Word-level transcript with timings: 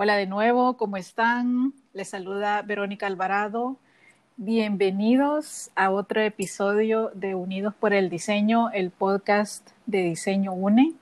Hola 0.00 0.14
de 0.14 0.26
nuevo, 0.26 0.76
¿cómo 0.76 0.96
están? 0.96 1.74
Les 1.92 2.10
saluda 2.10 2.62
Verónica 2.62 3.08
Alvarado. 3.08 3.78
Bienvenidos 4.36 5.72
a 5.74 5.90
otro 5.90 6.20
episodio 6.20 7.10
de 7.14 7.34
Unidos 7.34 7.74
por 7.74 7.92
el 7.92 8.08
Diseño, 8.08 8.70
el 8.70 8.92
podcast 8.92 9.68
de 9.86 10.04
Diseño 10.04 10.52
UNE. 10.52 10.92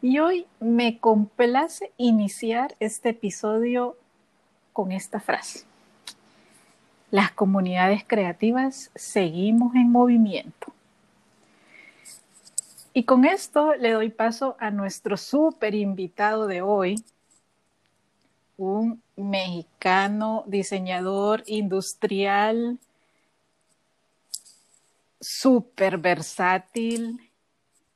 Y 0.00 0.18
hoy 0.18 0.46
me 0.60 0.98
complace 0.98 1.92
iniciar 1.98 2.74
este 2.80 3.10
episodio 3.10 3.98
con 4.72 4.92
esta 4.92 5.20
frase. 5.20 5.66
Las 7.10 7.32
comunidades 7.32 8.02
creativas 8.06 8.90
seguimos 8.94 9.74
en 9.74 9.92
movimiento. 9.92 10.72
Y 12.94 13.04
con 13.04 13.26
esto 13.26 13.74
le 13.74 13.90
doy 13.90 14.08
paso 14.08 14.56
a 14.58 14.70
nuestro 14.70 15.18
súper 15.18 15.74
invitado 15.74 16.46
de 16.46 16.62
hoy, 16.62 17.04
un 18.60 19.02
mexicano 19.16 20.44
diseñador 20.46 21.42
industrial 21.46 22.78
súper 25.18 25.96
versátil. 25.96 27.30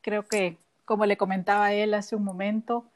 Creo 0.01 0.27
que, 0.27 0.57
como 0.87 1.05
le 1.05 1.19
comentaba 1.19 1.73
él 1.75 1.93
hace 1.93 2.17
un 2.17 2.25
momento, 2.25 2.87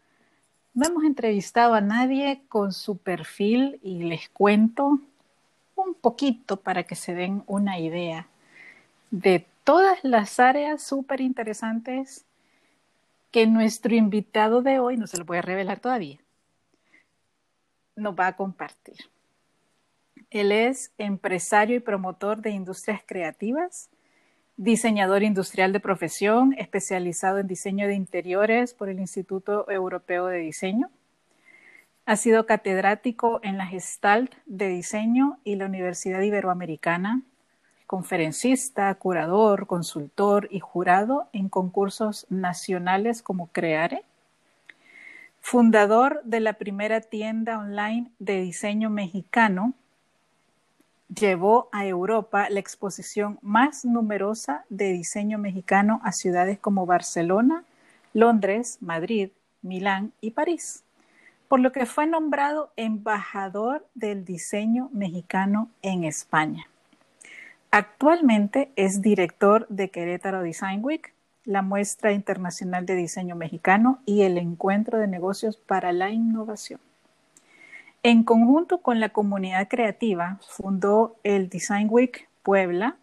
no 0.73 0.87
hemos 0.87 1.05
entrevistado 1.05 1.75
a 1.75 1.83
nadie 1.83 2.41
con 2.49 2.73
su 2.73 2.97
perfil 2.97 3.79
y 3.83 4.03
les 4.05 4.31
cuento 4.31 5.01
un 5.77 5.95
poquito 5.95 6.57
para 6.57 6.85
que 6.85 6.95
se 6.95 7.15
den 7.15 7.43
una 7.47 7.79
idea 7.79 8.29
de 9.11 9.47
todas 9.65 9.99
las 10.03 10.41
áreas 10.41 10.83
súper 10.83 11.21
interesantes 11.21 12.25
que 13.31 13.47
nuestro 13.47 13.95
invitado 13.95 14.63
de 14.63 14.79
hoy, 14.79 14.97
no 14.97 15.07
se 15.07 15.19
lo 15.19 15.27
voy 15.27 15.39
a 15.39 15.43
revelar 15.43 15.81
todavía, 15.81 16.19
nos 17.99 18.15
va 18.15 18.29
a 18.29 18.37
compartir. 18.37 18.97
Él 20.31 20.53
es 20.53 20.93
empresario 20.99 21.77
y 21.77 21.81
promotor 21.81 22.43
de 22.43 22.51
industrias 22.51 23.03
creativas, 23.05 23.91
diseñador 24.57 25.23
industrial 25.23 25.73
de 25.73 25.81
profesión, 25.81 26.55
especializado 26.59 27.39
en 27.39 27.47
diseño 27.47 27.87
de 27.87 27.95
interiores 27.95 28.75
por 28.75 28.89
el 28.89 28.99
Instituto 28.99 29.71
Europeo 29.71 30.27
de 30.27 30.39
Diseño. 30.39 30.91
Ha 32.07 32.17
sido 32.17 32.47
catedrático 32.47 33.41
en 33.43 33.59
la 33.59 33.67
Gestalt 33.67 34.35
de 34.47 34.69
Diseño 34.69 35.39
y 35.45 35.57
la 35.57 35.67
Universidad 35.67 36.23
Iberoamericana, 36.23 37.23
conferencista, 37.87 38.95
curador, 38.97 39.67
consultor 39.67 40.49
y 40.51 40.61
jurado 40.61 41.29
en 41.33 41.49
concursos 41.49 42.27
nacionales 42.29 43.23
como 43.23 43.49
Creare 43.49 44.05
fundador 45.51 46.21
de 46.25 46.41
la 46.41 46.53
primera 46.53 47.01
tienda 47.01 47.59
online 47.59 48.11
de 48.19 48.39
diseño 48.43 48.91
mexicano, 48.91 49.73
llevó 51.09 51.71
a 51.73 51.87
Europa 51.87 52.51
la 52.51 52.61
exposición 52.61 53.39
más 53.41 53.87
numerosa 53.87 54.67
de 54.69 54.93
diseño 54.93 55.39
mexicano 55.39 56.03
a 56.05 56.13
ciudades 56.13 56.59
como 56.59 56.85
Barcelona, 56.85 57.65
Londres, 58.13 58.77
Madrid, 58.83 59.31
Milán 59.63 60.13
y 60.21 60.33
París, 60.33 60.85
por 61.49 61.61
lo 61.61 61.73
que 61.73 61.87
fue 61.87 62.07
nombrado 62.07 62.71
embajador 62.77 63.87
del 63.95 64.27
diseño 64.27 64.91
mexicano 64.93 65.71
en 65.81 66.05
España. 66.05 66.67
Actualmente 67.71 68.71
es 68.77 69.01
director 69.01 69.67
de 69.71 69.89
Querétaro 69.89 70.43
Design 70.43 70.85
Week, 70.85 71.15
la 71.49 71.63
Muestra 71.63 72.13
Internacional 72.13 72.85
de 72.85 72.95
Diseño 72.95 73.35
Mexicano 73.35 74.01
y 74.05 74.21
el 74.21 74.37
Encuentro 74.37 74.99
de 74.99 75.07
Negocios 75.07 75.57
para 75.57 75.93
la 75.93 76.11
Innovación. 76.11 76.79
En 78.03 78.23
conjunto 78.23 78.83
con 78.83 79.01
la 79.01 79.09
comunidad 79.09 79.67
creativa, 79.67 80.39
fundó 80.47 81.17
el 81.25 81.49
Design 81.49 81.89
Week 81.91 82.29
Puebla 82.43 82.97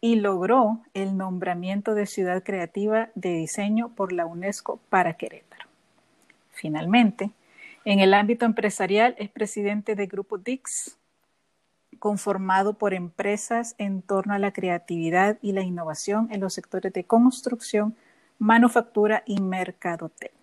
y 0.00 0.14
logró 0.14 0.78
el 0.94 1.16
nombramiento 1.16 1.94
de 1.94 2.06
Ciudad 2.06 2.44
Creativa 2.44 3.08
de 3.16 3.30
Diseño 3.30 3.88
por 3.88 4.12
la 4.12 4.26
UNESCO 4.26 4.78
para 4.88 5.14
Querétaro. 5.14 5.66
Finalmente, 6.52 7.32
en 7.84 7.98
el 7.98 8.14
ámbito 8.14 8.46
empresarial 8.46 9.16
es 9.18 9.28
presidente 9.28 9.96
del 9.96 10.06
Grupo 10.06 10.38
Dix, 10.38 10.98
conformado 11.98 12.74
por 12.74 12.94
empresas 12.94 13.74
en 13.78 14.02
torno 14.02 14.34
a 14.34 14.38
la 14.38 14.52
creatividad 14.52 15.38
y 15.42 15.52
la 15.52 15.62
innovación 15.62 16.28
en 16.30 16.40
los 16.40 16.54
sectores 16.54 16.92
de 16.92 17.04
construcción, 17.04 17.96
manufactura 18.38 19.22
y 19.26 19.40
mercadotecnia. 19.40 20.40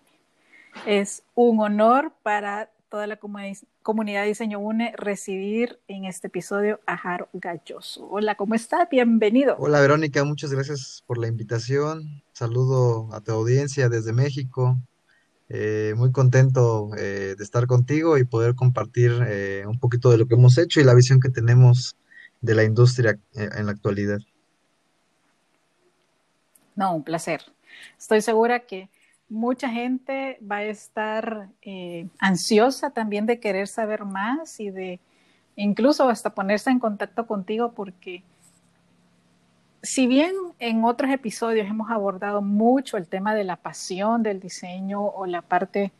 Es 0.86 1.22
un 1.34 1.60
honor 1.60 2.12
para 2.22 2.70
toda 2.88 3.06
la 3.06 3.18
comunidad 3.18 4.22
de 4.22 4.28
Diseño 4.28 4.58
UNE 4.58 4.92
recibir 4.96 5.78
en 5.86 6.06
este 6.06 6.26
episodio 6.26 6.80
a 6.86 6.96
Jaro 6.96 7.28
Galloso. 7.32 8.08
Hola, 8.10 8.34
¿cómo 8.34 8.54
estás? 8.54 8.88
Bienvenido. 8.90 9.56
Hola, 9.58 9.80
Verónica, 9.80 10.24
muchas 10.24 10.52
gracias 10.52 11.04
por 11.06 11.18
la 11.18 11.28
invitación. 11.28 12.22
Saludo 12.32 13.12
a 13.12 13.20
tu 13.20 13.30
audiencia 13.32 13.88
desde 13.88 14.12
México. 14.12 14.76
Eh, 15.52 15.94
muy 15.96 16.12
contento 16.12 16.90
eh, 16.96 17.34
de 17.36 17.42
estar 17.42 17.66
contigo 17.66 18.16
y 18.16 18.24
poder 18.24 18.54
compartir 18.54 19.10
eh, 19.26 19.64
un 19.66 19.80
poquito 19.80 20.08
de 20.12 20.18
lo 20.18 20.28
que 20.28 20.34
hemos 20.36 20.56
hecho 20.58 20.80
y 20.80 20.84
la 20.84 20.94
visión 20.94 21.18
que 21.18 21.28
tenemos 21.28 21.96
de 22.40 22.54
la 22.54 22.62
industria 22.62 23.18
en 23.34 23.66
la 23.66 23.72
actualidad. 23.72 24.20
No, 26.76 26.94
un 26.94 27.02
placer. 27.02 27.42
Estoy 27.98 28.22
segura 28.22 28.60
que 28.60 28.90
mucha 29.28 29.68
gente 29.68 30.38
va 30.40 30.58
a 30.58 30.64
estar 30.64 31.48
ansiosa 32.20 32.90
también 32.90 33.26
de 33.26 33.40
querer 33.40 33.66
saber 33.66 34.04
más 34.04 34.60
y 34.60 34.70
de 34.70 35.00
incluso 35.56 36.08
hasta 36.08 36.32
ponerse 36.32 36.70
en 36.70 36.78
contacto 36.78 37.26
contigo 37.26 37.72
porque 37.72 38.22
si 39.82 40.06
bien 40.06 40.34
en 40.58 40.84
otros 40.84 41.10
episodios 41.10 41.66
hemos 41.66 41.90
abordado 41.90 42.42
mucho 42.42 42.96
el 42.96 43.06
tema 43.06 43.34
de 43.34 43.44
la 43.44 43.56
pasión 43.56 44.22
del 44.22 44.40
diseño 44.40 45.02
o 45.02 45.26
la 45.26 45.42
parte 45.42 45.92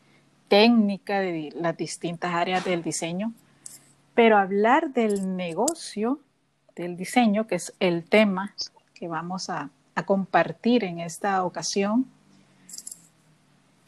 técnica 0.47 1.19
de 1.19 1.51
las 1.55 1.77
distintas 1.77 2.33
áreas 2.33 2.63
del 2.63 2.83
diseño, 2.83 3.33
pero 4.13 4.37
hablar 4.37 4.91
del 4.91 5.35
negocio 5.35 6.19
del 6.75 6.97
diseño, 6.97 7.47
que 7.47 7.55
es 7.55 7.73
el 7.79 8.03
tema 8.03 8.53
que 8.93 9.07
vamos 9.07 9.49
a, 9.49 9.69
compartir 10.05 10.83
en 10.83 10.99
esta 10.99 11.43
ocasión, 11.43 12.07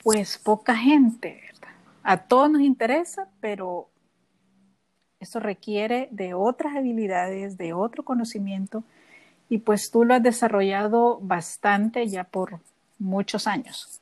pues 0.04 0.38
poca 0.38 0.76
gente, 0.76 1.42
¿verdad? 1.42 1.74
A 2.04 2.18
todos 2.18 2.52
nos 2.52 2.62
interesa, 2.62 3.28
pero 3.40 3.90
eso 5.20 5.40
requiere 5.40 6.08
de 6.12 6.36
otras 6.36 6.76
habilidades, 6.76 7.58
de 7.58 7.74
otro 7.74 8.04
conocimiento 8.04 8.84
y 9.50 9.60
pues 9.60 9.92
tú 9.92 10.06
lo 10.06 10.16
has 10.16 10.24
desarrollado 10.24 11.20
bastante 11.22 12.08
ya 12.08 12.24
por 12.24 12.60
muchos 13.00 13.48
años. 13.48 14.02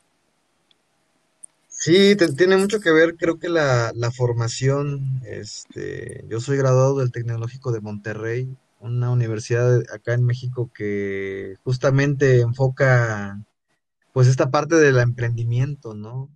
Sí, 1.67 2.15
tiene 2.37 2.57
mucho 2.57 2.79
que 2.79 2.91
ver, 2.91 3.15
creo 3.15 3.39
que 3.39 3.49
la, 3.49 3.91
formación, 4.15 5.19
este, 5.25 6.23
yo 6.29 6.39
soy 6.39 6.57
graduado 6.57 6.99
del 6.99 7.11
Tecnológico 7.11 7.71
de 7.71 7.81
Monterrey, 7.81 8.55
una 8.79 9.09
universidad 9.09 9.81
acá 9.91 10.13
en 10.13 10.23
México 10.23 10.69
que 10.75 11.55
justamente 11.63 12.41
enfoca 12.41 13.43
pues 14.13 14.27
esta 14.27 14.51
parte 14.51 14.75
del 14.75 14.99
emprendimiento, 14.99 15.95
¿no? 15.95 16.29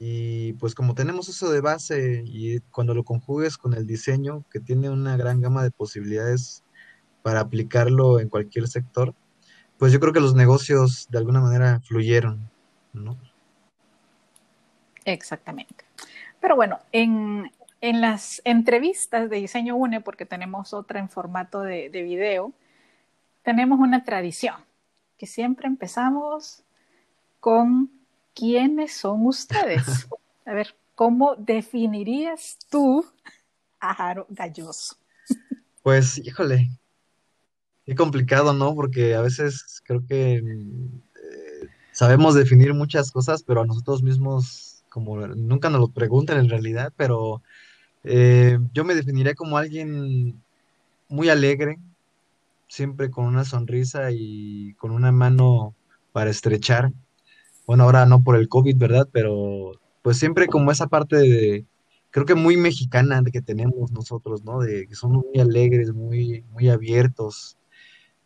Y 0.00 0.54
pues 0.54 0.74
como 0.74 0.96
tenemos 0.96 1.28
eso 1.28 1.52
de 1.52 1.60
base 1.60 2.24
y 2.26 2.58
cuando 2.72 2.92
lo 2.92 3.04
conjugues 3.04 3.58
con 3.58 3.74
el 3.74 3.86
diseño, 3.86 4.44
que 4.50 4.58
tiene 4.58 4.90
una 4.90 5.16
gran 5.16 5.40
gama 5.40 5.62
de 5.62 5.70
posibilidades 5.70 6.64
para 7.22 7.40
aplicarlo 7.40 8.20
en 8.20 8.28
cualquier 8.28 8.68
sector, 8.68 9.14
pues 9.78 9.92
yo 9.92 10.00
creo 10.00 10.12
que 10.12 10.20
los 10.20 10.34
negocios 10.34 11.08
de 11.10 11.18
alguna 11.18 11.40
manera 11.40 11.80
fluyeron, 11.80 12.48
¿no? 12.92 13.16
Exactamente. 15.04 15.84
Pero 16.40 16.56
bueno, 16.56 16.78
en, 16.92 17.50
las 17.80 18.40
entrevistas 18.44 19.28
de 19.28 19.36
Diseño 19.36 19.74
UNE, 19.74 20.00
porque 20.00 20.24
tenemos 20.24 20.72
otra 20.72 21.00
en 21.00 21.08
formato 21.08 21.60
de, 21.60 21.90
de 21.90 22.02
video, 22.02 22.52
tenemos 23.42 23.80
una 23.80 24.04
tradición, 24.04 24.54
que 25.18 25.26
siempre 25.26 25.66
empezamos 25.66 26.62
con 27.40 27.90
quiénes 28.34 28.94
son 28.94 29.26
ustedes. 29.26 30.08
A 30.46 30.52
ver, 30.52 30.76
¿cómo 30.94 31.34
definirías 31.36 32.58
tú 32.70 33.04
a 33.80 33.94
Jaro 33.94 34.26
Galloso? 34.28 34.96
Pues, 35.82 36.18
híjole, 36.18 36.70
Qué 37.86 37.94
complicado, 37.94 38.52
¿no? 38.52 38.74
Porque 38.74 39.14
a 39.14 39.22
veces 39.22 39.82
creo 39.84 40.06
que 40.06 40.36
eh, 40.36 41.68
sabemos 41.92 42.34
definir 42.34 42.74
muchas 42.74 43.10
cosas, 43.10 43.42
pero 43.42 43.62
a 43.62 43.66
nosotros 43.66 44.02
mismos 44.02 44.84
como 44.88 45.26
nunca 45.26 45.70
nos 45.70 45.80
lo 45.80 45.88
preguntan 45.88 46.38
en 46.38 46.50
realidad, 46.50 46.92
pero 46.96 47.42
eh, 48.04 48.58
yo 48.74 48.84
me 48.84 48.94
definiría 48.94 49.34
como 49.34 49.56
alguien 49.56 50.42
muy 51.08 51.28
alegre, 51.30 51.78
siempre 52.68 53.10
con 53.10 53.24
una 53.24 53.44
sonrisa 53.44 54.10
y 54.12 54.74
con 54.74 54.90
una 54.92 55.12
mano 55.12 55.74
para 56.12 56.30
estrechar. 56.30 56.92
Bueno, 57.66 57.84
ahora 57.84 58.06
no 58.06 58.22
por 58.22 58.36
el 58.36 58.48
COVID, 58.48 58.76
¿verdad? 58.76 59.08
Pero 59.12 59.72
pues 60.02 60.18
siempre 60.18 60.46
como 60.46 60.70
esa 60.70 60.88
parte 60.88 61.16
de, 61.16 61.64
creo 62.10 62.26
que 62.26 62.34
muy 62.34 62.56
mexicana 62.56 63.22
que 63.32 63.40
tenemos 63.40 63.92
nosotros, 63.92 64.44
¿no? 64.44 64.60
De 64.60 64.86
que 64.86 64.94
somos 64.94 65.24
muy 65.24 65.40
alegres, 65.40 65.92
muy, 65.92 66.44
muy 66.50 66.68
abiertos. 66.68 67.56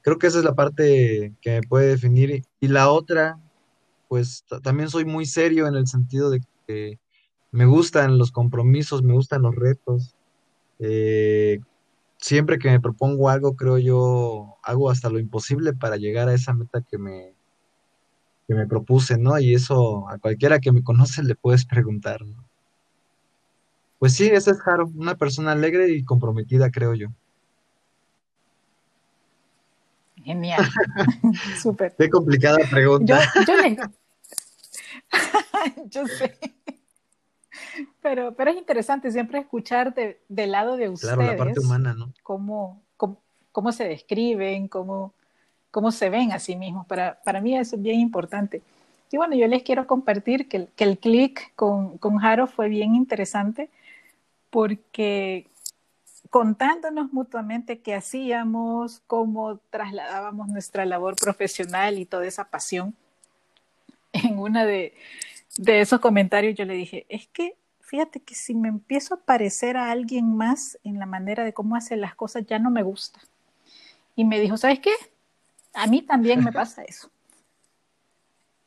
Creo 0.07 0.19
que 0.19 0.29
esa 0.29 0.39
es 0.39 0.45
la 0.45 0.55
parte 0.55 1.35
que 1.41 1.51
me 1.51 1.63
puede 1.63 1.89
definir. 1.89 2.45
Y 2.61 2.69
la 2.69 2.91
otra, 2.93 3.41
pues 4.07 4.45
también 4.63 4.89
soy 4.89 5.05
muy 5.05 5.27
serio 5.27 5.67
en 5.67 5.75
el 5.75 5.89
sentido 5.89 6.31
de 6.31 6.43
que 6.65 7.01
me 7.51 7.67
gustan 7.67 8.17
los 8.17 8.31
compromisos, 8.31 9.03
me 9.03 9.15
gustan 9.15 9.43
los 9.43 9.57
retos. 9.57 10.15
Eh, 10.79 11.59
siempre 12.19 12.61
que 12.61 12.71
me 12.71 12.79
propongo 12.79 13.31
algo, 13.31 13.57
creo 13.57 13.79
yo, 13.79 14.59
hago 14.63 14.91
hasta 14.91 15.11
lo 15.11 15.19
imposible 15.19 15.73
para 15.73 15.97
llegar 15.97 16.29
a 16.29 16.35
esa 16.35 16.55
meta 16.55 16.83
que 16.89 16.99
me, 16.99 17.35
que 18.47 18.55
me 18.55 18.69
propuse, 18.69 19.19
¿no? 19.19 19.37
Y 19.41 19.55
eso 19.57 20.09
a 20.09 20.19
cualquiera 20.19 20.61
que 20.61 20.71
me 20.71 20.85
conoce 20.85 21.21
le 21.25 21.35
puedes 21.35 21.65
preguntar, 21.65 22.25
¿no? 22.25 22.49
Pues 23.99 24.13
sí, 24.13 24.27
ese 24.29 24.53
es 24.53 24.61
Jaro, 24.61 24.87
una 24.95 25.17
persona 25.17 25.51
alegre 25.51 25.91
y 25.91 26.05
comprometida, 26.05 26.71
creo 26.71 26.95
yo. 26.95 27.09
Genial, 30.27 30.61
súper. 31.63 31.95
Qué 31.97 32.11
complicada 32.11 32.59
pregunta. 32.69 33.23
Yo, 33.47 33.55
yo, 33.77 33.85
yo 35.87 36.07
sé. 36.09 36.37
Pero, 38.03 38.35
pero 38.35 38.51
es 38.51 38.57
interesante 38.57 39.13
siempre 39.13 39.39
escuchar 39.39 39.95
de, 39.95 40.19
del 40.29 40.51
lado 40.51 40.77
de 40.77 40.89
ustedes. 40.89 41.15
Claro, 41.15 41.31
la 41.31 41.39
parte 41.39 41.61
humana, 41.61 41.95
¿no? 41.95 42.13
Cómo, 42.25 42.83
cómo, 43.53 43.71
se 43.71 43.85
describen, 43.85 44.67
cómo, 44.67 45.15
cómo 45.71 45.93
se 45.93 46.11
ven 46.11 46.33
a 46.33 46.41
sí 46.41 46.57
mismos. 46.57 46.89
Para, 46.89 47.23
para 47.23 47.41
mí 47.41 47.57
eso 47.57 47.77
es 47.77 47.83
bien 47.83 48.01
importante. 48.01 48.63
Y 49.13 49.19
bueno, 49.19 49.37
yo 49.37 49.47
les 49.47 49.63
quiero 49.63 49.87
compartir 49.87 50.49
que, 50.49 50.67
que 50.75 50.83
el 50.83 50.99
clic 50.99 51.55
con, 51.55 51.99
con 51.99 52.17
Jaro 52.17 52.49
fue 52.49 52.69
bien 52.69 52.97
interesante 52.97 53.71
porque 54.51 55.47
contándonos 56.37 57.15
mutuamente 57.15 57.81
qué 57.81 57.95
hacíamos, 57.95 59.01
cómo 59.07 59.57
trasladábamos 59.71 60.49
nuestra 60.49 60.85
labor 60.85 61.17
profesional 61.17 61.99
y 61.99 62.05
toda 62.05 62.27
esa 62.27 62.51
pasión, 62.51 62.95
en 64.13 64.39
una 64.39 64.67
de, 64.67 64.93
de 65.57 65.81
esos 65.81 65.99
comentarios 65.99 66.55
yo 66.55 66.67
le 66.67 66.75
dije, 66.75 67.07
es 67.09 67.27
que 67.29 67.57
fíjate 67.81 68.21
que 68.21 68.35
si 68.35 68.55
me 68.55 68.69
empiezo 68.69 69.15
a 69.15 69.21
parecer 69.21 69.79
a 69.79 69.91
alguien 69.91 70.37
más 70.37 70.79
en 70.85 70.99
la 70.99 71.07
manera 71.07 71.43
de 71.43 71.55
cómo 71.55 71.75
hace 71.75 71.97
las 71.97 72.15
cosas, 72.15 72.45
ya 72.47 72.59
no 72.59 72.69
me 72.71 72.83
gusta. 72.83 73.19
Y 74.15 74.27
me 74.27 74.39
dijo, 74.39 74.59
¿sabes 74.59 74.81
qué? 74.81 74.93
A 75.73 75.87
mí 75.87 76.03
también 76.03 76.45
me 76.45 76.53
pasa 76.53 76.83
eso. 76.83 77.11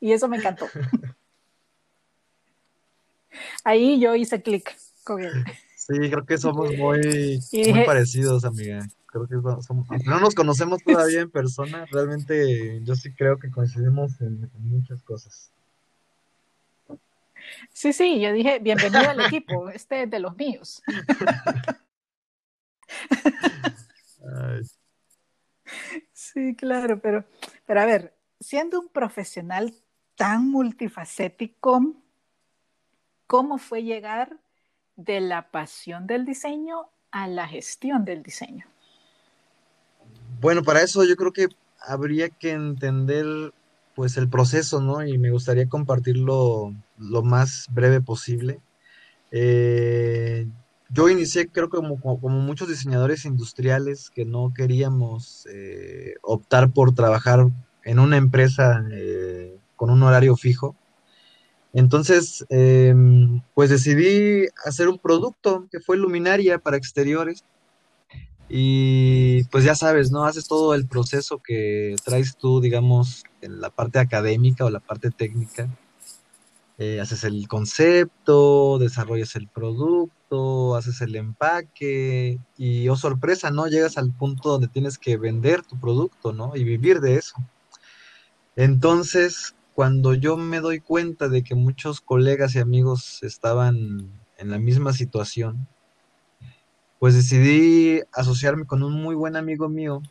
Y 0.00 0.10
eso 0.10 0.26
me 0.26 0.38
encantó. 0.38 0.66
Ahí 3.62 4.00
yo 4.00 4.16
hice 4.16 4.42
clic 4.42 4.76
con 5.04 5.22
él. 5.22 5.44
Sí, 5.90 6.10
creo 6.10 6.24
que 6.24 6.38
somos 6.38 6.76
muy, 6.76 7.40
muy 7.72 7.84
parecidos, 7.84 8.44
amiga. 8.44 8.86
Creo 9.06 9.26
que 9.26 9.34
somos, 9.62 9.88
no 10.04 10.20
nos 10.20 10.36
conocemos 10.36 10.80
todavía 10.84 11.20
en 11.22 11.30
persona, 11.30 11.84
realmente 11.90 12.80
yo 12.84 12.94
sí 12.94 13.12
creo 13.12 13.38
que 13.38 13.50
coincidimos 13.50 14.20
en 14.20 14.48
muchas 14.58 15.02
cosas. 15.02 15.52
Sí, 17.72 17.92
sí, 17.92 18.20
yo 18.20 18.32
dije, 18.32 18.60
bienvenido 18.60 19.10
al 19.10 19.20
equipo, 19.20 19.68
este 19.74 20.04
es 20.04 20.10
de 20.10 20.20
los 20.20 20.36
míos. 20.36 20.80
Sí, 26.12 26.54
claro, 26.54 27.00
pero, 27.00 27.24
pero 27.66 27.80
a 27.80 27.86
ver, 27.86 28.14
siendo 28.38 28.80
un 28.80 28.88
profesional 28.88 29.74
tan 30.14 30.48
multifacético, 30.48 31.96
¿cómo 33.26 33.58
fue 33.58 33.82
llegar 33.82 34.38
de 35.04 35.20
la 35.20 35.50
pasión 35.50 36.06
del 36.06 36.24
diseño 36.24 36.88
a 37.10 37.26
la 37.26 37.48
gestión 37.48 38.04
del 38.04 38.22
diseño? 38.22 38.66
Bueno, 40.40 40.62
para 40.62 40.82
eso 40.82 41.04
yo 41.04 41.16
creo 41.16 41.32
que 41.32 41.48
habría 41.80 42.28
que 42.28 42.52
entender 42.52 43.52
pues 43.94 44.16
el 44.16 44.28
proceso, 44.28 44.80
¿no? 44.80 45.04
Y 45.04 45.18
me 45.18 45.30
gustaría 45.30 45.68
compartirlo 45.68 46.74
lo 46.98 47.22
más 47.22 47.66
breve 47.70 48.00
posible. 48.00 48.60
Eh, 49.30 50.46
yo 50.88 51.08
inicié, 51.08 51.48
creo 51.48 51.68
que 51.68 51.76
como, 51.76 52.00
como, 52.00 52.40
muchos 52.40 52.68
diseñadores 52.68 53.24
industriales 53.24 54.10
que 54.10 54.24
no 54.24 54.52
queríamos 54.54 55.46
eh, 55.52 56.14
optar 56.22 56.72
por 56.72 56.94
trabajar 56.94 57.46
en 57.84 57.98
una 57.98 58.16
empresa 58.16 58.84
eh, 58.90 59.56
con 59.76 59.90
un 59.90 60.02
horario 60.02 60.36
fijo. 60.36 60.74
Entonces, 61.72 62.44
em, 62.48 63.42
pues 63.54 63.70
decidí 63.70 64.48
hacer 64.64 64.88
un 64.88 64.98
producto 64.98 65.68
que 65.70 65.80
fue 65.80 65.96
luminaria 65.96 66.58
para 66.58 66.76
exteriores 66.76 67.44
y 68.48 69.44
pues 69.44 69.62
ya 69.64 69.76
sabes, 69.76 70.10
¿no? 70.10 70.24
Haces 70.24 70.48
todo 70.48 70.74
el 70.74 70.88
proceso 70.88 71.38
que 71.38 71.94
traes 72.04 72.36
tú, 72.36 72.60
digamos, 72.60 73.22
en 73.40 73.60
la 73.60 73.70
parte 73.70 74.00
académica 74.00 74.64
o 74.64 74.70
la 74.70 74.80
parte 74.80 75.10
técnica. 75.10 75.68
Eh, 76.78 76.98
haces 77.00 77.24
el 77.24 77.46
concepto, 77.46 78.78
desarrollas 78.78 79.36
el 79.36 79.46
producto, 79.48 80.74
haces 80.74 81.00
el 81.02 81.14
empaque 81.14 82.40
y, 82.56 82.88
oh 82.88 82.96
sorpresa, 82.96 83.50
¿no? 83.50 83.68
Llegas 83.68 83.98
al 83.98 84.12
punto 84.12 84.48
donde 84.48 84.66
tienes 84.66 84.98
que 84.98 85.16
vender 85.16 85.62
tu 85.62 85.78
producto, 85.78 86.32
¿no? 86.32 86.56
Y 86.56 86.64
vivir 86.64 87.00
de 87.00 87.16
eso. 87.16 87.36
Entonces, 88.56 89.54
cuando 89.80 90.12
yo 90.12 90.36
me 90.36 90.60
doy 90.60 90.78
cuenta 90.78 91.30
de 91.30 91.42
que 91.42 91.54
muchos 91.54 92.02
colegas 92.02 92.54
y 92.54 92.58
amigos 92.58 93.22
estaban 93.22 94.10
en 94.36 94.50
la 94.50 94.58
misma 94.58 94.92
situación, 94.92 95.68
pues 96.98 97.14
decidí 97.14 98.02
asociarme 98.12 98.66
con 98.66 98.82
un 98.82 98.92
muy 98.92 99.14
buen 99.14 99.36
amigo 99.36 99.70
mío 99.70 100.02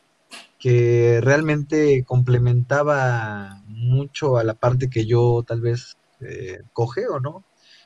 que 0.58 1.20
realmente 1.22 2.04
complementaba 2.04 3.62
mucho 3.68 4.40
a 4.40 4.44
la 4.44 4.56
parte 4.56 4.90
que 4.90 5.06
yo 5.06 5.44
tal 5.46 5.62
vez 5.62 5.98
eh, 6.22 6.64
cogeo, 6.74 7.20
¿no? 7.20 7.44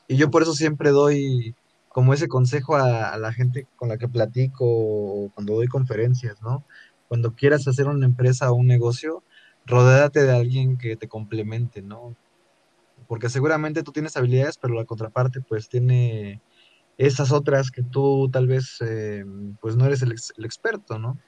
Y 0.08 0.16
yo 0.16 0.30
por 0.30 0.40
eso 0.40 0.54
siempre 0.54 0.88
doy 0.88 1.54
como 1.90 2.14
ese 2.14 2.28
consejo 2.28 2.76
a, 2.76 3.18
la 3.18 3.30
gente 3.34 3.66
con 3.76 3.90
la 3.90 3.98
que 3.98 4.08
platico 4.08 5.30
cuando 5.34 5.56
doy 5.56 5.66
conferencias, 5.66 6.40
¿no? 6.40 6.64
Cuando 7.08 7.34
quieras 7.34 7.68
hacer 7.68 7.88
una 7.88 8.06
empresa 8.06 8.50
o 8.50 8.54
un 8.54 8.68
negocio, 8.68 9.22
rodéate 9.66 10.24
de 10.24 10.36
alguien 10.36 10.76
que 10.76 10.96
te 10.96 11.08
complemente, 11.08 11.82
¿no? 11.82 12.16
Porque 13.08 13.28
seguramente 13.28 13.82
tú 13.82 13.92
tienes 13.92 14.16
habilidades, 14.16 14.58
pero 14.58 14.74
la 14.74 14.84
contraparte 14.84 15.40
pues 15.40 15.68
tiene 15.68 16.40
esas 16.98 17.32
otras 17.32 17.70
que 17.70 17.82
tú 17.82 18.28
tal 18.32 18.46
vez 18.46 18.78
eh, 18.80 19.24
pues 19.60 19.76
no 19.76 19.86
eres 19.86 20.02
el, 20.02 20.12
experto, 20.12 20.98
¿no? 20.98 21.18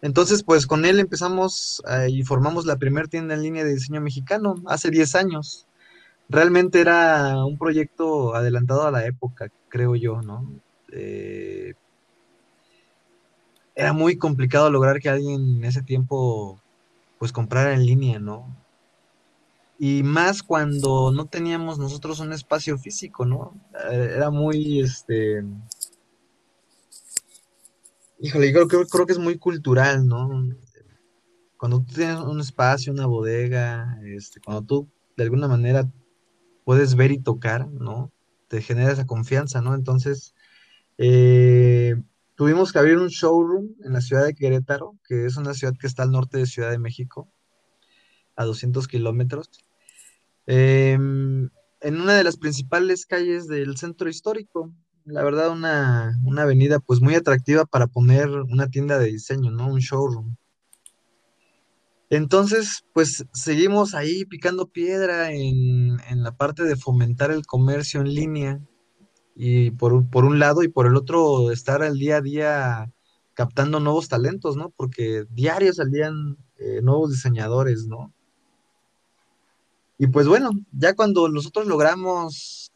Entonces, 0.00 0.44
pues 0.44 0.66
con 0.66 0.84
él 0.84 1.00
empezamos 1.00 1.82
eh, 1.90 2.08
y 2.10 2.22
formamos 2.22 2.66
la 2.66 2.76
primera 2.76 3.08
tienda 3.08 3.34
en 3.34 3.42
línea 3.42 3.64
de 3.64 3.74
diseño 3.74 4.00
mexicano 4.00 4.54
hace 4.66 4.90
10 4.90 5.14
años. 5.16 5.66
Realmente 6.28 6.80
era 6.80 7.44
un 7.44 7.58
proyecto 7.58 8.34
adelantado 8.34 8.86
a 8.86 8.90
la 8.92 9.06
época, 9.06 9.48
creo 9.68 9.96
yo, 9.96 10.22
¿no? 10.22 10.48
Eh, 10.92 11.74
era 13.74 13.92
muy 13.92 14.16
complicado 14.18 14.70
lograr 14.70 15.00
que 15.00 15.08
alguien 15.08 15.58
en 15.58 15.64
ese 15.64 15.82
tiempo 15.82 16.60
pues 17.18 17.32
comprara 17.32 17.74
en 17.74 17.86
línea, 17.86 18.18
¿no? 18.18 18.46
y 19.78 20.02
más 20.02 20.42
cuando 20.42 21.12
no 21.12 21.26
teníamos 21.26 21.78
nosotros 21.78 22.18
un 22.18 22.32
espacio 22.32 22.76
físico, 22.78 23.24
¿no? 23.24 23.54
Eh, 23.90 24.12
era 24.16 24.30
muy, 24.30 24.80
este, 24.80 25.44
híjole, 28.18 28.52
yo 28.52 28.66
creo, 28.66 28.86
creo, 28.86 29.06
que 29.06 29.12
es 29.12 29.18
muy 29.18 29.38
cultural, 29.38 30.06
¿no? 30.06 30.28
Cuando 31.56 31.80
tú 31.80 31.94
tienes 31.94 32.18
un 32.18 32.40
espacio, 32.40 32.92
una 32.92 33.06
bodega, 33.06 33.98
este, 34.04 34.40
cuando 34.40 34.62
tú 34.62 34.88
de 35.16 35.24
alguna 35.24 35.46
manera 35.46 35.88
puedes 36.64 36.96
ver 36.96 37.12
y 37.12 37.18
tocar, 37.18 37.68
¿no? 37.68 38.10
Te 38.48 38.60
genera 38.62 38.92
esa 38.92 39.06
confianza, 39.06 39.60
¿no? 39.62 39.74
Entonces, 39.74 40.34
eh, 40.98 41.94
tuvimos 42.38 42.72
que 42.72 42.78
abrir 42.78 42.98
un 42.98 43.08
showroom 43.08 43.74
en 43.84 43.92
la 43.92 44.00
ciudad 44.00 44.24
de 44.24 44.32
Querétaro, 44.32 44.96
que 45.08 45.26
es 45.26 45.36
una 45.36 45.54
ciudad 45.54 45.74
que 45.76 45.88
está 45.88 46.04
al 46.04 46.12
norte 46.12 46.38
de 46.38 46.46
Ciudad 46.46 46.70
de 46.70 46.78
México, 46.78 47.28
a 48.36 48.44
200 48.44 48.86
kilómetros. 48.86 49.50
Em, 50.46 51.50
en 51.80 52.00
una 52.00 52.14
de 52.14 52.22
las 52.22 52.36
principales 52.36 53.06
calles 53.06 53.48
del 53.48 53.76
centro 53.76 54.08
histórico. 54.08 54.72
La 55.04 55.24
verdad, 55.24 55.50
una, 55.50 56.16
una, 56.24 56.42
avenida 56.42 56.78
pues 56.78 57.00
muy 57.00 57.16
atractiva 57.16 57.64
para 57.64 57.88
poner 57.88 58.30
una 58.30 58.68
tienda 58.68 59.00
de 59.00 59.06
diseño, 59.06 59.50
¿no? 59.50 59.66
Un 59.66 59.80
showroom. 59.80 60.36
Entonces, 62.08 62.84
pues 62.94 63.26
seguimos 63.32 63.94
ahí 63.94 64.24
picando 64.24 64.68
piedra 64.68 65.32
en, 65.32 65.98
en 66.08 66.22
la 66.22 66.36
parte 66.36 66.62
de 66.62 66.76
fomentar 66.76 67.32
el 67.32 67.44
comercio 67.46 68.00
en 68.00 68.14
línea 68.14 68.60
y 69.40 69.70
por, 69.70 70.10
por, 70.10 70.24
un 70.24 70.40
lado 70.40 70.64
y 70.64 70.68
por 70.68 70.88
el 70.88 70.96
otro 70.96 71.52
estar 71.52 71.84
al 71.84 71.96
día 71.96 72.16
a 72.16 72.20
día 72.20 72.92
captando 73.34 73.78
nuevos 73.78 74.08
talentos, 74.08 74.56
¿no? 74.56 74.70
Porque 74.70 75.26
diarios 75.30 75.76
salían 75.76 76.36
eh, 76.58 76.80
nuevos 76.82 77.12
diseñadores, 77.12 77.86
¿no? 77.86 78.12
Y 79.96 80.08
pues 80.08 80.26
bueno, 80.26 80.50
ya 80.72 80.94
cuando 80.94 81.28
nosotros 81.28 81.68
logramos 81.68 82.72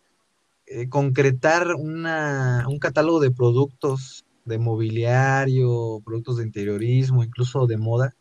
eh, 0.67 0.89
concretar 0.89 1.75
una, 1.75 2.65
un 2.69 2.79
catálogo 2.79 3.19
de 3.19 3.33
productos 3.33 4.25
de 4.45 4.59
mobiliario, 4.59 6.01
productos 6.05 6.37
de 6.37 6.45
interiorismo, 6.45 7.25
incluso 7.25 7.67
de 7.67 7.77
moda, 7.77 8.15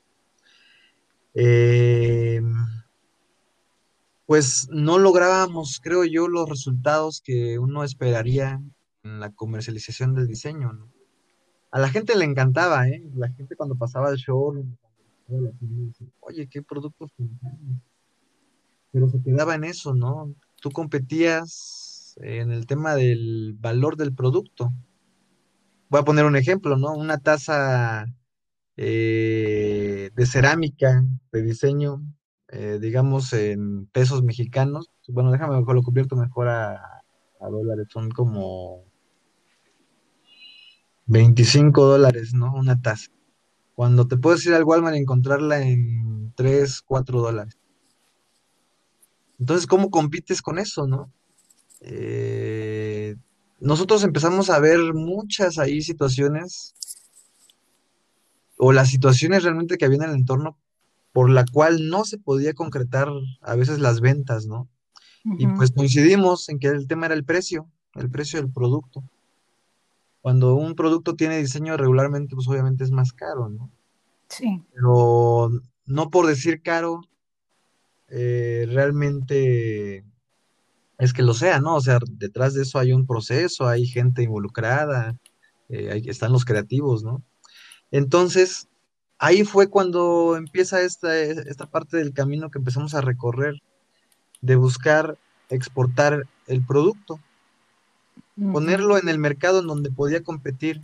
eh, 1.35 2.41
pues 4.31 4.69
no 4.71 4.97
lográbamos, 4.97 5.81
creo 5.83 6.05
yo, 6.05 6.29
los 6.29 6.47
resultados 6.47 7.19
que 7.19 7.59
uno 7.59 7.83
esperaría 7.83 8.61
en 9.03 9.19
la 9.19 9.33
comercialización 9.33 10.15
del 10.15 10.25
diseño. 10.25 10.71
¿no? 10.71 10.89
A 11.69 11.79
la 11.79 11.89
gente 11.89 12.15
le 12.15 12.23
encantaba, 12.23 12.87
¿eh? 12.87 13.03
La 13.13 13.27
gente 13.27 13.57
cuando 13.57 13.75
pasaba 13.75 14.09
el 14.09 14.15
show, 14.15 14.55
oye, 16.21 16.47
¿qué 16.47 16.61
productos? 16.61 17.11
Pero 18.93 19.09
se 19.09 19.21
quedaba 19.21 19.55
en 19.55 19.65
eso, 19.65 19.93
¿no? 19.95 20.33
Tú 20.61 20.71
competías 20.71 22.17
en 22.21 22.51
el 22.51 22.67
tema 22.67 22.95
del 22.95 23.57
valor 23.59 23.97
del 23.97 24.13
producto. 24.13 24.71
Voy 25.89 25.99
a 25.99 26.05
poner 26.05 26.23
un 26.23 26.37
ejemplo, 26.37 26.77
¿no? 26.77 26.93
Una 26.93 27.17
taza 27.17 28.05
eh, 28.77 30.09
de 30.15 30.25
cerámica, 30.25 31.03
de 31.33 31.41
diseño, 31.41 32.01
eh, 32.51 32.79
digamos 32.81 33.31
en 33.33 33.85
pesos 33.87 34.23
mexicanos. 34.23 34.91
Bueno, 35.07 35.31
déjame 35.31 35.57
mejor 35.57 35.75
lo 35.75 35.83
cubierto 35.83 36.15
mejor 36.15 36.49
a, 36.49 37.01
a 37.39 37.49
dólares, 37.49 37.87
son 37.89 38.09
como 38.11 38.83
25 41.05 41.85
dólares, 41.85 42.33
¿no? 42.33 42.53
Una 42.53 42.81
taza. 42.81 43.11
Cuando 43.75 44.07
te 44.07 44.17
puedes 44.17 44.45
ir 44.45 44.53
al 44.53 44.63
Walmart 44.63 44.95
y 44.95 44.99
encontrarla 44.99 45.61
en 45.61 46.33
3, 46.35 46.81
4 46.81 47.21
dólares. 47.21 47.57
Entonces, 49.39 49.65
¿cómo 49.65 49.89
compites 49.89 50.41
con 50.41 50.59
eso, 50.59 50.85
no? 50.87 51.11
Eh, 51.79 53.15
nosotros 53.59 54.03
empezamos 54.03 54.49
a 54.49 54.59
ver 54.59 54.93
muchas 54.93 55.57
ahí 55.57 55.81
situaciones 55.81 56.75
o 58.57 58.71
las 58.71 58.89
situaciones 58.89 59.43
realmente 59.43 59.77
que 59.77 59.85
había 59.85 59.97
en 59.97 60.09
el 60.09 60.15
entorno 60.15 60.57
por 61.11 61.29
la 61.29 61.45
cual 61.45 61.89
no 61.89 62.05
se 62.05 62.17
podía 62.17 62.53
concretar 62.53 63.09
a 63.41 63.55
veces 63.55 63.79
las 63.79 63.99
ventas, 63.99 64.45
¿no? 64.45 64.69
Y 65.23 65.45
pues 65.45 65.71
coincidimos 65.71 66.49
en 66.49 66.57
que 66.57 66.67
el 66.67 66.87
tema 66.87 67.05
era 67.05 67.13
el 67.13 67.23
precio, 67.23 67.69
el 67.93 68.09
precio 68.09 68.41
del 68.41 68.51
producto. 68.51 69.03
Cuando 70.21 70.55
un 70.55 70.73
producto 70.75 71.15
tiene 71.15 71.37
diseño 71.37 71.77
regularmente, 71.77 72.33
pues 72.35 72.47
obviamente 72.47 72.83
es 72.83 72.91
más 72.91 73.13
caro, 73.13 73.49
¿no? 73.49 73.69
Sí. 74.29 74.63
Pero 74.73 75.51
no 75.85 76.09
por 76.09 76.25
decir 76.25 76.63
caro, 76.63 77.01
eh, 78.07 78.65
realmente 78.69 80.03
es 80.97 81.13
que 81.13 81.23
lo 81.23 81.33
sea, 81.33 81.59
¿no? 81.59 81.75
O 81.75 81.81
sea, 81.81 81.99
detrás 82.09 82.53
de 82.53 82.63
eso 82.63 82.79
hay 82.79 82.93
un 82.93 83.05
proceso, 83.05 83.67
hay 83.67 83.85
gente 83.85 84.23
involucrada, 84.23 85.17
eh, 85.69 86.01
están 86.05 86.31
los 86.31 86.45
creativos, 86.45 87.03
¿no? 87.03 87.23
Entonces, 87.91 88.69
ahí 89.21 89.43
fue 89.45 89.69
cuando 89.69 90.35
empieza 90.35 90.81
esta, 90.81 91.15
esta 91.15 91.67
parte 91.67 91.95
del 91.97 92.11
camino 92.11 92.49
que 92.49 92.57
empezamos 92.57 92.95
a 92.95 93.01
recorrer, 93.01 93.61
de 94.41 94.55
buscar 94.55 95.19
exportar 95.49 96.27
el 96.47 96.65
producto, 96.65 97.19
ponerlo 98.51 98.97
en 98.97 99.09
el 99.09 99.19
mercado 99.19 99.59
en 99.59 99.67
donde 99.67 99.91
podía 99.91 100.23
competir, 100.23 100.81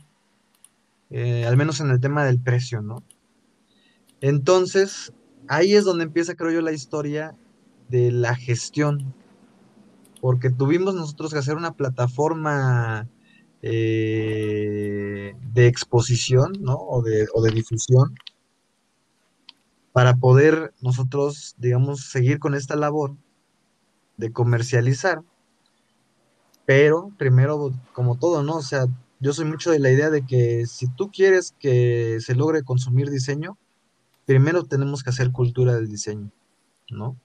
eh, 1.10 1.46
al 1.48 1.58
menos 1.58 1.79
en 1.79 1.89
el 1.89 2.00
tema 2.00 2.25
del 2.25 2.39
precio, 2.39 2.84
¿no? 2.84 3.01
Entonces, 4.22 5.13
ahí 5.48 5.74
es 5.74 5.84
donde 5.84 6.03
empieza, 6.03 6.36
creo 6.36 6.51
yo, 6.51 6.62
la 6.62 6.74
historia 6.74 7.36
de 7.89 8.12
la 8.12 8.36
gestión, 8.36 9.15
porque 10.22 10.51
tuvimos 10.51 10.94
nosotros 10.94 11.34
que 11.34 11.39
hacer 11.39 11.56
una 11.56 11.74
plataforma 11.74 13.08
eh, 13.70 15.36
de 15.54 15.68
exposición, 15.68 16.54
¿no? 16.62 16.76
O 16.76 17.02
de, 17.02 17.28
o 17.34 17.42
de 17.42 17.52
difusión 17.52 18.16
para 19.92 20.16
poder 20.16 20.74
nosotros, 20.82 21.56
digamos, 21.58 22.10
seguir 22.10 22.40
con 22.40 22.56
esta 22.56 22.76
labor 22.76 23.16
de 24.16 24.32
comercializar, 24.32 25.22
pero 26.66 27.12
primero, 27.18 27.74
como 27.94 28.18
todo, 28.18 28.42
¿no? 28.42 28.58
O 28.58 28.62
sea, 28.62 28.86
yo 29.20 29.34
soy 29.34 29.46
mucho 29.46 29.72
de 29.72 29.80
la 29.80 29.92
idea 29.92 30.10
de 30.10 30.26
que 30.26 30.66
si 30.66 30.88
tú 30.88 31.12
quieres 31.12 31.54
que 31.60 32.20
se 32.22 32.36
logre 32.36 32.64
consumir 32.64 33.10
diseño, 33.10 33.58
primero 34.26 34.64
tenemos 34.64 35.04
que 35.04 35.10
hacer 35.10 35.32
cultura 35.32 35.76
del 35.76 35.90
diseño, 35.90 36.32
¿no? 36.90 37.18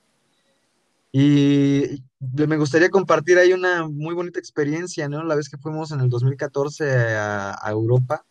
Y 1.11 2.01
me 2.47 2.57
gustaría 2.57 2.89
compartir 2.89 3.37
ahí 3.37 3.53
una 3.53 3.87
muy 3.87 4.15
bonita 4.15 4.39
experiencia, 4.39 5.09
¿no? 5.09 5.23
La 5.23 5.35
vez 5.35 5.49
que 5.49 5.57
fuimos 5.57 5.91
en 5.91 5.99
el 5.99 6.09
2014 6.09 7.15
a, 7.15 7.57
a 7.61 7.71
Europa 7.71 8.25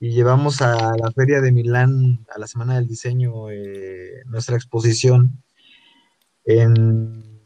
y 0.00 0.10
llevamos 0.10 0.62
a 0.62 0.96
la 0.96 1.10
Feria 1.12 1.40
de 1.40 1.52
Milán, 1.52 2.24
a 2.34 2.38
la 2.38 2.46
Semana 2.46 2.76
del 2.76 2.86
Diseño, 2.86 3.50
eh, 3.50 4.22
nuestra 4.26 4.56
exposición 4.56 5.42
en, 6.44 7.40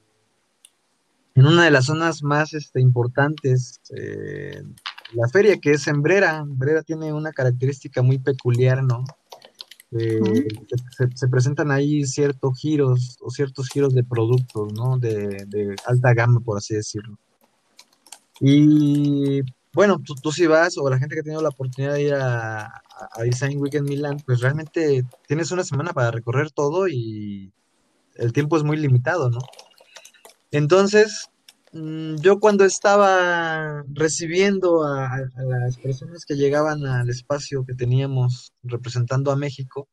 en 1.35 1.47
una 1.47 1.65
de 1.65 1.71
las 1.71 1.87
zonas 1.87 2.23
más 2.23 2.53
este, 2.53 2.81
importantes, 2.81 3.81
eh, 3.97 4.63
la 5.15 5.29
feria 5.29 5.59
que 5.59 5.73
es 5.73 5.87
en 5.89 6.03
Brera. 6.03 6.45
Brera 6.47 6.83
tiene 6.83 7.13
una 7.13 7.33
característica 7.33 8.03
muy 8.03 8.19
peculiar, 8.19 8.83
¿no? 8.83 9.05
Ujú. 9.93 10.35
se, 10.71 11.07
se- 11.07 11.17
se 11.17 11.29
presentan 11.29 11.71
ahí 11.71 12.05
ciertos 12.07 12.59
giros 12.59 13.19
o 13.21 13.31
ciertos 13.31 13.69
giros 13.69 13.95
de 13.95 14.03
productos, 14.05 14.73
¿no? 14.73 14.99
De, 14.99 15.45
alta 15.87 16.15
gama, 16.15 16.41
por 16.41 16.57
así 16.59 16.75
decirlo. 16.75 17.19
Y 18.41 19.41
bueno, 19.73 19.99
tú, 20.05 20.15
tú 20.15 20.33
si 20.33 20.47
vas, 20.47 20.77
o 20.79 20.89
la 20.89 20.99
gente 20.99 21.15
que 21.15 21.21
ha 21.21 21.25
tenido 21.25 21.43
la 21.43 21.51
oportunidad 21.51 21.95
de 21.95 22.03
ir 22.03 22.15
a, 22.15 22.65
a- 22.67 23.23
Design 23.23 23.59
Week 23.61 23.75
en 23.75 23.85
Milán, 23.85 24.17
pues 24.25 24.41
realmente 24.41 25.05
tienes 25.29 25.51
una 25.51 25.65
semana 25.65 25.93
para 25.93 26.11
recorrer 26.11 26.51
todo 26.51 26.89
y 26.89 27.53
el 28.17 28.33
tiempo 28.33 28.57
es 28.57 28.63
muy 28.65 28.77
limitado, 28.77 29.31
¿no? 29.31 29.39
Entonces, 30.51 31.29
yo 31.73 32.39
cuando 32.39 32.65
estaba 32.65 33.83
recibiendo 33.95 34.85
a 34.85 35.19
las 35.37 35.79
personas 35.79 36.25
que 36.27 36.37
llegaban 36.37 36.85
al 36.87 37.09
espacio 37.09 37.65
que 37.65 37.75
teníamos 37.75 38.53
representando 38.63 39.31
a 39.33 39.37
México, 39.37 39.89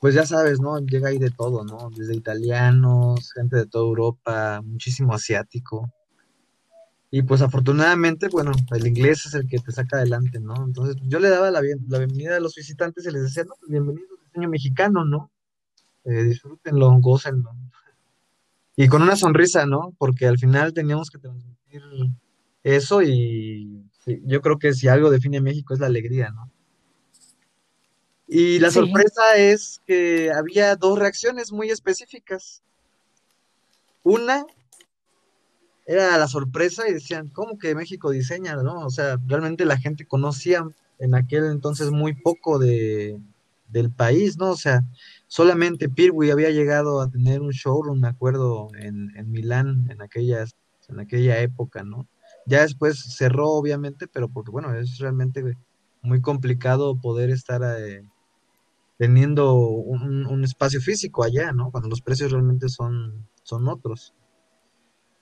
pues 0.00 0.14
ya 0.14 0.26
sabes, 0.26 0.60
¿no? 0.60 0.78
Llega 0.80 1.08
ahí 1.08 1.18
de 1.18 1.30
todo, 1.30 1.64
¿no? 1.64 1.88
Desde 1.96 2.14
italianos, 2.14 3.32
gente 3.32 3.56
de 3.56 3.66
toda 3.66 3.84
Europa, 3.86 4.60
muchísimo 4.62 5.14
asiático. 5.14 5.90
Y 7.10 7.22
pues 7.22 7.40
afortunadamente, 7.40 8.28
bueno, 8.28 8.52
el 8.74 8.86
inglés 8.86 9.26
es 9.26 9.34
el 9.34 9.46
que 9.46 9.58
te 9.60 9.70
saca 9.70 9.98
adelante, 9.98 10.40
¿no? 10.40 10.54
Entonces 10.64 10.96
yo 11.06 11.20
le 11.20 11.28
daba 11.28 11.50
la, 11.50 11.60
bien- 11.60 11.84
la 11.88 11.98
bienvenida 11.98 12.36
a 12.36 12.40
los 12.40 12.54
visitantes 12.54 13.06
y 13.06 13.10
les 13.12 13.22
decía, 13.22 13.44
no, 13.44 13.54
pues 13.58 13.70
bienvenidos 13.70 14.08
al 14.18 14.24
diseño 14.26 14.48
mexicano, 14.48 15.04
¿no? 15.04 15.30
Eh, 16.04 16.22
disfrútenlo, 16.24 16.90
gócenlo. 17.00 17.50
Y 18.76 18.88
con 18.88 19.02
una 19.02 19.16
sonrisa, 19.16 19.66
¿no? 19.66 19.94
Porque 19.98 20.26
al 20.26 20.38
final 20.38 20.72
teníamos 20.72 21.10
que 21.10 21.18
transmitir 21.18 21.82
eso 22.64 23.02
y 23.02 23.82
sí, 24.04 24.20
yo 24.24 24.40
creo 24.40 24.58
que 24.58 24.72
si 24.72 24.88
algo 24.88 25.10
define 25.10 25.38
a 25.38 25.42
México 25.42 25.74
es 25.74 25.80
la 25.80 25.86
alegría, 25.86 26.30
¿no? 26.30 26.50
Y 28.28 28.58
la 28.60 28.70
Sí. 28.70 28.78
sorpresa 28.78 29.36
es 29.36 29.82
que 29.86 30.30
había 30.32 30.74
dos 30.76 30.98
reacciones 30.98 31.52
muy 31.52 31.68
específicas. 31.70 32.62
Una 34.04 34.46
era 35.84 36.16
la 36.16 36.28
sorpresa 36.28 36.88
y 36.88 36.94
decían, 36.94 37.28
¿cómo 37.28 37.58
que 37.58 37.74
México 37.74 38.10
diseña, 38.10 38.56
no? 38.56 38.86
O 38.86 38.90
sea, 38.90 39.18
realmente 39.26 39.66
la 39.66 39.76
gente 39.76 40.06
conocía 40.06 40.64
en 40.98 41.14
aquel 41.14 41.44
entonces 41.46 41.90
muy 41.90 42.14
poco 42.14 42.58
de, 42.58 43.18
del 43.68 43.90
país, 43.90 44.38
¿no? 44.38 44.50
O 44.52 44.56
sea, 44.56 44.82
solamente 45.32 45.88
Pirwi 45.88 46.30
había 46.30 46.50
llegado 46.50 47.00
a 47.00 47.08
tener 47.08 47.40
un 47.40 47.52
showroom, 47.52 48.00
me 48.00 48.08
acuerdo, 48.08 48.68
en, 48.78 49.16
en 49.16 49.30
Milán 49.30 49.90
en 49.90 50.02
aquellas, 50.02 50.54
en 50.90 51.00
aquella 51.00 51.40
época, 51.40 51.82
¿no? 51.84 52.06
Ya 52.44 52.60
después 52.60 53.16
cerró, 53.16 53.48
obviamente, 53.48 54.06
pero 54.08 54.28
porque, 54.28 54.50
bueno, 54.50 54.74
es 54.74 54.98
realmente 54.98 55.56
muy 56.02 56.20
complicado 56.20 57.00
poder 57.00 57.30
estar 57.30 57.62
eh, 57.78 58.04
teniendo 58.98 59.54
un, 59.54 60.26
un 60.26 60.44
espacio 60.44 60.82
físico 60.82 61.24
allá, 61.24 61.50
¿no? 61.52 61.70
Cuando 61.70 61.88
los 61.88 62.02
precios 62.02 62.30
realmente 62.30 62.68
son, 62.68 63.26
son 63.42 63.68
otros. 63.68 64.12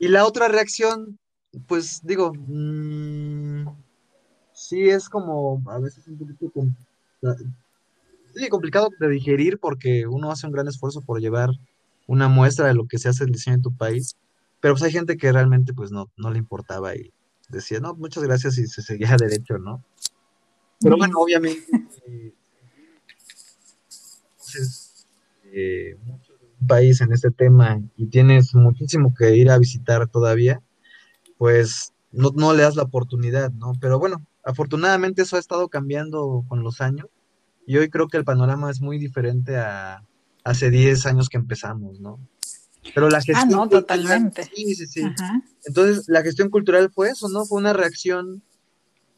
Y 0.00 0.08
la 0.08 0.26
otra 0.26 0.48
reacción, 0.48 1.20
pues 1.68 2.00
digo, 2.02 2.32
mm, 2.34 3.64
sí 4.52 4.88
es 4.88 5.08
como 5.08 5.62
a 5.70 5.78
veces 5.78 6.04
un 6.08 6.18
poquito 6.18 6.50
sí, 8.34 8.48
complicado 8.48 8.88
de 8.98 9.08
digerir 9.08 9.58
porque 9.58 10.06
uno 10.06 10.30
hace 10.30 10.46
un 10.46 10.52
gran 10.52 10.68
esfuerzo 10.68 11.00
por 11.00 11.20
llevar 11.20 11.50
una 12.06 12.28
muestra 12.28 12.66
de 12.66 12.74
lo 12.74 12.86
que 12.86 12.98
se 12.98 13.08
hace 13.08 13.24
el 13.24 13.32
diseño 13.32 13.56
en 13.56 13.62
tu 13.62 13.72
país, 13.72 14.16
pero 14.60 14.74
pues 14.74 14.82
hay 14.82 14.92
gente 14.92 15.16
que 15.16 15.32
realmente 15.32 15.72
pues 15.72 15.92
no, 15.92 16.10
no 16.16 16.30
le 16.30 16.38
importaba 16.38 16.94
y 16.96 17.12
decía, 17.48 17.80
no, 17.80 17.94
muchas 17.94 18.22
gracias 18.22 18.58
y 18.58 18.66
se 18.66 18.82
seguía 18.82 19.16
derecho, 19.16 19.58
¿no? 19.58 19.84
Pero 20.80 20.96
bueno, 20.96 21.18
obviamente, 21.18 21.66
eh, 22.06 22.32
conoces 24.38 25.06
eh, 25.52 25.96
un 26.60 26.66
país 26.66 27.00
en 27.00 27.12
este 27.12 27.30
tema 27.30 27.80
y 27.96 28.06
tienes 28.06 28.54
muchísimo 28.54 29.14
que 29.14 29.36
ir 29.36 29.50
a 29.50 29.58
visitar 29.58 30.08
todavía, 30.08 30.62
pues 31.38 31.92
no, 32.12 32.30
no 32.34 32.54
le 32.54 32.62
das 32.62 32.76
la 32.76 32.84
oportunidad, 32.84 33.52
¿no? 33.52 33.72
Pero 33.80 33.98
bueno, 33.98 34.24
afortunadamente 34.42 35.22
eso 35.22 35.36
ha 35.36 35.40
estado 35.40 35.68
cambiando 35.68 36.44
con 36.48 36.62
los 36.62 36.80
años 36.80 37.06
y 37.70 37.78
hoy 37.78 37.88
creo 37.88 38.08
que 38.08 38.16
el 38.16 38.24
panorama 38.24 38.68
es 38.68 38.80
muy 38.80 38.98
diferente 38.98 39.56
a 39.56 40.04
hace 40.42 40.70
10 40.70 41.06
años 41.06 41.28
que 41.28 41.36
empezamos, 41.36 42.00
¿no? 42.00 42.18
Pero 42.92 43.08
la 43.08 43.18
gestión. 43.18 43.38
Ah, 43.38 43.44
no, 43.46 43.68
totalmente. 43.68 44.42
Sí, 44.42 44.74
sí, 44.74 44.88
sí. 44.88 45.02
Entonces, 45.64 46.08
la 46.08 46.22
gestión 46.22 46.50
cultural 46.50 46.90
fue 46.90 47.10
eso, 47.10 47.28
¿no? 47.28 47.44
Fue 47.44 47.60
una 47.60 47.72
reacción 47.72 48.42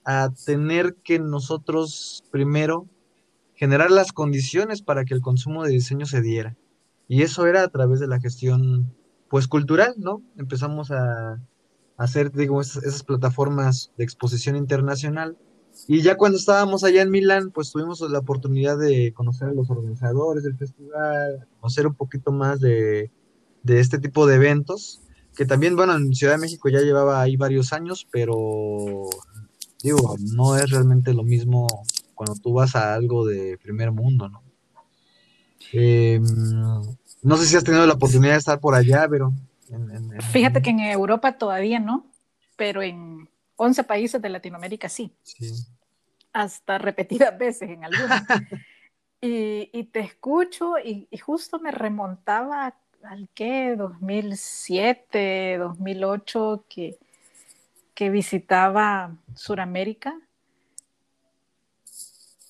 a 0.04 0.28
tener 0.44 0.96
que 1.02 1.18
nosotros 1.18 2.24
primero 2.30 2.86
generar 3.54 3.90
las 3.90 4.12
condiciones 4.12 4.82
para 4.82 5.06
que 5.06 5.14
el 5.14 5.22
consumo 5.22 5.64
de 5.64 5.70
diseño 5.70 6.04
se 6.04 6.20
diera. 6.20 6.54
Y 7.08 7.22
eso 7.22 7.46
era 7.46 7.62
a 7.62 7.68
través 7.68 8.00
de 8.00 8.06
la 8.06 8.20
gestión, 8.20 8.94
pues, 9.30 9.48
cultural, 9.48 9.94
¿no? 9.96 10.20
Empezamos 10.36 10.90
a, 10.90 11.40
hacer, 11.96 12.30
digo, 12.32 12.60
esas, 12.60 13.02
plataformas 13.02 13.92
de 13.96 14.04
exposición 14.04 14.56
internacional. 14.56 15.38
Y 15.88 16.02
ya 16.02 16.16
cuando 16.16 16.38
estábamos 16.38 16.84
allá 16.84 17.02
en 17.02 17.10
Milán, 17.10 17.50
pues 17.50 17.72
tuvimos 17.72 18.00
la 18.00 18.18
oportunidad 18.18 18.78
de 18.78 19.12
conocer 19.12 19.48
a 19.48 19.52
los 19.52 19.68
organizadores 19.70 20.44
del 20.44 20.56
festival, 20.56 21.46
conocer 21.60 21.86
un 21.86 21.94
poquito 21.94 22.30
más 22.30 22.60
de, 22.60 23.10
de 23.62 23.80
este 23.80 23.98
tipo 23.98 24.26
de 24.26 24.36
eventos, 24.36 25.00
que 25.36 25.46
también, 25.46 25.76
bueno, 25.76 25.96
en 25.96 26.14
Ciudad 26.14 26.34
de 26.34 26.40
México 26.40 26.68
ya 26.68 26.80
llevaba 26.80 27.20
ahí 27.20 27.36
varios 27.36 27.72
años, 27.72 28.06
pero 28.10 29.08
digo, 29.82 30.16
no 30.34 30.56
es 30.56 30.70
realmente 30.70 31.14
lo 31.14 31.24
mismo 31.24 31.66
cuando 32.14 32.34
tú 32.36 32.52
vas 32.52 32.76
a 32.76 32.94
algo 32.94 33.26
de 33.26 33.58
primer 33.58 33.90
mundo, 33.90 34.28
¿no? 34.28 34.42
Em, 35.72 36.22
no 37.22 37.36
sé 37.36 37.46
si 37.46 37.56
has 37.56 37.64
tenido 37.64 37.86
la 37.86 37.94
oportunidad 37.94 38.32
de 38.32 38.38
estar 38.38 38.60
por 38.60 38.74
allá, 38.74 39.06
pero... 39.08 39.32
Fíjate 40.32 40.60
que 40.60 40.70
en 40.70 40.80
Europa 40.80 41.38
todavía 41.38 41.80
no, 41.80 42.06
pero 42.56 42.82
en 42.82 43.28
11 43.62 43.84
países 43.84 44.20
de 44.20 44.28
Latinoamérica 44.28 44.88
sí. 44.88 45.14
Sí. 45.22 45.50
Hasta 46.32 46.78
repetidas 46.78 47.36
veces 47.38 47.70
en 47.70 47.84
algunos. 47.84 48.20
y, 49.20 49.84
te 49.84 50.00
escucho 50.00 50.78
y, 50.78 51.06
y, 51.10 51.18
justo 51.18 51.60
me 51.60 51.70
remontaba 51.70 52.74
al 53.04 53.28
que 53.34 53.76
2007, 53.76 55.58
2008 55.58 56.64
que, 56.68 56.98
que 57.94 58.10
visitaba 58.10 59.16
Suramérica. 59.34 60.18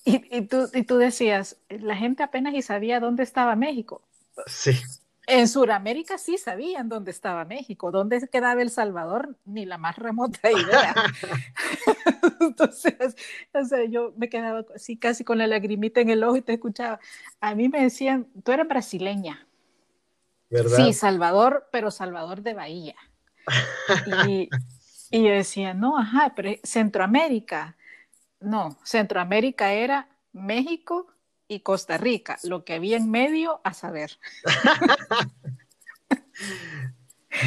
Y, 0.05 0.41
tú, 0.47 0.69
y 0.73 0.83
tú 0.83 0.97
decías, 0.97 1.57
la 1.69 1.95
gente 1.95 2.23
apenas 2.23 2.53
y 2.53 2.61
sabía 2.61 2.99
dónde 2.99 3.23
estaba 3.23 3.55
México. 3.55 4.01
Sí. 4.47 4.73
En 5.25 5.47
Sudamérica 5.47 6.17
sí 6.17 6.37
sabían 6.37 6.89
dónde 6.89 7.11
estaba 7.11 7.45
México, 7.45 7.91
dónde 7.91 8.27
quedaba 8.27 8.61
El 8.61 8.69
Salvador, 8.69 9.37
ni 9.45 9.65
la 9.65 9.77
más 9.77 9.95
remota 9.95 10.51
idea. 10.51 10.93
Entonces, 12.41 13.15
yo 13.89 14.13
me 14.17 14.29
quedaba 14.29 14.65
así 14.75 14.97
casi 14.97 15.23
con 15.23 15.37
la 15.37 15.47
lagrimita 15.47 16.01
en 16.01 16.09
el 16.09 16.23
ojo 16.23 16.37
y 16.37 16.41
te 16.41 16.53
escuchaba. 16.53 16.99
A 17.39 17.55
mí 17.55 17.69
me 17.69 17.81
decían, 17.81 18.27
tú 18.43 18.51
eres 18.51 18.67
brasileña. 18.67 19.47
Sí, 20.75 20.93
Salvador, 20.93 21.69
pero 21.71 21.89
Salvador 21.89 22.41
de 22.41 22.53
Bahía. 22.53 22.95
y, 24.27 24.49
yo 25.11 25.31
decía, 25.31 25.73
no, 25.73 25.97
ajá, 25.97 26.33
pero 26.35 26.51
Centroamérica. 26.63 27.77
No, 28.41 28.77
Centroamérica 28.83 29.71
era 29.71 30.09
México 30.33 31.12
y 31.53 31.59
Costa 31.61 31.97
Rica, 31.97 32.37
lo 32.43 32.63
que 32.65 32.73
había 32.73 32.97
en 32.97 33.09
medio 33.09 33.61
a 33.63 33.73
saber. 33.73 34.17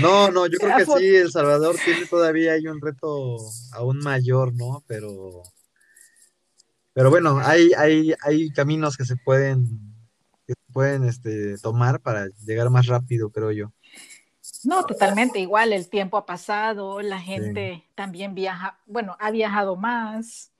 No, 0.00 0.32
no, 0.32 0.46
yo 0.46 0.58
creo 0.58 0.76
que 0.78 0.84
sí, 0.84 1.14
El 1.14 1.30
Salvador 1.30 1.76
tiene 1.84 2.06
todavía 2.06 2.54
hay 2.54 2.66
un 2.66 2.80
reto 2.80 3.38
aún 3.72 3.98
mayor, 3.98 4.52
¿no? 4.52 4.82
Pero, 4.88 5.44
pero 6.92 7.08
bueno, 7.08 7.38
hay, 7.38 7.72
hay, 7.78 8.12
hay 8.22 8.50
caminos 8.50 8.96
que 8.96 9.04
se 9.04 9.16
pueden 9.16 9.86
pueden 10.76 11.04
este, 11.04 11.56
tomar 11.56 12.00
para 12.00 12.26
llegar 12.44 12.68
más 12.68 12.86
rápido, 12.86 13.30
creo 13.30 13.50
yo. 13.50 13.72
No, 14.64 14.84
totalmente 14.84 15.38
igual, 15.38 15.72
el 15.72 15.88
tiempo 15.88 16.18
ha 16.18 16.26
pasado, 16.26 17.00
la 17.00 17.18
gente 17.18 17.88
también 17.94 18.34
viaja, 18.34 18.78
bueno, 18.84 19.16
ha 19.18 19.30
viajado 19.30 19.76
más 19.76 20.52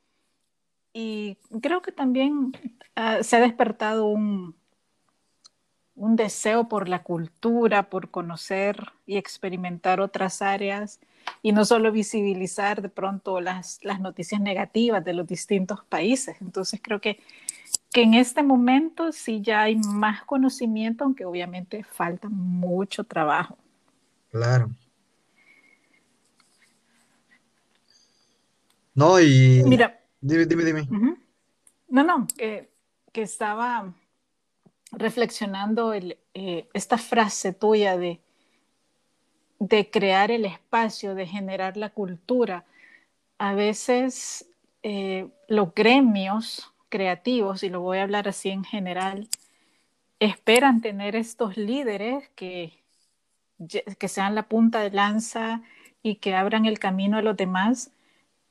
y 0.99 1.37
creo 1.61 1.83
que 1.83 1.93
también 1.93 2.53
ah, 2.95 3.23
se 3.23 3.37
ha 3.37 3.41
despertado 3.41 4.07
un, 4.07 4.57
un 5.95 6.17
deseo 6.17 6.69
por 6.69 6.89
la 6.89 7.03
cultura, 7.03 7.91
por 7.91 8.11
conocer 8.11 8.93
y 9.05 9.19
experimentar 9.19 10.01
otras 10.01 10.41
áreas 10.41 11.01
y 11.43 11.53
no 11.53 11.67
solo 11.67 11.93
visibilizar 11.93 12.81
de 12.81 12.89
pronto 12.89 13.43
las, 13.43 13.79
las 13.83 14.01
noticias 14.01 14.41
negativas 14.41 15.05
de 15.05 15.13
los 15.13 15.27
distintos 15.27 15.85
países. 15.85 16.41
Entonces 16.41 16.81
creo 16.83 16.99
que 16.99 17.21
que 17.93 18.03
en 18.03 18.15
este 18.15 18.43
momento 18.43 19.13
sí 19.13 19.43
ya 19.43 19.63
hay 19.63 19.77
más 19.77 20.23
conocimiento, 20.25 21.05
aunque 21.05 21.27
obviamente 21.27 21.85
falta 21.85 22.29
mucho 22.31 23.05
trabajo. 23.05 23.59
Claro. 24.31 24.71
No, 28.95 29.21
y... 29.21 29.63
Mira. 29.67 30.06
Dime, 30.27 30.45
dime, 30.45 30.65
dime. 30.65 30.89
No, 31.89 32.03
no, 32.03 32.27
que, 32.37 32.69
estaba 33.15 33.95
reflexionando 34.91 35.95
eh, 35.95 36.69
esta 36.75 36.99
frase 36.99 37.53
tuya 37.53 37.97
de, 37.97 38.21
de 39.61 39.89
crear 39.89 40.33
el 40.33 40.45
espacio, 40.45 41.15
de 41.15 41.29
generar 41.29 41.77
la 41.77 41.91
cultura. 41.91 42.65
A 43.39 43.55
veces 43.55 44.51
eh, 44.83 45.29
los 45.47 45.73
gremios 45.73 46.73
creativos, 46.89 47.63
y 47.63 47.69
lo 47.69 47.81
voy 47.81 47.99
a 47.99 48.03
hablar 48.03 48.27
así 48.27 48.49
en 48.49 48.65
general, 48.65 49.29
esperan 50.19 50.81
tener 50.81 51.15
estos 51.15 51.57
líderes 51.57 52.29
que, 52.35 52.83
que 53.97 54.09
sean 54.09 54.35
la 54.35 54.49
punta 54.49 54.81
de 54.81 54.91
lanza 54.91 55.63
y 56.03 56.17
que 56.17 56.35
abran 56.35 56.67
el 56.67 56.81
camino 56.81 57.17
a 57.17 57.23
los 57.23 57.37
demás, 57.37 57.93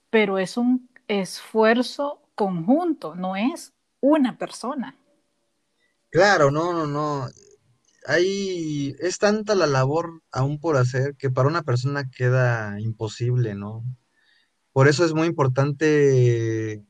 pero 0.09 0.39
es 0.39 0.55
un 0.55 0.87
esfuerzo 1.07 2.21
conjunto, 2.35 3.15
no 3.15 3.35
es 3.35 3.73
una 4.01 4.37
persona. 4.37 4.95
Claro, 6.09 6.51
no, 6.51 6.73
no, 6.73 6.87
no. 6.87 7.27
Hay, 8.07 8.95
es 8.99 9.17
tanta 9.17 9.55
la 9.55 9.67
labor 9.67 10.21
aún 10.31 10.59
por 10.59 10.77
hacer 10.77 11.15
que 11.15 11.31
para 11.31 11.47
una 11.47 11.63
persona 11.63 12.09
queda 12.09 12.79
imposible, 12.79 13.55
¿no? 13.55 13.83
Por 14.71 14.87
eso 14.87 15.05
es 15.05 15.13
muy 15.13 15.27
importante 15.27 16.83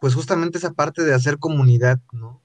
pues 0.00 0.14
justamente 0.14 0.58
esa 0.58 0.72
parte 0.72 1.04
de 1.04 1.14
hacer 1.14 1.38
comunidad, 1.38 2.00
¿no? 2.10 2.42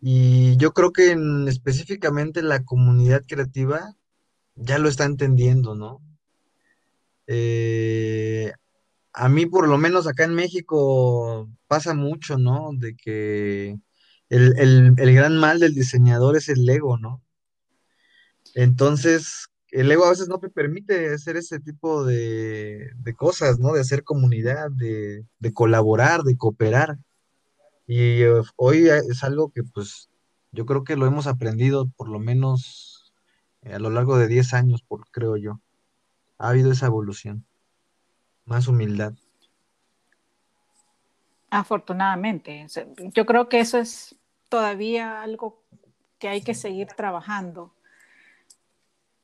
Y 0.00 0.56
yo 0.56 0.72
creo 0.72 0.90
que 0.92 1.10
en, 1.10 1.46
específicamente 1.46 2.40
la 2.42 2.64
comunidad 2.64 3.22
creativa 3.26 3.96
ya 4.54 4.78
lo 4.78 4.88
está 4.88 5.04
entendiendo, 5.04 5.74
¿no? 5.74 6.00
Eh, 7.26 8.52
a 9.16 9.28
mí 9.28 9.46
por 9.46 9.68
lo 9.68 9.78
menos 9.78 10.06
acá 10.06 10.24
en 10.24 10.34
México 10.34 11.48
pasa 11.68 11.94
mucho, 11.94 12.38
¿no? 12.38 12.70
De 12.74 12.94
que 12.96 13.78
el, 14.28 14.94
el 14.98 15.14
gran 15.14 15.38
mal 15.38 15.60
del 15.60 15.74
diseñador 15.74 16.36
es 16.36 16.48
el 16.48 16.68
ego, 16.68 16.98
¿no? 16.98 17.22
Entonces, 18.54 19.48
el 19.70 19.90
ego 19.92 20.06
a 20.06 20.10
veces 20.10 20.28
no 20.28 20.38
te 20.38 20.48
permite 20.48 21.12
hacer 21.12 21.36
ese 21.36 21.60
tipo 21.60 22.04
de, 22.04 22.90
cosas, 23.16 23.58
¿no? 23.58 23.72
De 23.72 23.80
hacer 23.80 24.04
comunidad, 24.04 24.70
de, 24.70 25.24
colaborar, 25.52 26.22
de 26.22 26.36
cooperar. 26.36 26.98
Y 27.86 28.22
eh, 28.22 28.42
hoy 28.56 28.88
es 28.88 29.24
algo 29.24 29.50
que 29.50 29.62
pues 29.62 30.10
yo 30.52 30.66
creo 30.66 30.84
que 30.84 30.96
lo 30.96 31.06
hemos 31.06 31.26
aprendido 31.26 31.88
por 31.96 32.08
lo 32.08 32.18
menos 32.18 33.12
eh, 33.62 33.74
a 33.74 33.78
lo 33.78 33.90
largo 33.90 34.18
de 34.18 34.28
10 34.28 34.54
años, 34.54 34.82
por, 34.82 35.08
creo 35.10 35.36
yo. 35.36 35.60
Ha 36.38 36.50
habido 36.50 36.72
esa 36.72 36.86
evolución, 36.86 37.45
más 38.46 38.68
humildad. 38.68 39.12
Afortunadamente, 41.50 42.66
yo 43.14 43.26
creo 43.26 43.48
que 43.48 43.60
eso 43.60 43.78
es 43.78 44.16
todavía 44.48 45.22
algo 45.22 45.62
que 46.18 46.28
hay 46.28 46.40
que 46.40 46.54
seguir 46.54 46.88
trabajando 46.88 47.74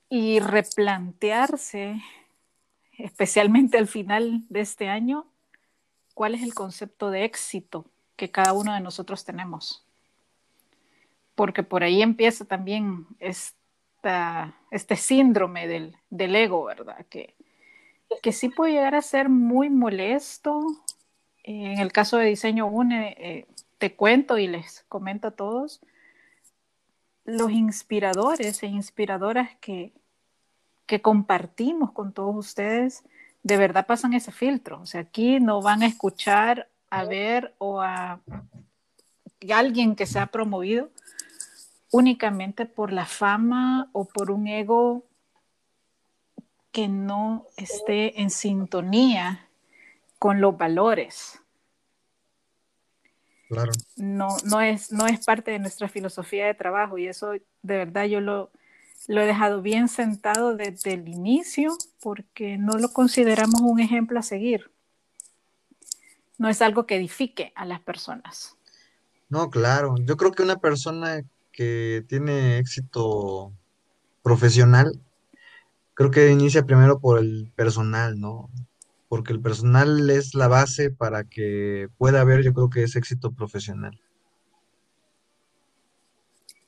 y 0.09 0.41
replantearse, 0.41 2.01
especialmente 2.99 3.79
al 3.79 3.89
final 3.89 4.45
de 4.51 4.61
este 4.61 4.89
año, 4.89 5.27
cuál 6.15 6.35
es 6.35 6.43
el 6.43 6.55
concepto 6.55 7.11
de 7.11 7.25
éxito 7.25 7.87
que 8.17 8.31
cada 8.31 8.53
uno 8.53 8.75
de 8.75 8.81
nosotros 8.81 9.25
tenemos. 9.25 9.87
Porque 11.35 11.63
por 11.63 11.83
ahí 11.83 12.03
empieza 12.03 12.45
también 12.45 13.07
esta, 13.19 14.55
este 14.71 14.97
síndrome 14.97 15.67
del, 15.67 15.97
del 16.11 16.37
ego, 16.37 16.65
¿verdad? 16.65 17.07
Que, 17.07 17.35
que 18.21 18.33
sí 18.33 18.49
puede 18.49 18.73
llegar 18.73 18.95
a 18.95 19.03
ser 19.03 19.29
muy 19.29 19.71
molesto. 19.71 20.61
En 21.45 21.79
el 21.79 21.93
caso 21.93 22.19
de 22.19 22.27
Diseño 22.27 22.67
UNE, 22.67 23.17
eh, 23.19 23.47
te 23.79 23.95
cuento 23.95 24.39
y 24.39 24.47
les 24.47 24.85
comento 24.89 25.29
a 25.29 25.33
todos, 25.33 25.81
los 27.25 27.51
inspiradores 27.51 28.63
e 28.63 28.67
inspiradoras 28.67 29.57
que, 29.61 29.93
que 30.87 31.01
compartimos 31.01 31.93
con 31.93 32.13
todos 32.13 32.37
ustedes, 32.37 33.05
de 33.43 33.57
verdad 33.57 33.87
pasan 33.87 34.15
ese 34.15 34.33
filtro. 34.33 34.81
O 34.81 34.87
sea, 34.87 35.03
aquí 35.03 35.41
no 35.41 35.63
van 35.63 35.83
a 35.83 35.87
escuchar, 35.87 36.69
a 36.91 37.05
ver 37.05 37.55
o 37.57 37.81
a 37.81 38.21
alguien 39.51 39.97
que 39.97 40.05
se 40.05 40.19
ha 40.19 40.27
promovido 40.27 40.91
únicamente 41.91 42.67
por 42.67 42.93
la 42.93 43.07
fama 43.07 43.89
o 43.93 44.05
por 44.05 44.31
un 44.31 44.47
ego 44.47 45.05
que 46.73 46.89
no 46.89 47.47
esté 47.57 48.21
en 48.21 48.31
sintonía 48.31 49.49
con 50.19 50.41
los 50.41 50.57
valores. 50.57 51.39
Claro. 53.49 53.73
No, 53.97 54.29
no, 54.45 54.61
es, 54.63 54.91
no 54.91 55.07
es 55.07 55.25
parte 55.25 55.51
de 55.51 55.59
nuestra 55.59 55.89
filosofía 55.89 56.47
de 56.47 56.55
trabajo 56.55 56.97
y 56.97 57.07
eso 57.07 57.33
de 57.33 57.77
verdad 57.77 58.07
yo 58.07 58.21
lo, 58.21 58.51
lo 59.09 59.21
he 59.21 59.27
dejado 59.27 59.61
bien 59.61 59.89
sentado 59.89 60.57
desde 60.57 60.95
el 60.95 61.09
inicio 61.09 61.77
porque 62.01 62.57
no 62.57 62.79
lo 62.79 62.93
consideramos 62.93 63.61
un 63.61 63.81
ejemplo 63.81 64.19
a 64.19 64.23
seguir. 64.23 64.71
No 66.39 66.49
es 66.49 66.63
algo 66.63 66.87
que 66.87 66.97
edifique 66.97 67.53
a 67.55 67.67
las 67.67 67.81
personas. 67.81 68.57
No, 69.29 69.51
claro. 69.51 69.97
Yo 70.01 70.17
creo 70.17 70.33
que 70.33 70.43
una 70.43 70.61
persona 70.61 71.23
que 71.53 72.05
tiene 72.09 72.59
éxito 72.59 73.53
profesional, 74.23 74.99
creo 75.95 76.11
que 76.11 76.31
inicia 76.31 76.65
primero 76.65 76.99
por 76.99 77.19
el 77.19 77.53
personal, 77.55 78.19
¿no? 78.21 78.51
Porque 79.09 79.33
el 79.33 79.41
personal 79.41 80.09
es 80.11 80.35
la 80.35 80.49
base 80.49 80.91
para 80.91 81.25
que 81.25 81.89
pueda 81.99 82.21
haber, 82.21 82.43
yo 82.43 82.55
creo 82.55 82.71
que 82.71 82.83
es 82.83 82.97
éxito 82.97 83.33
profesional. 83.33 84.01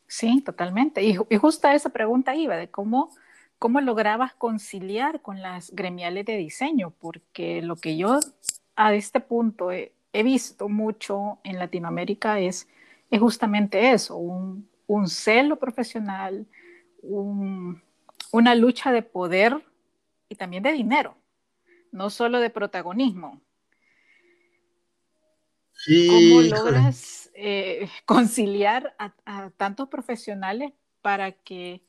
Sí, 0.07 0.43
totalmente. 0.43 1.03
Y, 1.03 1.17
y 1.29 1.37
justo 1.37 1.67
a 1.67 1.75
esa 1.75 1.91
pregunta 1.91 2.37
iba, 2.37 2.57
de 2.57 2.69
cómo, 2.69 3.11
cómo 3.59 3.81
lograbas 3.81 4.35
conciliar 4.35 5.23
con 5.23 5.43
las 5.43 5.71
gremiales 5.73 6.27
de 6.27 6.37
diseño, 6.37 6.93
porque 7.01 7.63
lo 7.63 7.77
que 7.77 7.97
yo 7.97 8.21
a 8.77 8.95
este 8.95 9.21
punto 9.21 9.73
he, 9.73 9.93
he 10.13 10.23
visto 10.23 10.69
mucho 10.69 11.39
en 11.45 11.59
Latinoamérica 11.59 12.39
es, 12.39 12.69
es 13.11 13.21
justamente 13.21 13.93
eso, 13.93 14.17
un, 14.17 14.69
un 14.87 15.09
celo 15.09 15.57
profesional, 15.57 16.47
una 18.35 18.57
lucha 18.57 18.91
de 18.91 19.03
poder 19.03 19.65
y 20.29 20.35
también 20.35 20.65
de 20.65 20.73
dinero, 20.73 21.17
no 21.93 22.11
solo 22.11 22.41
de 22.41 22.51
protagonismo. 22.51 23.41
¿Cómo 25.87 26.41
logras 26.41 27.31
eh, 27.35 27.89
conciliar 28.07 28.97
a, 28.99 29.51
tantos 29.51 29.89
profesionales 29.89 30.73
para 31.01 31.31
que 31.31 31.87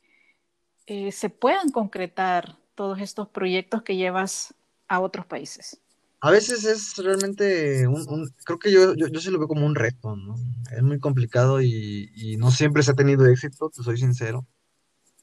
eh, 0.85 1.11
se 1.11 1.31
puedan 1.31 1.71
concretar 1.71 2.59
todos 2.75 2.99
estos 2.99 3.27
proyectos 3.27 3.81
que 3.81 3.95
llevas 3.95 4.53
a 4.87 4.99
otros 4.99 5.25
países? 5.25 5.81
A 6.21 6.29
veces 6.29 6.63
es 6.65 6.95
realmente 6.97 7.87
un, 7.87 8.31
creo 8.45 8.59
que 8.59 8.71
yo, 8.71 8.93
yo, 8.93 9.19
se 9.19 9.31
lo 9.31 9.39
veo 9.39 9.47
como 9.47 9.65
un 9.65 9.73
reto, 9.73 10.15
¿no? 10.15 10.35
Es 10.71 10.83
muy 10.83 10.99
complicado 10.99 11.59
y, 11.59 12.35
no 12.37 12.51
siempre 12.51 12.83
se 12.83 12.91
ha 12.91 12.95
tenido 12.95 13.25
éxito, 13.25 13.71
te 13.71 13.81
soy 13.81 13.97
sincero. 13.97 14.45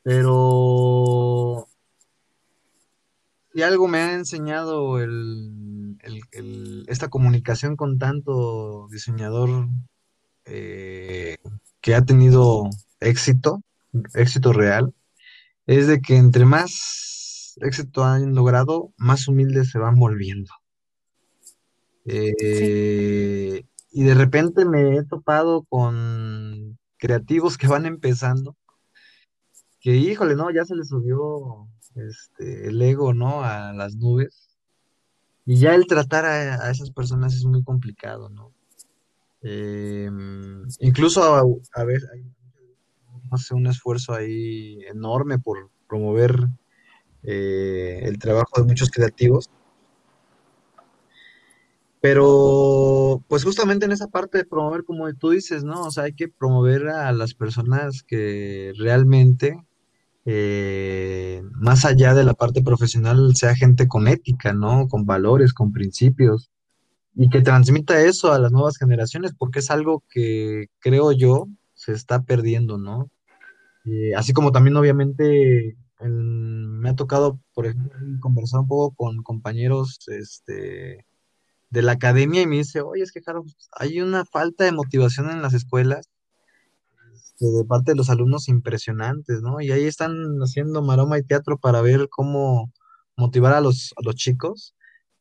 Pero 0.02 1.68
si 3.54 3.62
algo 3.62 3.88
me 3.88 3.98
ha 3.98 4.14
enseñado 4.14 4.98
esta 6.88 7.08
comunicación 7.08 7.76
con 7.76 7.98
tanto 7.98 8.88
diseñador 8.90 9.68
eh, 10.44 11.36
que 11.80 11.94
ha 11.94 12.02
tenido 12.04 12.68
éxito, 13.00 13.62
éxito 14.14 14.52
real, 14.52 14.94
es 15.66 15.86
de 15.86 16.00
que 16.00 16.16
entre 16.16 16.44
más 16.44 17.56
éxito 17.60 18.04
han 18.04 18.34
logrado, 18.34 18.92
más 18.96 19.28
humildes 19.28 19.70
se 19.70 19.78
van 19.78 19.96
volviendo. 19.96 20.50
Eh, 22.04 23.64
y 23.92 24.04
de 24.04 24.14
repente 24.14 24.64
me 24.64 24.96
he 24.96 25.04
topado 25.04 25.64
con 25.64 26.78
creativos 26.96 27.58
que 27.58 27.68
van 27.68 27.86
empezando, 27.86 28.56
que 29.82 29.96
híjole, 29.96 30.36
¿no? 30.36 30.50
Ya 30.50 30.64
se 30.64 30.74
les 30.74 30.88
subió 30.88 31.68
este, 31.96 32.68
el 32.68 32.80
ego, 32.80 33.12
¿no? 33.12 33.42
A 33.42 33.72
las 33.74 33.96
nubes. 33.96 34.56
Y 35.44 35.56
ya 35.56 35.74
el 35.74 35.86
tratar 35.86 36.24
a, 36.24 36.70
esas 36.70 36.90
personas 36.92 37.34
es 37.34 37.44
muy 37.44 37.62
complicado, 37.64 38.28
¿no? 38.30 38.52
Em, 39.42 40.64
incluso 40.78 41.22
a, 41.34 41.42
a 41.80 41.84
ver, 41.84 42.00
hay 42.14 42.24
hace 43.32 43.54
un 43.54 43.66
esfuerzo 43.66 44.14
ahí 44.14 44.78
enorme 44.84 45.38
por 45.38 45.70
promover 45.88 46.48
eh, 47.22 48.02
el 48.04 48.18
trabajo 48.18 48.60
de 48.60 48.64
muchos 48.64 48.90
creativos 48.90 49.50
pero, 52.02 53.22
pues 53.28 53.44
justamente 53.44 53.84
en 53.86 53.92
esa 53.92 54.08
parte 54.08 54.38
de 54.38 54.44
promover, 54.44 54.82
como 54.82 55.14
tú 55.14 55.30
dices, 55.30 55.62
¿no? 55.62 55.84
O 55.84 55.90
sea, 55.92 56.02
hay 56.02 56.14
que 56.14 56.26
promover 56.26 56.88
a 56.88 57.12
las 57.12 57.32
personas 57.34 58.02
que 58.02 58.72
realmente, 58.76 59.64
eh, 60.24 61.42
más 61.52 61.84
allá 61.84 62.14
de 62.14 62.24
la 62.24 62.34
parte 62.34 62.62
profesional, 62.62 63.34
sea 63.36 63.54
gente 63.54 63.88
con 63.88 64.08
ética, 64.08 64.52
¿no? 64.52 64.88
Con 64.88 65.06
valores, 65.06 65.52
con 65.52 65.72
principios, 65.72 66.50
y 67.14 67.28
que 67.28 67.42
transmita 67.42 68.00
eso 68.02 68.32
a 68.32 68.38
las 68.38 68.52
nuevas 68.52 68.78
generaciones, 68.78 69.32
porque 69.36 69.60
es 69.60 69.70
algo 69.70 70.02
que 70.08 70.66
creo 70.80 71.12
yo 71.12 71.48
se 71.74 71.92
está 71.92 72.22
perdiendo, 72.22 72.78
¿no? 72.78 73.10
Eh, 73.84 74.14
así 74.16 74.32
como 74.32 74.52
también, 74.52 74.76
obviamente, 74.76 75.76
me 76.00 76.88
ha 76.90 76.94
tocado, 76.96 77.40
por 77.54 77.66
ejemplo, 77.66 77.98
conversar 78.20 78.60
un 78.60 78.68
poco 78.68 78.94
con 78.96 79.22
compañeros, 79.22 80.00
este 80.08 81.04
de 81.70 81.82
la 81.82 81.92
academia 81.92 82.42
y 82.42 82.46
me 82.46 82.56
dice, 82.56 82.82
oye, 82.82 83.02
es 83.02 83.12
que, 83.12 83.22
Carlos, 83.22 83.56
hay 83.72 84.00
una 84.02 84.26
falta 84.26 84.64
de 84.64 84.72
motivación 84.72 85.30
en 85.30 85.40
las 85.40 85.54
escuelas 85.54 86.10
de 87.38 87.64
parte 87.64 87.92
de 87.92 87.96
los 87.96 88.10
alumnos 88.10 88.48
impresionantes, 88.48 89.42
¿no? 89.42 89.60
Y 89.60 89.72
ahí 89.72 89.84
están 89.84 90.38
haciendo 90.42 90.82
maroma 90.82 91.18
y 91.18 91.22
teatro 91.24 91.58
para 91.58 91.80
ver 91.80 92.08
cómo 92.08 92.72
motivar 93.16 93.54
a 93.54 93.60
los, 93.60 93.92
a 93.96 94.02
los 94.04 94.14
chicos, 94.14 94.74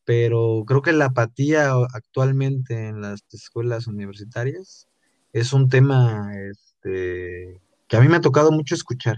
pero 0.04 0.64
creo 0.66 0.82
que 0.82 0.92
la 0.92 1.06
apatía 1.06 1.72
actualmente 1.92 2.88
en 2.88 3.00
las 3.00 3.22
escuelas 3.32 3.86
universitarias 3.86 4.88
es 5.32 5.52
un 5.52 5.68
tema 5.68 6.32
este, 6.50 7.60
que 7.88 7.96
a 7.96 8.00
mí 8.00 8.08
me 8.08 8.16
ha 8.16 8.20
tocado 8.20 8.52
mucho 8.52 8.74
escuchar. 8.74 9.16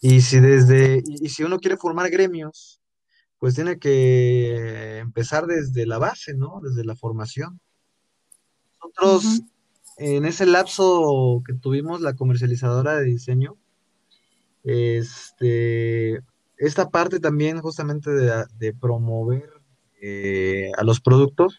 Y 0.00 0.20
si 0.20 0.40
desde, 0.40 1.02
y 1.06 1.28
si 1.28 1.44
uno 1.44 1.58
quiere 1.58 1.76
formar 1.76 2.10
gremios, 2.10 2.80
pues 3.38 3.54
tiene 3.54 3.78
que 3.78 4.98
empezar 4.98 5.46
desde 5.46 5.86
la 5.86 5.98
base, 5.98 6.34
¿no? 6.34 6.60
Desde 6.62 6.84
la 6.84 6.96
formación. 6.96 7.60
Nosotros, 8.80 9.42
en 9.98 10.24
ese 10.24 10.46
lapso 10.46 11.42
que 11.46 11.54
tuvimos 11.54 12.00
la 12.00 12.14
comercializadora 12.14 12.96
de 12.96 13.04
diseño, 13.04 13.56
este, 14.64 16.20
esta 16.56 16.90
parte 16.90 17.20
también 17.20 17.60
justamente 17.60 18.10
de, 18.10 18.72
promover 18.74 19.50
eh, 20.00 20.70
a 20.76 20.84
los 20.84 21.00
productos, 21.00 21.58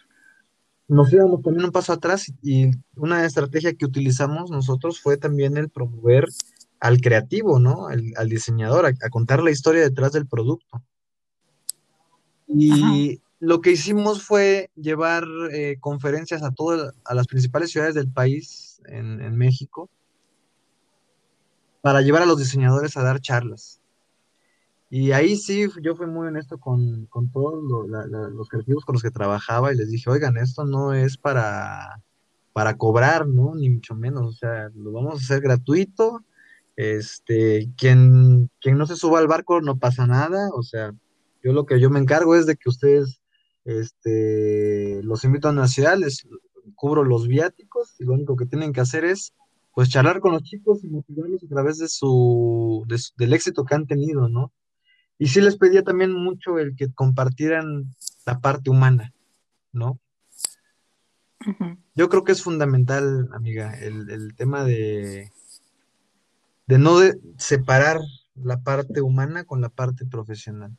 nos 0.87 1.11
íbamos 1.11 1.41
también 1.41 1.65
un 1.65 1.71
paso 1.71 1.93
atrás 1.93 2.31
y 2.41 2.71
una 2.95 3.25
estrategia 3.25 3.73
que 3.73 3.85
utilizamos 3.85 4.51
nosotros 4.51 4.99
fue 4.99 5.17
también 5.17 5.57
el 5.57 5.69
promover 5.69 6.27
al 6.79 6.99
creativo, 6.99 7.59
¿no? 7.59 7.87
al 7.87 8.29
diseñador, 8.29 8.85
a, 8.85 9.09
contar 9.09 9.41
la 9.41 9.51
historia 9.51 9.81
detrás 9.81 10.11
del 10.11 10.27
producto. 10.27 10.83
Y 12.47 13.21
lo 13.43 13.59
que 13.59 13.71
hicimos 13.71 14.23
fue 14.23 14.71
llevar 14.73 15.25
eh, 15.51 15.75
conferencias 15.81 16.43
a 16.43 16.51
todas, 16.51 16.93
a 17.03 17.13
las 17.13 17.27
principales 17.27 17.71
ciudades 17.71 17.93
del 17.93 18.09
país 18.09 18.81
en, 18.85 19.35
México 19.35 19.89
para 21.81 22.01
llevar 22.01 22.21
a 22.21 22.25
los 22.25 22.37
diseñadores 22.37 22.95
a 22.95 23.03
dar 23.03 23.19
charlas. 23.19 23.81
Y 24.89 25.11
ahí 25.11 25.35
sí, 25.35 25.67
yo 25.81 25.93
fui 25.93 26.07
muy 26.07 26.27
honesto 26.27 26.57
con, 26.57 27.09
todos 27.33 27.61
los 28.31 28.47
creativos 28.47 28.85
con 28.85 28.93
los 28.93 29.03
que 29.03 29.11
trabajaba 29.11 29.73
y 29.73 29.75
les 29.75 29.89
dije, 29.89 30.09
oigan, 30.09 30.37
esto 30.37 30.63
no 30.63 30.93
es 30.93 31.17
para, 31.17 32.01
para 32.53 32.77
cobrar, 32.77 33.27
¿no? 33.27 33.55
Ni 33.55 33.69
mucho 33.69 33.93
menos, 33.93 34.35
o 34.35 34.37
sea, 34.37 34.69
lo 34.73 34.93
vamos 34.93 35.15
a 35.15 35.17
hacer 35.17 35.41
gratuito. 35.41 36.23
Este, 36.77 37.69
quien, 37.75 38.49
quien 38.61 38.77
no 38.77 38.87
se 38.87 38.95
suba 38.95 39.19
al 39.19 39.27
barco 39.27 39.59
no 39.59 39.77
pasa 39.79 40.07
nada, 40.07 40.47
o 40.55 40.63
sea, 40.63 40.93
yo 41.43 41.51
lo 41.51 41.65
que 41.65 41.81
yo 41.81 41.89
me 41.89 41.99
encargo 41.99 42.35
es 42.37 42.45
de 42.45 42.55
que 42.55 42.69
ustedes 42.69 43.22
este, 43.65 45.01
los 45.03 45.23
invito 45.23 45.47
a 45.47 45.51
una 45.51 45.67
ciudad, 45.67 45.97
les 45.97 46.27
cubro 46.75 47.03
los 47.03 47.27
viáticos 47.27 47.95
y 47.99 48.05
lo 48.05 48.13
único 48.13 48.35
que 48.35 48.45
tienen 48.45 48.73
que 48.73 48.81
hacer 48.81 49.05
es 49.05 49.33
pues 49.73 49.89
charlar 49.89 50.19
con 50.19 50.33
los 50.33 50.43
chicos 50.43 50.83
y 50.83 50.87
motivarlos 50.87 51.43
a 51.43 51.47
través 51.47 51.79
de 51.79 51.87
su, 51.87 52.85
del 53.17 53.33
éxito 53.33 53.65
que 53.65 53.75
han 53.75 53.87
tenido, 53.87 54.29
¿no? 54.29 54.51
Y 55.17 55.27
sí 55.27 55.41
les 55.41 55.57
pedía 55.57 55.83
también 55.83 56.13
mucho 56.13 56.59
el 56.59 56.75
que 56.75 56.91
compartieran 56.91 57.93
la 58.25 58.39
parte 58.39 58.69
humana, 58.69 59.13
¿no? 59.71 59.99
Yo 61.95 62.07
creo 62.09 62.23
que 62.23 62.31
es 62.31 62.41
fundamental, 62.41 63.29
amiga, 63.33 63.73
el, 63.79 64.33
tema 64.35 64.63
de, 64.63 65.31
de 66.67 66.77
no 66.77 66.99
de 66.99 67.19
separar 67.37 67.99
la 68.35 68.61
parte 68.61 69.01
humana 69.01 69.43
con 69.43 69.59
la 69.59 69.69
parte 69.69 70.05
profesional. 70.05 70.77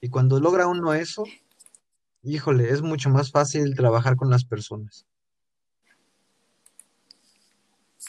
Y 0.00 0.10
cuando 0.10 0.38
logra 0.38 0.66
uno 0.66 0.94
eso, 0.94 1.24
híjole, 2.24 2.70
es 2.70 2.82
mucho 2.82 3.10
más 3.10 3.30
fácil 3.30 3.74
trabajar 3.74 4.16
con 4.16 4.30
las 4.30 4.44
personas. 4.44 5.06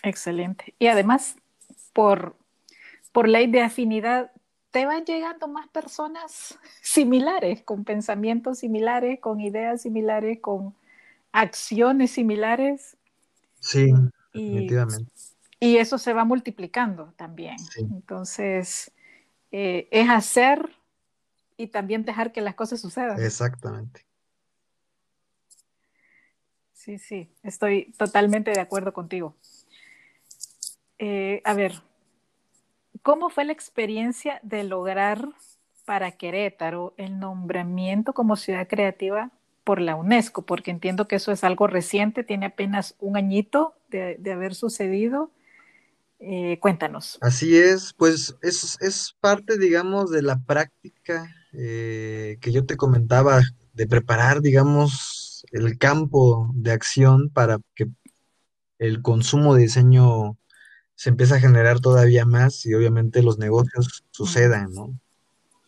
Excelente. 0.03 0.73
Y 0.79 0.87
además, 0.87 1.35
por, 1.93 2.35
por 3.11 3.27
ley 3.27 3.47
de 3.47 3.61
afinidad, 3.61 4.31
te 4.71 4.85
van 4.85 5.05
llegando 5.05 5.47
más 5.47 5.67
personas 5.69 6.57
similares, 6.81 7.63
con 7.63 7.83
pensamientos 7.83 8.59
similares, 8.59 9.19
con 9.19 9.39
ideas 9.39 9.81
similares, 9.81 10.39
con 10.41 10.75
acciones 11.31 12.11
similares. 12.11 12.97
Sí, 13.59 13.91
definitivamente. 14.33 15.11
Y 15.59 15.77
eso 15.77 15.97
se 15.97 16.13
va 16.13 16.25
multiplicando 16.25 17.13
también. 17.15 17.55
Entonces, 17.77 18.91
eh, 19.51 19.87
es 19.91 20.09
hacer 20.09 20.69
y 21.57 21.67
también 21.67 22.03
dejar 22.03 22.31
que 22.31 22.41
las 22.41 22.55
cosas 22.55 22.81
sucedan. 22.81 23.21
Exactamente. 23.21 24.04
Sí, 26.85 26.99
sí, 26.99 27.27
estoy 27.41 27.91
totalmente 27.97 28.51
de 28.51 28.59
acuerdo 28.59 28.93
contigo. 28.93 29.35
Eh, 30.99 31.41
a 31.43 31.55
ver, 31.55 31.81
¿cómo 33.01 33.31
fue 33.31 33.43
la 33.43 33.53
experiencia 33.53 34.39
de 34.43 34.63
lograr 34.65 35.27
para 35.85 36.11
Querétaro 36.11 36.93
el 36.97 37.17
nombramiento 37.17 38.13
como 38.13 38.35
ciudad 38.35 38.67
creativa 38.67 39.31
por 39.63 39.81
la 39.81 39.95
UNESCO? 39.95 40.43
Porque 40.43 40.69
entiendo 40.69 41.07
que 41.07 41.15
eso 41.15 41.31
es 41.31 41.43
algo 41.43 41.65
reciente, 41.65 42.23
tiene 42.23 42.45
apenas 42.45 42.93
un 42.99 43.17
añito 43.17 43.73
de, 43.89 44.19
haber 44.31 44.53
sucedido. 44.53 45.31
Eh, 46.19 46.59
cuéntanos. 46.59 47.17
Así 47.19 47.57
es, 47.57 47.93
pues 47.93 48.35
es, 48.43 48.77
es 48.79 49.15
parte, 49.19 49.57
digamos, 49.57 50.11
de 50.11 50.21
la 50.21 50.37
práctica 50.37 51.33
eh, 51.51 52.37
que 52.41 52.51
yo 52.51 52.63
te 52.63 52.77
comentaba 52.77 53.41
de 53.73 53.87
preparar, 53.87 54.41
digamos, 54.41 55.24
el 55.55 55.77
campo 55.77 56.51
de 56.53 56.71
acción 56.71 57.29
para 57.29 57.59
que 57.75 57.87
el 58.77 59.01
consumo 59.01 59.55
de 59.55 59.61
diseño 59.61 60.37
se 60.95 61.09
empiece 61.09 61.35
a 61.35 61.39
generar 61.39 61.79
todavía 61.79 62.25
más 62.25 62.65
y 62.65 62.73
obviamente 62.73 63.23
los 63.23 63.37
negocios 63.37 64.03
sucedan, 64.11 64.73
¿no? 64.73 64.99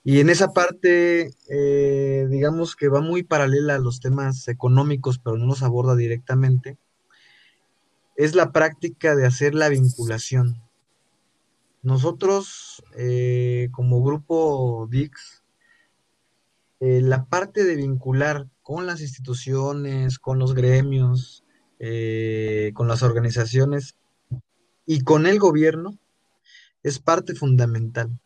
Y 0.03 0.19
en 0.19 0.29
esa 0.29 0.51
parte, 0.53 1.31
eh, 1.49 2.27
digamos 2.29 2.75
que 2.75 2.89
va 2.89 2.99
muy 2.99 3.23
paralela 3.23 3.75
a 3.75 3.79
los 3.79 4.01
temas 4.01 4.47
económicos, 4.49 5.19
pero 5.19 5.37
no 5.37 5.45
los 5.45 5.63
aborda 5.63 5.95
directamente, 5.95 6.77
es 8.17 8.35
la 8.35 8.51
práctica 8.51 9.15
de 9.15 9.25
hacer 9.25 9.55
la 9.55 9.69
vinculación. 9.69 10.61
Nosotros, 11.81 12.83
eh, 12.97 13.69
como 13.71 14.03
grupo 14.03 14.85
VIX, 14.87 15.43
eh, 16.81 17.01
la 17.01 17.25
parte 17.25 17.63
de 17.63 17.75
vincular 17.75 18.47
con 18.67 18.85
las 18.85 18.99
instituciones, 18.99 20.19
con 20.19 20.39
los 20.39 20.53
gremios, 20.53 21.45
eh, 21.79 22.71
con 22.73 22.89
las 22.89 23.01
organizaciones 23.01 23.95
y 24.85 25.05
con 25.05 25.25
el 25.25 25.39
gobierno 25.39 25.97
es 26.83 26.99
parte 26.99 27.33
fundamental. 27.33 28.19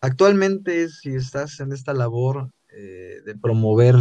Actualmente, 0.00 0.88
si 0.88 1.16
estás 1.16 1.58
en 1.58 1.72
esta 1.72 1.94
labor 1.94 2.52
eh, 2.68 3.16
de 3.26 3.34
promover 3.34 3.96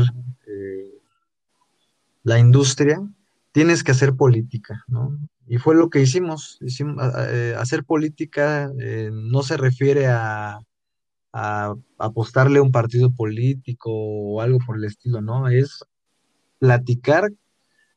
la 2.21 2.37
industria, 2.37 3.01
tienes 3.51 3.83
que 3.83 3.93
hacer 3.93 4.13
política, 4.13 4.83
¿no? 4.87 5.17
Y 5.47 5.57
fue 5.57 5.73
lo 5.73 5.89
que 5.89 5.99
hicimos. 5.99 6.59
hicimos 6.61 7.03
hacer 7.57 7.83
política 7.83 8.71
no 9.11 9.41
se 9.41 9.57
refiere 9.57 10.05
a 10.05 10.59
a 11.37 11.75
apostarle 11.97 12.59
a 12.59 12.61
un 12.61 12.71
partido 12.71 13.11
político 13.11 13.91
o 13.91 14.39
algo 14.39 14.59
por 14.65 14.77
el 14.77 14.85
estilo, 14.85 15.19
¿no? 15.19 15.49
Es 15.49 15.83
platicar 16.59 17.29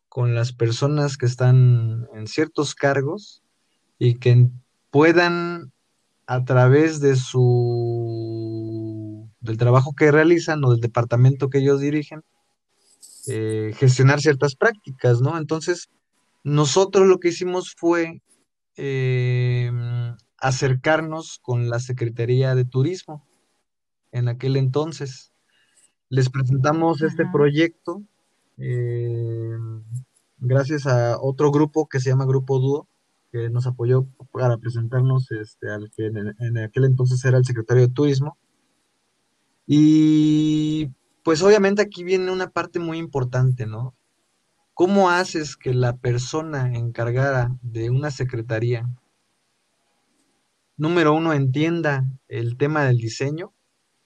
con 0.08 0.34
las 0.34 0.52
personas 0.52 1.16
que 1.16 1.26
están 1.26 2.08
en 2.14 2.26
ciertos 2.26 2.74
cargos 2.74 3.44
y 3.96 4.16
que 4.16 4.48
puedan 4.90 5.72
a 6.26 6.44
través 6.44 7.00
de 7.00 7.14
su 7.14 8.48
del 9.38 9.56
trabajo 9.56 9.94
que 9.96 10.10
realizan 10.10 10.64
o 10.64 10.72
del 10.72 10.80
departamento 10.80 11.48
que 11.48 11.58
ellos 11.58 11.78
dirigen 11.80 12.24
eh, 13.28 13.72
gestionar 13.76 14.20
ciertas 14.20 14.56
prácticas, 14.56 15.20
¿no? 15.20 15.38
Entonces, 15.38 15.90
nosotros 16.42 17.06
lo 17.06 17.20
que 17.20 17.28
hicimos 17.28 17.72
fue 17.76 18.20
eh, 18.76 19.70
acercarnos 20.38 21.38
con 21.40 21.70
la 21.70 21.78
Secretaría 21.78 22.56
de 22.56 22.64
Turismo 22.64 23.27
en 24.12 24.28
aquel 24.28 24.56
entonces. 24.56 25.32
Les 26.08 26.30
presentamos 26.30 27.02
este 27.02 27.24
proyecto 27.30 28.02
eh, 28.58 29.56
gracias 30.38 30.86
a 30.86 31.20
otro 31.20 31.50
grupo 31.50 31.88
que 31.88 32.00
se 32.00 32.10
llama 32.10 32.26
Grupo 32.26 32.58
Dúo, 32.58 32.88
que 33.30 33.50
nos 33.50 33.66
apoyó 33.66 34.06
para 34.32 34.56
presentarnos 34.58 35.30
este, 35.30 35.70
al 35.70 35.90
que 35.90 36.06
en, 36.06 36.58
aquel 36.58 36.84
entonces 36.84 37.24
era 37.24 37.38
el 37.38 37.44
secretario 37.44 37.86
de 37.86 37.92
Turismo. 37.92 38.36
Y 39.66 40.90
pues 41.22 41.42
obviamente 41.42 41.82
aquí 41.82 42.04
viene 42.04 42.30
una 42.32 42.50
parte 42.50 42.78
muy 42.78 42.98
importante, 42.98 43.66
¿no? 43.66 43.94
¿Cómo 44.74 45.10
haces 45.10 45.56
que 45.56 45.74
la 45.74 45.96
persona 45.96 46.74
encargada 46.74 47.54
de 47.62 47.90
una 47.90 48.10
secretaría, 48.10 48.88
número 50.76 51.12
uno, 51.12 51.32
entienda 51.32 52.06
el 52.28 52.56
tema 52.56 52.84
del 52.84 52.98
diseño 52.98 53.52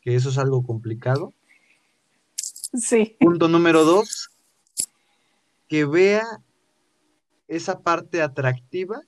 que 0.02 0.14
eso 0.16 0.28
es 0.28 0.38
algo 0.38 0.62
complicado. 0.64 1.32
Sí. 2.74 3.16
Punto 3.20 3.48
número 3.48 3.84
dos, 3.84 4.30
que 5.68 5.84
vea 5.84 6.26
esa 7.48 7.80
parte 7.80 8.20
atractiva 8.20 9.02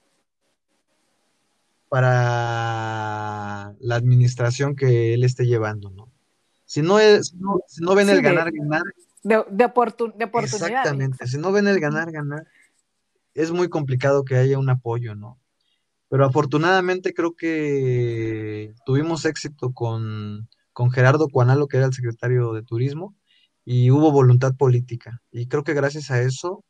para 1.88 3.74
la 3.80 3.94
administración 3.94 4.74
que 4.74 5.14
él 5.14 5.24
esté 5.24 5.46
llevando, 5.46 5.90
¿no? 5.90 6.11
Si 6.64 6.83
no, 6.83 6.98
es, 6.98 7.35
si 7.68 7.85
no 7.85 7.94
ven 7.94 8.09
el 8.09 8.22
ganar, 8.22 8.50
ganar. 8.50 8.83
De, 9.22 9.44
de, 9.50 9.64
oportunidad. 9.64 10.35
Exactamente, 10.42 11.26
si 11.26 11.38
no 11.38 11.52
ven 11.52 11.68
el 11.68 11.78
ganar, 11.80 12.11
ganar, 12.11 12.46
es 13.35 13.50
muy 13.52 13.68
complicado 13.68 14.24
que 14.24 14.37
haya 14.37 14.59
un 14.59 14.68
apoyo, 14.68 15.14
¿no? 15.14 15.38
Pero 16.09 16.26
afortunadamente 16.26 17.14
creo 17.14 17.35
que 17.35 18.74
tuvimos 18.85 19.24
éxito 19.24 19.72
con 19.72 20.48
con 20.74 20.90
Gerardo 20.90 21.28
Cuanalo, 21.28 21.68
que 21.68 21.78
era 21.78 21.87
el 21.87 21.94
secretario 21.94 22.52
de 22.52 22.62
Turismo, 22.62 23.16
y 23.64 23.90
hubo 23.90 24.12
voluntad 24.12 24.54
política. 24.56 25.22
Y 25.32 25.48
creo 25.48 25.64
que 25.64 25.74
gracias 25.74 26.10
a 26.10 26.20
eso 26.22 26.64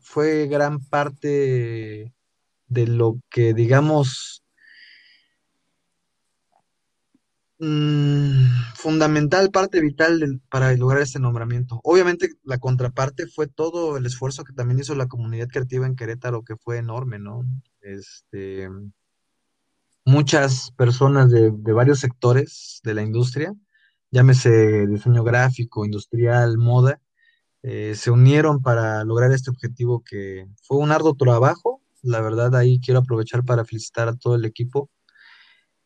fue 0.00 0.46
gran 0.48 0.80
parte 0.80 2.14
de 2.68 2.86
lo 2.86 3.18
que, 3.30 3.54
digamos, 3.54 4.42
mm, 7.58 8.46
fundamental, 8.74 9.50
parte 9.50 9.80
vital 9.80 10.40
para 10.50 10.72
lograr 10.74 11.02
este 11.02 11.18
nombramiento. 11.18 11.80
Obviamente 11.84 12.30
la 12.44 12.58
contraparte 12.58 13.26
fue 13.26 13.46
todo 13.48 13.96
el 13.96 14.06
esfuerzo 14.06 14.44
que 14.44 14.52
también 14.52 14.80
hizo 14.80 14.94
la 14.94 15.08
comunidad 15.08 15.48
creativa 15.48 15.86
en 15.86 15.96
Querétaro, 15.96 16.42
que 16.44 16.56
fue 16.56 16.78
enorme, 16.78 17.18
¿no? 17.18 17.42
Este, 17.80 18.68
muchas 20.06 20.70
personas 20.72 21.30
de, 21.30 21.50
varios 21.50 21.98
sectores 22.00 22.80
de 22.84 22.94
la 22.94 23.02
industria, 23.02 23.52
llámese 24.10 24.86
diseño 24.86 25.24
gráfico, 25.24 25.84
industrial, 25.84 26.56
moda, 26.58 27.00
eh, 27.62 27.94
se 27.96 28.10
unieron 28.12 28.62
para 28.62 29.04
lograr 29.04 29.32
este 29.32 29.50
objetivo 29.50 30.02
que 30.08 30.46
fue 30.62 30.78
un 30.78 30.92
arduo 30.92 31.14
trabajo. 31.14 31.82
La 32.02 32.20
verdad, 32.20 32.54
ahí 32.54 32.80
quiero 32.80 33.00
aprovechar 33.00 33.44
para 33.44 33.64
felicitar 33.64 34.08
a 34.08 34.16
todo 34.16 34.36
el 34.36 34.44
equipo. 34.44 34.88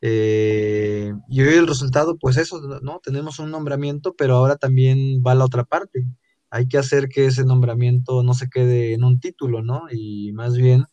Eh, 0.03 1.13
y 1.29 1.43
hoy 1.43 1.55
el 1.55 1.67
resultado, 1.67 2.17
pues 2.19 2.37
eso, 2.37 2.61
¿no? 2.83 3.01
Tenemos 3.03 3.39
un 3.39 3.51
nombramiento, 3.51 4.15
pero 4.17 4.37
ahora 4.37 4.57
también 4.57 5.23
va 5.27 5.35
la 5.35 5.47
otra 5.47 5.65
parte. 5.65 6.07
Hay 6.51 6.69
que 6.69 6.79
hacer 6.79 7.09
que 7.09 7.27
ese 7.27 7.45
nombramiento 7.45 8.23
no 8.23 8.35
se 8.35 8.51
quede 8.51 8.95
en 8.95 9.05
un 9.05 9.21
título, 9.21 9.63
¿no? 9.63 9.85
Y 9.91 10.33
más 10.33 10.57
bien 10.57 10.85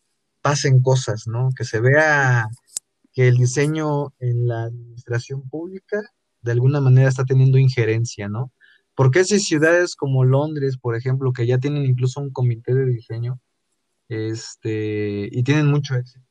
pasen 0.42 0.82
cosas, 0.82 1.28
¿no? 1.28 1.50
Que 1.58 1.66
se 1.66 1.82
vea 1.82 2.48
que 3.18 3.28
el 3.28 3.38
diseño 3.38 4.14
en 4.20 4.48
la 4.48 4.66
administración 4.66 5.50
pública 5.50 6.04
de 6.44 6.52
alguna 6.52 6.82
manera 6.82 7.10
está 7.10 7.26
teniendo 7.26 7.58
injerencia, 7.58 8.30
¿no? 8.30 8.52
Porque 8.94 9.24
si 9.24 9.40
ciudades 9.40 9.96
como 9.96 10.24
Londres, 10.24 10.78
por 10.78 10.96
ejemplo, 10.96 11.34
que 11.34 11.48
ya 11.48 11.58
tienen 11.58 11.84
incluso 11.88 12.22
un 12.22 12.30
comité 12.30 12.76
de 12.76 12.86
diseño, 12.86 13.40
este, 14.08 15.30
y 15.32 15.42
tienen 15.42 15.66
mucho 15.66 15.96
éxito, 15.96 16.28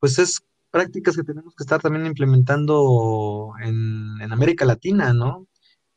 pues 0.00 0.18
es 0.18 0.40
prácticas 0.72 1.14
que 1.14 1.22
tenemos 1.22 1.54
que 1.54 1.62
estar 1.62 1.80
también 1.80 2.04
implementando 2.04 3.52
en, 3.62 4.20
América 4.32 4.64
Latina, 4.64 5.12
¿no? 5.12 5.46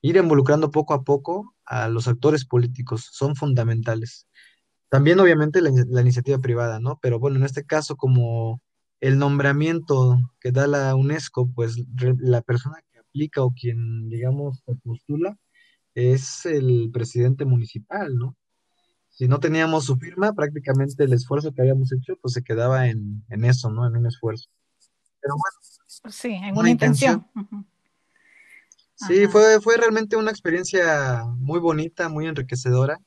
Ir 0.01 0.17
involucrando 0.17 0.69
poco 0.69 0.93
a 0.93 1.03
poco 1.03 1.55
a 1.65 1.89
los 1.89 2.07
actores 2.07 2.45
políticos, 2.45 3.09
son 3.11 3.35
fundamentales. 3.35 4.27
También, 4.89 5.19
obviamente, 5.19 5.61
la, 5.61 5.71
la 5.87 6.01
iniciativa 6.01 6.37
privada, 6.37 6.79
¿no? 6.79 6.99
Pero 7.01 7.17
bueno, 7.19 7.37
en 7.37 7.43
este 7.45 7.65
caso, 7.65 7.95
como 7.95 8.61
el 9.05 9.19
nombramiento 9.19 10.17
que 10.39 10.51
da 10.51 10.65
la 10.65 10.95
UNESCO, 10.95 11.47
pues 11.53 11.75
la 12.19 12.41
persona 12.41 12.77
que 12.91 12.97
aplica 12.97 13.43
o 13.43 13.53
quien, 13.53 14.09
digamos, 14.09 14.63
postula 14.83 15.37
es 15.93 16.45
el 16.47 16.89
presidente 16.91 17.45
municipal, 17.45 18.17
¿no? 18.17 18.35
Si 19.09 19.27
no 19.27 19.39
teníamos 19.39 19.85
su 19.85 19.95
firma, 19.97 20.33
prácticamente 20.33 21.03
el 21.03 21.13
esfuerzo 21.13 21.53
que 21.53 21.61
habíamos 21.61 21.93
hecho, 21.93 22.17
pues 22.19 22.33
se 22.33 22.43
quedaba 22.43 22.87
en, 22.87 23.23
en 23.29 23.45
eso, 23.45 23.69
¿no? 23.69 23.87
En 23.87 23.95
un 23.95 24.07
esfuerzo. 24.07 24.49
Pero 25.21 25.35
bueno, 25.35 26.11
Sí, 26.11 26.33
en 26.33 26.51
una 26.51 26.59
una 26.61 26.69
intención. 26.71 27.27
Sí, 28.95 29.23
Ajá. 29.23 29.31
fue, 29.31 29.61
fue 29.61 29.77
realmente 29.77 30.15
una 30.15 30.31
experiencia 30.31 31.25
muy 31.37 31.59
bonita, 31.59 32.09
muy 32.09 32.25
enriquecedora. 32.25 32.99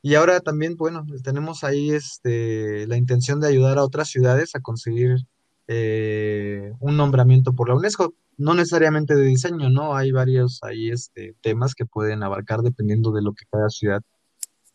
Y 0.00 0.14
ahora 0.14 0.40
también, 0.40 0.76
bueno, 0.76 1.04
tenemos 1.22 1.64
ahí 1.64 1.90
este, 1.90 2.86
la 2.86 2.96
intención 2.96 3.40
de 3.40 3.48
ayudar 3.48 3.78
a 3.78 3.84
otras 3.84 4.08
ciudades 4.08 4.54
a 4.54 4.60
conseguir 4.60 5.26
eh, 5.68 6.72
un 6.80 6.96
nombramiento 6.96 7.52
por 7.52 7.68
la 7.68 7.76
UNESCO. 7.76 8.14
No 8.36 8.54
necesariamente 8.54 9.14
de 9.14 9.24
diseño, 9.24 9.70
¿no? 9.70 9.94
Hay 9.94 10.10
varios 10.10 10.62
ahí 10.64 10.90
este, 10.90 11.34
temas 11.40 11.74
que 11.74 11.86
pueden 11.86 12.22
abarcar 12.22 12.62
dependiendo 12.62 13.12
de 13.12 13.22
lo 13.22 13.32
que 13.32 13.44
cada 13.50 13.68
ciudad 13.68 14.02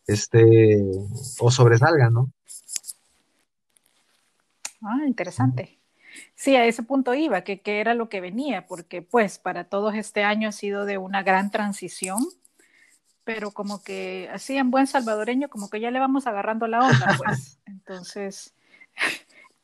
esté 0.08 0.82
o 1.40 1.52
sobresalga, 1.52 2.10
¿no? 2.10 2.32
Ah, 4.82 5.04
interesante. 5.06 5.80
Sí, 6.36 6.56
a 6.56 6.66
ese 6.66 6.84
punto 6.84 7.14
iba, 7.14 7.42
que, 7.42 7.62
que 7.62 7.80
era 7.80 7.94
lo 7.94 8.10
que 8.10 8.22
venía, 8.22 8.66
porque 8.66 9.02
pues 9.02 9.40
para 9.40 9.66
todos 9.66 9.94
este 9.96 10.24
año 10.24 10.50
ha 10.50 10.54
sido 10.54 10.86
de 10.86 10.98
una 10.98 11.22
gran 11.22 11.52
transición, 11.52 12.20
pero 13.24 13.52
como 13.52 13.84
que 13.84 14.30
así 14.34 14.58
en 14.58 14.72
buen 14.72 14.88
salvadoreño, 14.88 15.50
como 15.50 15.70
que 15.70 15.80
ya 15.80 15.92
le 15.92 16.00
vamos 16.00 16.28
agarrando 16.28 16.66
la 16.68 16.80
onda, 16.80 17.16
pues. 17.18 17.60
Entonces, 17.66 18.56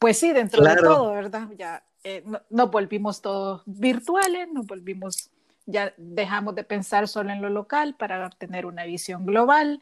pues 0.05 0.19
sí, 0.19 0.33
dentro 0.33 0.61
de 0.61 0.69
Claro, 0.69 0.83
todo, 0.83 1.13
¿verdad? 1.13 1.49
Ya 1.57 1.83
eh, 2.03 2.21
no, 2.27 2.39
nos 2.51 2.69
volvimos 2.69 3.23
todos 3.23 3.63
virtuales, 3.65 4.47
nos 4.53 4.67
volvimos, 4.67 5.31
ya 5.65 5.95
dejamos 5.97 6.53
de 6.53 6.63
pensar 6.63 7.07
solo 7.07 7.31
en 7.31 7.41
lo 7.41 7.49
local 7.49 7.95
para 7.95 8.29
tener 8.29 8.67
una 8.67 8.85
visión 8.85 9.25
global. 9.25 9.81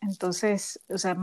Entonces, 0.00 0.78
o 0.88 0.98
sea, 0.98 1.16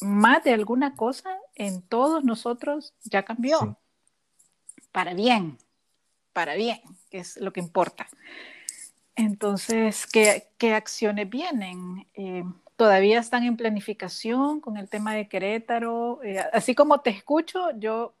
más 0.00 0.42
de 0.44 0.54
alguna 0.54 0.96
cosa 0.96 1.36
en 1.54 1.82
todos 1.82 2.24
nosotros 2.24 2.94
ya 3.04 3.20
sí. 3.20 3.26
cambió, 3.26 3.76
para 4.92 5.12
bien, 5.12 5.58
para 6.32 6.54
bien, 6.54 6.80
que 7.10 7.18
es 7.18 7.36
lo 7.36 7.52
que 7.52 7.60
importa. 7.60 8.08
Entonces, 9.14 10.06
¿qué, 10.06 10.48
qué 10.56 10.72
acciones 10.72 11.28
vienen? 11.28 12.08
Eh, 12.14 12.44
todavía 12.80 13.20
están 13.20 13.44
en 13.44 13.58
planificación 13.58 14.62
con 14.62 14.78
el 14.78 14.88
tema 14.88 15.14
de 15.14 15.28
Querétaro. 15.28 16.22
Eh, 16.24 16.38
así 16.50 16.74
como 16.74 17.02
te 17.02 17.10
escucho, 17.10 17.78
yo 17.78 18.14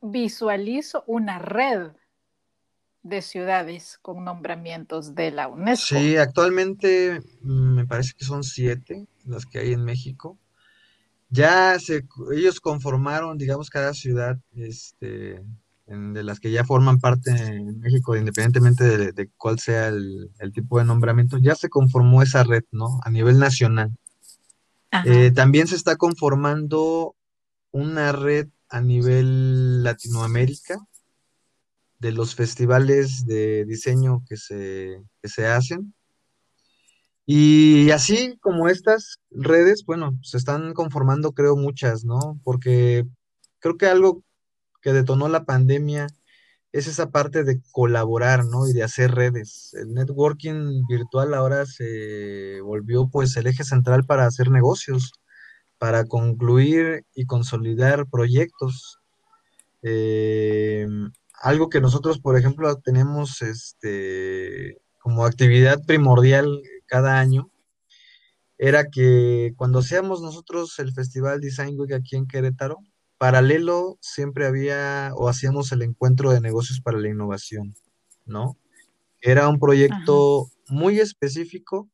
visualizo 0.00 1.02
una 1.08 1.40
red 1.40 1.90
de 3.02 3.20
ciudades 3.20 3.98
con 4.00 4.24
nombramientos 4.24 5.16
de 5.16 5.32
la 5.32 5.48
UNESCO. 5.48 5.98
Sí, 5.98 6.16
actualmente 6.18 7.20
mm, 7.40 7.74
me 7.74 7.84
parece 7.84 8.12
que 8.16 8.24
son 8.24 8.44
siete 8.44 9.08
las 9.24 9.44
que 9.44 9.58
hay 9.58 9.72
en 9.72 9.82
México. 9.82 10.38
Ya 11.30 11.80
se, 11.80 12.06
ellos 12.32 12.60
conformaron, 12.60 13.38
digamos, 13.38 13.70
cada 13.70 13.92
ciudad, 13.92 14.38
este, 14.54 15.42
en- 15.88 16.12
de 16.14 16.22
las 16.22 16.38
que 16.40 16.50
ya 16.50 16.64
forman 16.64 16.98
parte 16.98 17.30
en 17.30 17.80
México, 17.80 18.16
independientemente 18.16 18.84
de, 18.84 19.12
de 19.12 19.30
cuál 19.36 19.58
sea 19.58 19.88
el, 19.88 20.30
el 20.38 20.52
tipo 20.52 20.78
de 20.78 20.84
nombramiento, 20.84 21.38
ya 21.38 21.54
se 21.54 21.68
conformó 21.68 22.22
esa 22.22 22.44
red, 22.44 22.64
¿no? 22.70 23.00
A 23.04 23.10
nivel 23.10 23.38
nacional. 23.38 23.90
Eh, 25.04 25.30
también 25.32 25.66
se 25.66 25.76
está 25.76 25.96
conformando 25.96 27.14
una 27.70 28.12
red 28.12 28.48
a 28.68 28.80
nivel 28.80 29.82
Latinoamérica 29.82 30.78
de 31.98 32.12
los 32.12 32.34
festivales 32.34 33.26
de 33.26 33.64
diseño 33.64 34.22
que 34.28 34.36
se, 34.36 35.02
que 35.22 35.28
se 35.28 35.46
hacen. 35.46 35.94
Y 37.26 37.90
así 37.90 38.38
como 38.40 38.68
estas 38.68 39.18
redes, 39.30 39.84
bueno, 39.84 40.18
se 40.22 40.38
están 40.38 40.72
conformando, 40.72 41.32
creo, 41.32 41.56
muchas, 41.56 42.04
¿no? 42.04 42.40
Porque 42.42 43.04
creo 43.58 43.76
que 43.76 43.86
algo 43.86 44.22
que 44.88 44.94
detonó 44.94 45.28
la 45.28 45.44
pandemia 45.44 46.06
es 46.72 46.86
esa 46.86 47.10
parte 47.10 47.44
de 47.44 47.60
colaborar, 47.72 48.46
¿no? 48.46 48.66
Y 48.66 48.72
de 48.72 48.82
hacer 48.82 49.10
redes. 49.10 49.74
El 49.74 49.92
networking 49.92 50.86
virtual 50.88 51.34
ahora 51.34 51.66
se 51.66 52.62
volvió 52.62 53.06
pues 53.06 53.36
el 53.36 53.48
eje 53.48 53.64
central 53.64 54.06
para 54.06 54.24
hacer 54.24 54.50
negocios, 54.50 55.12
para 55.76 56.06
concluir 56.06 57.04
y 57.14 57.26
consolidar 57.26 58.06
proyectos. 58.06 58.98
Eh, 59.82 60.86
algo 61.42 61.68
que 61.68 61.82
nosotros, 61.82 62.18
por 62.18 62.38
ejemplo, 62.38 62.74
tenemos 62.76 63.42
este, 63.42 64.78
como 65.00 65.26
actividad 65.26 65.84
primordial 65.84 66.62
cada 66.86 67.20
año 67.20 67.50
era 68.56 68.86
que 68.86 69.52
cuando 69.58 69.80
hacíamos 69.80 70.22
nosotros 70.22 70.78
el 70.78 70.94
Festival 70.94 71.40
Design 71.42 71.78
Week 71.78 71.92
aquí 71.92 72.16
en 72.16 72.26
Querétaro, 72.26 72.78
paralelo 73.18 73.98
siempre 74.00 74.46
había 74.46 75.12
o 75.14 75.28
hacíamos 75.28 75.72
el 75.72 75.82
encuentro 75.82 76.30
de 76.30 76.40
negocios 76.40 76.80
para 76.80 76.98
la 76.98 77.08
innovación, 77.08 77.74
¿no? 78.24 78.56
Era 79.20 79.48
un 79.48 79.56
ajá, 79.56 79.60
proyecto 79.60 80.50
muy 80.68 81.00
específico 81.00 81.90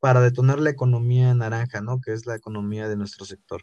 para 0.00 0.20
detonar 0.20 0.58
la 0.58 0.70
economía 0.70 1.32
naranja, 1.34 1.80
¿no? 1.80 2.00
Que 2.00 2.12
es 2.12 2.26
la 2.26 2.34
economía 2.34 2.88
de 2.88 2.96
nuestro 2.96 3.24
sector. 3.24 3.62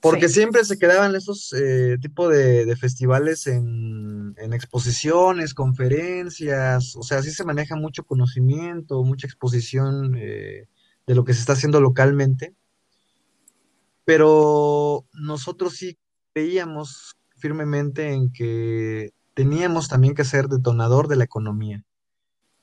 Porque 0.00 0.28
sí. 0.28 0.34
siempre 0.34 0.64
se 0.64 0.78
quedaban 0.78 1.16
estos 1.16 1.52
eh, 1.54 1.96
tipo 2.00 2.28
de, 2.28 2.66
de 2.66 2.76
festivales 2.76 3.46
en, 3.46 4.34
en 4.36 4.52
exposiciones, 4.52 5.54
conferencias, 5.54 6.94
o 6.96 7.02
sea, 7.02 7.22
sí 7.22 7.30
se 7.30 7.44
maneja 7.44 7.76
mucho 7.76 8.04
conocimiento, 8.04 9.02
mucha 9.02 9.26
exposición 9.26 10.14
eh, 10.16 10.68
de 11.06 11.14
lo 11.14 11.24
que 11.24 11.32
se 11.32 11.40
está 11.40 11.54
haciendo 11.54 11.80
localmente 11.80 12.54
pero 14.06 15.04
nosotros 15.12 15.74
sí 15.74 15.98
creíamos 16.32 17.16
firmemente 17.36 18.12
en 18.12 18.32
que 18.32 19.10
teníamos 19.34 19.88
también 19.88 20.14
que 20.14 20.24
ser 20.24 20.46
detonador 20.46 21.08
de 21.08 21.16
la 21.16 21.24
economía. 21.24 21.82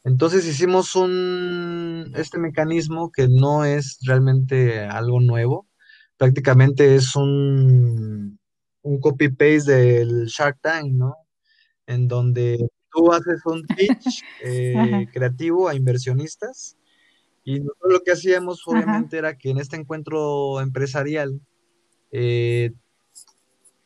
Entonces 0.06 0.48
hicimos 0.48 0.96
un, 0.96 2.14
este 2.16 2.40
mecanismo 2.40 3.12
que 3.12 3.28
no 3.28 3.66
es 3.66 4.00
realmente 4.06 4.80
algo 4.86 5.20
nuevo, 5.20 5.68
prácticamente 6.18 6.96
es 6.96 7.14
un, 7.16 8.40
un 8.82 9.00
copy-paste 9.02 9.72
del 9.72 10.26
Shark 10.28 10.60
Tank, 10.62 10.94
¿no? 10.94 11.16
En 11.88 12.08
donde 12.08 12.58
tú 12.90 13.12
haces 13.12 13.46
un 13.46 13.64
pitch 13.76 14.24
eh, 14.42 15.08
creativo 15.12 15.68
a 15.68 15.76
inversionistas 15.76 16.78
y 17.44 17.60
nosotros 17.60 17.94
lo 17.94 18.00
que 18.02 18.12
hacíamos 18.12 18.62
ajá, 18.62 18.72
obviamente 18.72 19.18
era 19.18 19.38
que 19.38 19.50
en 19.50 19.58
este 19.58 19.76
encuentro 19.76 20.62
empresarial 20.62 21.42
eh, 22.12 22.72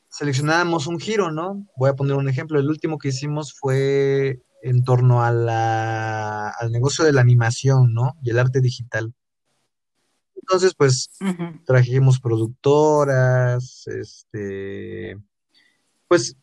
seleccionábamos 0.10 0.88
un 0.88 1.00
giro, 1.00 1.32
¿no? 1.32 1.68
Voy 1.76 1.90
a 1.90 1.96
poner 1.96 2.16
un 2.16 2.30
ejemplo. 2.30 2.60
El 2.60 2.70
último 2.70 2.98
que 2.98 3.10
hicimos 3.10 3.54
fue 3.54 4.42
en 4.62 4.84
torno 4.84 5.24
a 5.24 5.32
la, 5.32 6.50
al 6.50 6.72
negocio 6.72 7.06
de 7.06 7.14
la 7.14 7.22
animación, 7.22 7.94
¿no? 7.94 8.18
Y 8.22 8.32
el 8.32 8.40
arte 8.40 8.60
digital. 8.60 9.14
Entonces, 10.36 10.74
pues 10.76 11.10
trajimos 11.66 12.20
productoras, 12.20 13.86
este, 13.88 15.18
pues 16.08 16.36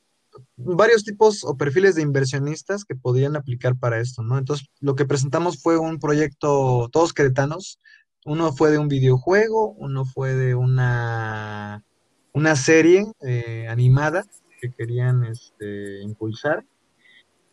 varios 0.56 1.04
tipos 1.04 1.44
o 1.44 1.56
perfiles 1.56 1.94
de 1.94 2.02
inversionistas 2.02 2.84
que 2.84 2.94
podían 2.96 3.36
aplicar 3.36 3.76
para 3.76 4.00
esto, 4.00 4.22
¿no? 4.22 4.38
Entonces, 4.38 4.68
lo 4.80 4.94
que 4.94 5.04
presentamos 5.04 5.62
fue 5.62 5.78
un 5.78 5.98
proyecto, 5.98 6.88
todos 6.92 7.12
queretanos. 7.12 7.80
Uno 8.24 8.52
fue 8.52 8.70
de 8.70 8.78
un 8.78 8.88
videojuego, 8.88 9.72
uno 9.72 10.04
fue 10.04 10.34
de 10.34 10.54
una, 10.54 11.84
una 12.32 12.56
serie 12.56 13.04
eh, 13.20 13.66
animada 13.68 14.24
que 14.60 14.72
querían 14.72 15.24
este, 15.24 16.00
impulsar 16.02 16.64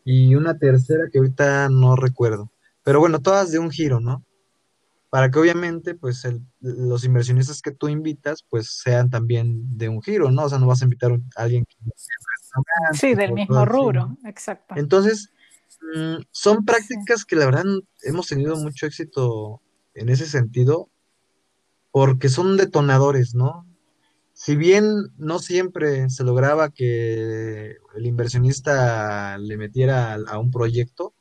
y 0.04 0.36
una 0.36 0.58
tercera 0.58 1.04
que 1.12 1.20
ahorita 1.20 1.70
no 1.70 1.96
recuerdo. 1.96 2.52
Pero 2.84 3.00
bueno, 3.00 3.20
todas 3.20 3.52
de 3.52 3.60
un 3.60 3.70
giro, 3.70 4.00
¿no? 4.00 4.24
Para 5.10 5.30
que 5.30 5.40
obviamente, 5.40 5.94
pues, 5.94 6.24
el- 6.26 6.42
los 6.62 7.04
inversionistas 7.04 7.62
que 7.62 7.72
tú 7.72 7.90
invitas, 7.90 8.44
pues, 8.50 8.80
sean 8.82 9.10
también 9.10 9.78
de 9.78 9.90
un 9.90 10.02
giro, 10.02 10.32
¿no? 10.32 10.46
O 10.46 10.50
sea, 10.50 10.58
no 10.58 10.68
vas 10.68 10.82
a 10.82 10.86
invitar 10.86 11.12
a 11.12 11.42
alguien 11.44 11.66
que 11.66 11.76
Sí, 12.94 13.16
del 13.16 13.34
mismo 13.34 13.66
rubro, 13.66 14.18
exacto. 14.26 14.76
Entonces, 14.78 15.30
mm, 15.96 16.22
son 16.32 16.58
Sí. 16.58 16.64
prácticas 16.66 17.26
que 17.26 17.36
la 17.36 17.46
verdad 17.46 17.66
hemos 18.04 18.28
tenido 18.28 18.56
mucho 18.58 18.86
éxito 18.86 19.62
en 19.94 20.10
ese 20.10 20.26
sentido, 20.26 20.90
porque 21.92 22.30
son 22.30 22.58
detonadores, 22.58 23.36
¿no? 23.36 23.66
Si 24.34 24.56
bien 24.56 24.86
no 25.18 25.40
siempre 25.40 26.10
se 26.10 26.24
lograba 26.24 26.70
que 26.70 27.76
el 27.96 28.06
inversionista 28.06 29.38
le 29.38 29.58
metiera 29.58 30.14
a, 30.14 30.16
a 30.28 30.40
un 30.40 30.52
proyecto, 30.52 31.14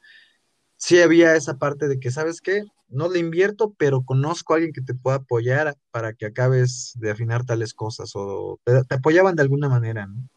sí 0.77 1.01
había 1.01 1.37
esa 1.37 1.59
parte 1.59 1.89
de 1.89 1.99
que, 2.01 2.11
¿sabes 2.11 2.41
qué? 2.41 2.65
No 2.89 3.09
le 3.09 3.19
invierto, 3.19 3.75
pero 3.77 4.03
conozco 4.03 4.53
a 4.53 4.57
alguien 4.57 4.73
que 4.73 4.81
te 4.81 4.95
pueda 4.95 5.19
apoyar 5.19 5.77
para 5.91 6.15
que 6.15 6.27
acabes 6.27 6.93
de 6.97 7.11
afinar 7.11 7.45
tales 7.45 7.75
cosas 7.75 8.13
o 8.15 8.59
te, 8.65 8.83
te 8.85 8.95
apoyaban 8.95 9.37
de 9.37 9.43
alguna 9.43 9.69
manera, 9.69 10.07
¿no? 10.07 10.29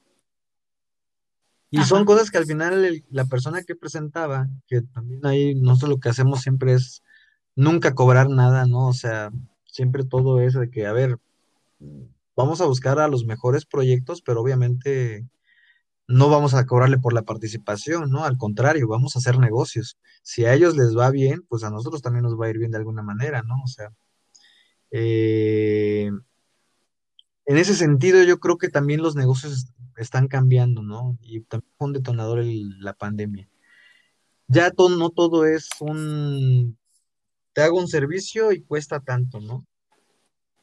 Y 1.75 1.83
son 1.85 2.05
cosas 2.05 2.29
que 2.29 2.37
al 2.37 2.45
final 2.45 2.85
el- 2.85 3.03
la 3.09 3.25
persona 3.25 3.63
que 3.63 3.75
presentaba, 3.75 4.47
que 4.67 4.81
también 4.81 5.25
ahí 5.25 5.55
nosotros 5.55 5.89
lo 5.89 5.99
que 5.99 6.09
hacemos 6.09 6.41
siempre 6.41 6.73
es 6.73 7.01
nunca 7.55 7.95
cobrar 7.95 8.29
nada, 8.29 8.65
¿no? 8.67 8.87
O 8.89 8.93
sea, 8.93 9.31
siempre 9.65 10.03
todo 10.03 10.39
es 10.39 10.53
de 10.53 10.69
que, 10.69 10.85
a 10.85 10.93
ver, 10.93 11.17
vamos 12.35 12.61
a 12.61 12.65
buscar 12.65 12.99
a 12.99 13.07
los 13.07 13.25
mejores 13.25 13.65
proyectos, 13.65 14.21
pero 14.21 14.41
obviamente 14.41 15.25
no 16.07 16.29
vamos 16.29 16.53
a 16.53 16.65
cobrarle 16.65 16.99
por 16.99 17.13
la 17.13 17.23
participación, 17.23 18.11
¿no? 18.11 18.23
Al 18.25 18.37
contrario, 18.37 18.87
vamos 18.87 19.15
a 19.15 19.19
hacer 19.19 19.39
negocios. 19.39 19.97
Si 20.21 20.45
a 20.45 20.53
ellos 20.53 20.75
les 20.77 20.95
va 20.97 21.09
bien, 21.09 21.43
pues 21.49 21.63
a 21.63 21.69
nosotros 21.71 22.01
también 22.01 22.23
nos 22.23 22.39
va 22.39 22.47
a 22.47 22.49
ir 22.49 22.59
bien 22.59 22.71
de 22.71 22.77
alguna 22.77 23.01
manera, 23.03 23.41
¿no? 23.43 23.55
O 23.63 23.67
sea, 23.67 23.89
eh, 24.91 26.11
en 27.45 27.57
ese 27.57 27.75
sentido 27.75 28.23
yo 28.23 28.39
creo 28.39 28.57
que 28.57 28.69
también 28.69 29.01
los 29.01 29.15
negocios 29.15 29.73
están 29.97 30.27
cambiando, 30.27 30.81
¿no? 30.83 31.17
Y 31.21 31.41
también 31.41 31.71
fue 31.77 31.87
un 31.87 31.93
detonador 31.93 32.39
el- 32.39 32.79
la 32.79 32.93
pandemia. 32.93 33.47
Ya 34.47 34.71
todo, 34.71 34.95
no 34.97 35.09
todo 35.09 35.45
es 35.45 35.69
un, 35.79 36.77
te 37.53 37.61
hago 37.61 37.79
un 37.79 37.87
servicio 37.87 38.51
y 38.51 38.61
cuesta 38.61 38.99
tanto, 38.99 39.39
¿no? 39.39 39.65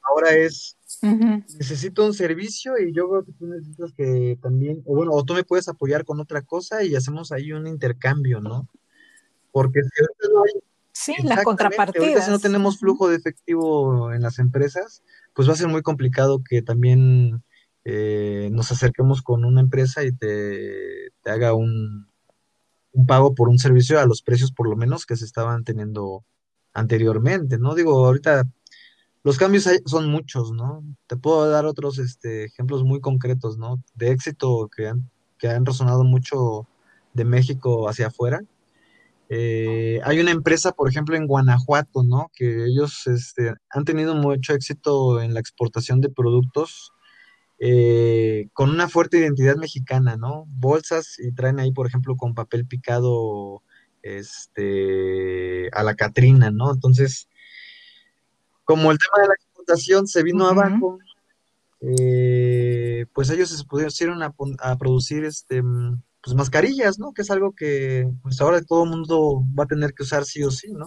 Ahora 0.03 0.31
es, 0.33 0.77
necesito 1.59 2.05
un 2.05 2.15
servicio 2.15 2.79
y 2.79 2.93
yo 2.93 3.09
creo 3.09 3.25
que 3.25 3.33
tú 3.33 3.47
necesitas 3.47 3.93
que 3.97 4.39
también, 4.43 4.83
o 4.87 4.95
bueno, 4.97 5.13
o 5.13 5.25
tú 5.25 5.35
me 5.35 5.45
puedes 5.45 5.69
apoyar 5.69 6.05
con 6.05 6.21
otra 6.21 6.43
cosa 6.43 6.83
y 6.85 6.95
hacemos 6.95 7.33
ahí 7.33 7.53
un 7.53 7.67
intercambio, 7.67 8.41
¿no? 8.41 8.69
Porque 9.53 9.81
si 9.83 10.03
ahorita 10.03 10.29
no 10.35 10.43
hay, 10.45 10.51
Sí, 10.93 11.15
las 11.23 11.39
exactamente, 11.39 11.99
ahorita 11.99 12.21
si 12.23 12.31
no 12.31 12.39
tenemos 12.41 12.79
flujo 12.79 13.09
de 13.09 13.17
efectivo 13.17 14.13
en 14.13 14.21
las 14.23 14.39
empresas, 14.39 15.03
pues 15.35 15.49
va 15.49 15.53
a 15.53 15.57
ser 15.57 15.69
muy 15.69 15.83
complicado 15.83 16.43
que 16.47 16.63
también 16.63 17.43
eh, 17.85 18.49
nos 18.53 18.71
acerquemos 18.73 19.23
con 19.23 19.45
una 19.45 19.61
empresa 19.61 20.05
y 20.05 20.13
te, 20.13 21.13
haga 21.25 21.55
un, 21.55 22.09
un 22.93 23.07
pago 23.07 23.35
por 23.35 23.49
un 23.49 23.59
servicio 23.59 23.99
a 24.01 24.07
los 24.07 24.23
precios 24.23 24.53
por 24.53 24.69
lo 24.69 24.77
menos 24.77 25.07
que 25.07 25.17
se 25.17 25.25
estaban 25.25 25.65
teniendo 25.65 26.25
anteriormente, 26.73 27.59
¿no? 27.59 27.75
Digo, 27.75 28.07
ahorita 28.07 28.45
los 29.23 29.39
cambios 29.39 29.67
hay- 29.67 29.81
son 29.87 30.11
muchos, 30.11 30.53
¿no? 30.53 30.85
Te 31.07 31.17
puedo 31.17 31.49
dar 31.51 31.67
otros 31.67 31.99
este, 31.99 32.45
ejemplos 32.45 32.85
muy 32.85 33.01
concretos, 33.01 33.59
¿no? 33.59 33.83
De 33.95 34.11
éxito 34.11 34.69
que 34.75 34.89
han, 34.89 35.11
que 35.39 35.49
han 35.49 35.67
resonado 35.67 36.05
mucho 36.05 36.67
de 37.15 37.25
México 37.25 37.89
hacia 37.89 38.09
afuera. 38.09 38.41
Eh, 39.29 40.01
hay 40.05 40.19
una 40.21 40.33
empresa, 40.33 40.73
por 40.73 40.89
ejemplo, 40.89 41.17
en 41.17 41.27
Guanajuato, 41.27 42.03
¿no? 42.03 42.31
Que 42.35 42.65
ellos 42.67 43.07
este, 43.07 43.55
han 43.71 43.85
tenido 43.85 44.15
mucho 44.15 44.55
éxito 44.55 45.21
en 45.21 45.35
la 45.35 45.41
exportación 45.41 46.01
de 46.01 46.09
productos 46.11 46.93
eh, 47.63 48.49
con 48.55 48.71
una 48.71 48.89
fuerte 48.89 49.19
identidad 49.19 49.57
mexicana, 49.57 50.17
¿no? 50.17 50.47
Bolsas 50.49 51.19
y 51.19 51.33
traen 51.33 51.61
ahí, 51.61 51.73
por 51.73 51.87
ejemplo, 51.87 52.17
con 52.17 52.35
papel 52.35 52.67
picado, 52.67 53.63
este, 54.03 55.69
a 55.73 55.83
la 55.83 55.95
Catrina, 55.95 56.51
¿no? 56.51 56.73
Entonces, 56.73 57.29
como 58.65 58.91
el 58.91 58.99
tema 58.99 59.23
de 59.23 59.29
la 59.29 59.35
exportación 59.35 60.07
se 60.07 60.23
vino 60.23 60.47
abajo, 60.47 60.99
eh, 61.83 63.05
pues 63.13 63.29
ellos 63.29 63.51
se 63.51 63.65
pusieron 63.65 64.23
a, 64.23 64.79
producir 64.79 65.25
este, 65.25 65.63
mm, 65.63 66.03
pues 66.23 66.35
mascarillas, 66.35 66.99
¿no? 66.99 67.13
Que 67.13 67.23
es 67.23 67.31
algo 67.31 67.53
que 67.55 68.11
pues 68.23 68.41
ahora 68.41 68.63
todo 68.63 68.85
el 68.85 68.91
mundo 68.91 69.45
va 69.59 69.65
a 69.65 69.69
tener 69.69 69.93
que 69.93 70.03
usar 70.03 70.25
sí 70.25 70.43
o 70.45 70.51
sí, 70.51 70.73
¿no? 70.73 70.87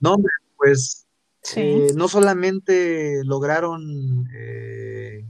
No, 0.00 0.16
pues 0.58 1.06
Sí. 1.42 1.60
eh, 1.60 1.92
no 1.94 2.08
solamente 2.08 3.24
lograron 3.24 4.28
eh, 4.34 5.24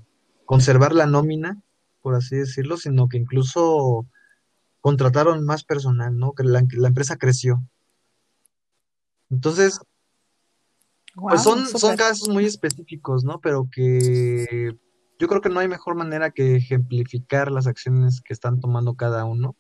conservar 0.44 0.92
la 0.94 1.06
nómina, 1.06 1.62
por 2.02 2.14
así 2.14 2.36
decirlo, 2.36 2.76
sino 2.76 3.08
que 3.08 3.18
incluso 3.18 4.06
contrataron 4.80 5.44
más 5.44 5.64
personal, 5.64 6.16
¿no? 6.16 6.32
Que 6.32 6.42
la, 6.44 6.64
la 6.72 6.88
empresa 6.88 7.16
creció. 7.16 7.62
Entonces, 9.30 9.80
pues 11.14 11.42
son, 11.42 11.66
son 11.66 11.96
casos 11.96 12.28
muy 12.28 12.44
específicos, 12.44 13.24
¿no? 13.24 13.40
Pero 13.40 13.68
que 13.70 14.76
yo 15.18 15.28
creo 15.28 15.40
que 15.40 15.50
no 15.50 15.60
hay 15.60 15.68
mejor 15.68 15.94
manera 15.94 16.30
que 16.30 16.56
ejemplificar 16.56 17.50
las 17.50 17.66
acciones 17.66 18.20
que 18.20 18.32
están 18.32 18.60
tomando 18.60 18.94
cada 18.94 19.24
uno 19.24 19.56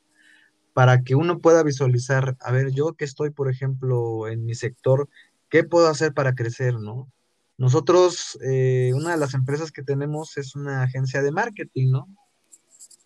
para 0.72 1.02
que 1.02 1.14
uno 1.14 1.40
pueda 1.40 1.62
visualizar, 1.62 2.36
a 2.40 2.52
ver, 2.52 2.70
yo 2.70 2.94
que 2.94 3.04
estoy, 3.04 3.30
por 3.30 3.50
ejemplo, 3.50 4.28
en 4.28 4.44
mi 4.44 4.54
sector, 4.54 5.08
¿qué 5.50 5.64
puedo 5.64 5.88
hacer 5.88 6.14
para 6.14 6.34
crecer, 6.34 6.74
¿no? 6.74 7.10
Nosotros, 7.58 8.38
eh, 8.42 8.92
una 8.94 9.12
de 9.12 9.18
las 9.18 9.34
empresas 9.34 9.70
que 9.72 9.82
tenemos 9.82 10.36
es 10.38 10.56
una 10.56 10.82
agencia 10.82 11.22
de 11.22 11.32
marketing, 11.32 11.90
¿no? 11.90 12.08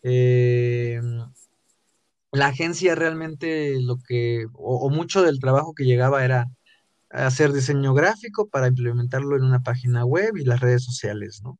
Eh, 0.02 1.00
la 2.32 2.46
agencia 2.48 2.94
realmente 2.94 3.80
lo 3.80 3.98
que, 3.98 4.46
o, 4.54 4.86
o 4.86 4.90
mucho 4.90 5.22
del 5.22 5.40
trabajo 5.40 5.74
que 5.74 5.84
llegaba 5.84 6.24
era 6.24 6.48
hacer 7.10 7.52
diseño 7.52 7.94
gráfico 7.94 8.48
para 8.48 8.68
implementarlo 8.68 9.36
en 9.36 9.44
una 9.44 9.62
página 9.62 10.04
web 10.04 10.36
y 10.36 10.44
las 10.44 10.60
redes 10.60 10.84
sociales, 10.84 11.42
¿no? 11.42 11.58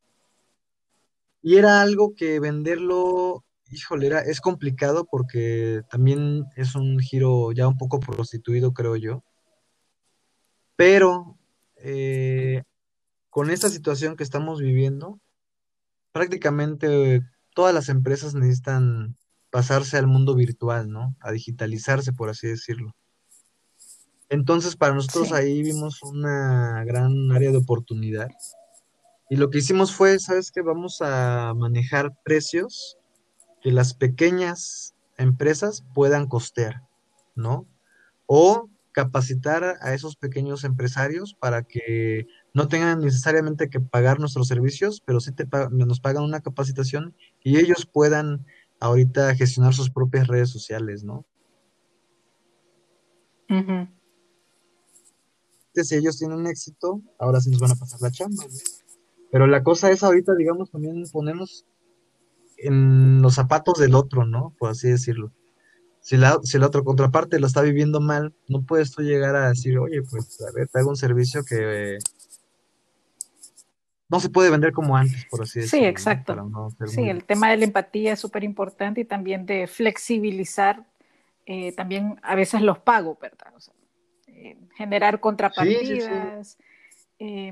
Y 1.42 1.56
era 1.56 1.82
algo 1.82 2.14
que 2.14 2.40
venderlo, 2.40 3.44
híjole, 3.70 4.06
era, 4.06 4.20
es 4.20 4.40
complicado 4.40 5.04
porque 5.04 5.82
también 5.90 6.46
es 6.56 6.74
un 6.74 6.98
giro 6.98 7.52
ya 7.52 7.68
un 7.68 7.76
poco 7.76 8.00
prostituido, 8.00 8.72
creo 8.72 8.96
yo. 8.96 9.22
Pero 10.76 11.38
eh, 11.76 12.62
con 13.30 13.50
esta 13.50 13.68
situación 13.68 14.16
que 14.16 14.24
estamos 14.24 14.60
viviendo, 14.60 15.20
prácticamente 16.12 17.22
todas 17.54 17.74
las 17.74 17.88
empresas 17.88 18.34
necesitan 18.34 19.16
pasarse 19.50 19.96
al 19.96 20.06
mundo 20.06 20.34
virtual, 20.34 20.90
¿no? 20.90 21.14
A 21.20 21.30
digitalizarse, 21.32 22.12
por 22.12 22.30
así 22.30 22.48
decirlo. 22.48 22.94
Entonces, 24.28 24.74
para 24.76 24.94
nosotros 24.94 25.28
Sí. 25.28 25.34
ahí 25.34 25.62
vimos 25.62 26.02
una 26.02 26.82
gran 26.84 27.30
área 27.32 27.50
de 27.52 27.58
oportunidad. 27.58 28.28
Y 29.30 29.36
lo 29.36 29.50
que 29.50 29.58
hicimos 29.58 29.92
fue, 29.94 30.18
¿sabes 30.18 30.50
qué? 30.50 30.60
Vamos 30.62 31.00
a 31.00 31.54
manejar 31.54 32.12
precios 32.24 32.96
que 33.62 33.72
las 33.72 33.94
pequeñas 33.94 34.94
empresas 35.16 35.84
puedan 35.94 36.26
costear, 36.26 36.82
¿no? 37.34 37.66
O 38.26 38.68
capacitar 38.94 39.76
a 39.80 39.92
esos 39.92 40.14
pequeños 40.14 40.62
empresarios 40.62 41.34
para 41.34 41.64
que 41.64 42.28
no 42.54 42.68
tengan 42.68 43.00
necesariamente 43.00 43.68
que 43.68 43.80
pagar 43.80 44.20
nuestros 44.20 44.46
servicios, 44.46 45.02
pero 45.04 45.18
sí 45.20 45.32
te 45.32 45.46
nos 45.70 46.00
pagan 46.00 46.22
una 46.22 46.40
capacitación 46.40 47.14
y 47.42 47.58
ellos 47.58 47.86
puedan 47.92 48.46
ahorita 48.78 49.34
gestionar 49.34 49.74
sus 49.74 49.90
propias 49.90 50.28
redes 50.28 50.48
sociales, 50.48 51.02
¿no? 51.02 51.26
Ujú. 53.50 53.88
Si 55.74 55.96
ellos 55.96 56.16
tienen 56.16 56.46
éxito, 56.46 57.02
ahora 57.18 57.40
sí 57.40 57.50
nos 57.50 57.60
van 57.60 57.72
a 57.72 57.76
pasar 57.76 58.00
la 58.00 58.12
chamba, 58.12 58.44
¿no? 58.44 58.58
Pero 59.32 59.48
la 59.48 59.64
cosa 59.64 59.90
es 59.90 60.04
ahorita, 60.04 60.36
digamos, 60.36 60.70
también 60.70 61.02
ponernos 61.10 61.66
en 62.58 63.20
los 63.20 63.34
zapatos 63.34 63.80
del 63.80 63.96
otro, 63.96 64.24
¿no? 64.24 64.54
Por 64.56 64.70
así 64.70 64.88
decirlo. 64.88 65.32
Si 66.04 66.18
la, 66.18 66.38
si 66.42 66.58
la 66.58 66.66
otra 66.66 66.82
contraparte 66.82 67.40
lo 67.40 67.46
está 67.46 67.62
viviendo 67.62 67.98
mal, 67.98 68.34
no 68.46 68.60
puedes 68.60 68.92
tú 68.92 69.00
llegar 69.00 69.34
a 69.36 69.48
decir, 69.48 69.78
oye, 69.78 70.02
pues 70.02 70.38
a 70.42 70.52
ver, 70.52 70.68
te 70.68 70.78
hago 70.78 70.90
un 70.90 70.96
servicio 70.96 71.42
que 71.44 71.94
eh, 71.94 71.98
no 74.10 74.20
se 74.20 74.28
puede 74.28 74.50
vender 74.50 74.74
como 74.74 74.98
antes, 74.98 75.24
por 75.30 75.40
así 75.42 75.62
Sí, 75.62 75.80
decirlo, 75.80 75.80
¿no? 75.84 75.88
exacto. 75.88 76.34
No 76.36 76.70
Sí, 76.86 77.00
muy... 77.00 77.08
el 77.08 77.24
tema 77.24 77.50
de 77.50 77.56
la 77.56 77.64
empatía 77.64 78.12
es 78.12 78.20
súper 78.20 78.44
importante 78.44 79.00
y 79.00 79.06
también 79.06 79.46
de 79.46 79.66
flexibilizar 79.66 80.84
eh, 81.46 81.72
también 81.72 82.20
a 82.22 82.34
veces 82.34 82.60
los 82.60 82.78
pagos, 82.80 83.18
¿verdad? 83.18 83.54
O 83.56 83.60
sea, 83.60 83.72
eh, 84.26 84.58
generar 84.76 85.14
Sí, 85.14 85.16
sí, 85.16 85.16
sí, 85.16 85.20
contrapartidas. 85.22 86.58
eh, 87.18 87.50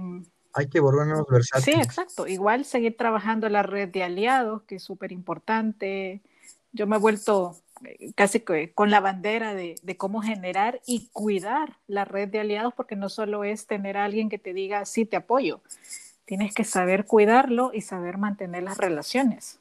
hay 0.53 0.67
que 0.69 0.79
volvernos 0.79 1.25
sí, 1.27 1.33
versátiles. 1.33 1.87
exacto. 1.87 2.27
Igual 2.27 2.67
seguir 2.67 2.99
trabajando 2.99 3.49
la 3.49 3.63
red 3.63 3.89
de 3.89 4.03
aliados, 4.03 4.61
que 4.65 4.75
es 4.75 4.83
súper 4.83 5.11
importante. 5.11 6.21
Yo 6.73 6.87
me 6.87 6.97
he 6.97 6.99
vuelto 6.99 7.57
casi 8.15 8.41
que 8.41 8.73
con 8.73 8.91
la 8.91 9.01
bandera 9.01 9.55
de, 9.55 9.77
de 9.83 9.97
cómo 9.97 10.23
generar 10.23 10.81
y 10.87 11.09
cuidar 11.13 11.79
la 11.87 12.05
red 12.05 12.29
de 12.29 12.41
aliados, 12.41 12.75
porque 12.75 12.97
no 12.97 13.09
solo 13.09 13.45
es 13.45 13.67
tener 13.67 13.97
a 13.97 14.05
alguien 14.05 14.29
que 14.29 14.39
te 14.39 14.53
diga, 14.53 14.85
sí, 14.85 15.05
te 15.05 15.17
apoyo, 15.17 15.63
tienes 16.25 16.55
que 16.55 16.65
saber 16.65 17.07
cuidarlo 17.07 17.73
y 17.75 17.81
saber 17.81 18.19
mantener 18.19 18.63
las 18.63 18.79
relaciones. 18.79 19.59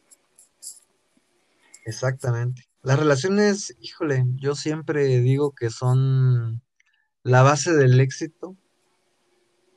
Exactamente. 1.85 2.67
Las 2.83 2.99
relaciones, 2.99 3.75
híjole, 3.79 4.23
yo 4.35 4.55
siempre 4.55 5.05
digo 5.19 5.53
que 5.53 5.69
son 5.69 6.61
la 7.23 7.43
base 7.43 7.73
del 7.73 7.99
éxito 7.99 8.55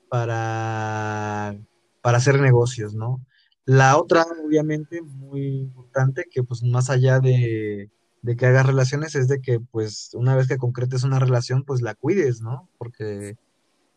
para, 0.08 1.56
para 2.00 2.18
hacer 2.18 2.40
negocios, 2.40 2.94
¿no? 2.94 3.20
La 3.66 3.96
otra, 3.96 4.26
obviamente, 4.44 5.02
muy 5.02 5.60
importante, 5.60 6.26
que 6.30 6.42
pues 6.42 6.62
más 6.62 6.90
allá 6.90 7.20
de, 7.20 7.90
de 8.24 8.36
que 8.36 8.46
hagas 8.46 8.64
relaciones 8.64 9.14
es 9.16 9.28
de 9.28 9.42
que, 9.42 9.60
pues, 9.60 10.14
una 10.14 10.34
vez 10.34 10.48
que 10.48 10.56
concretes 10.56 11.04
una 11.04 11.18
relación, 11.18 11.62
pues 11.62 11.82
la 11.82 11.94
cuides, 11.94 12.40
¿no? 12.40 12.70
Porque, 12.78 13.36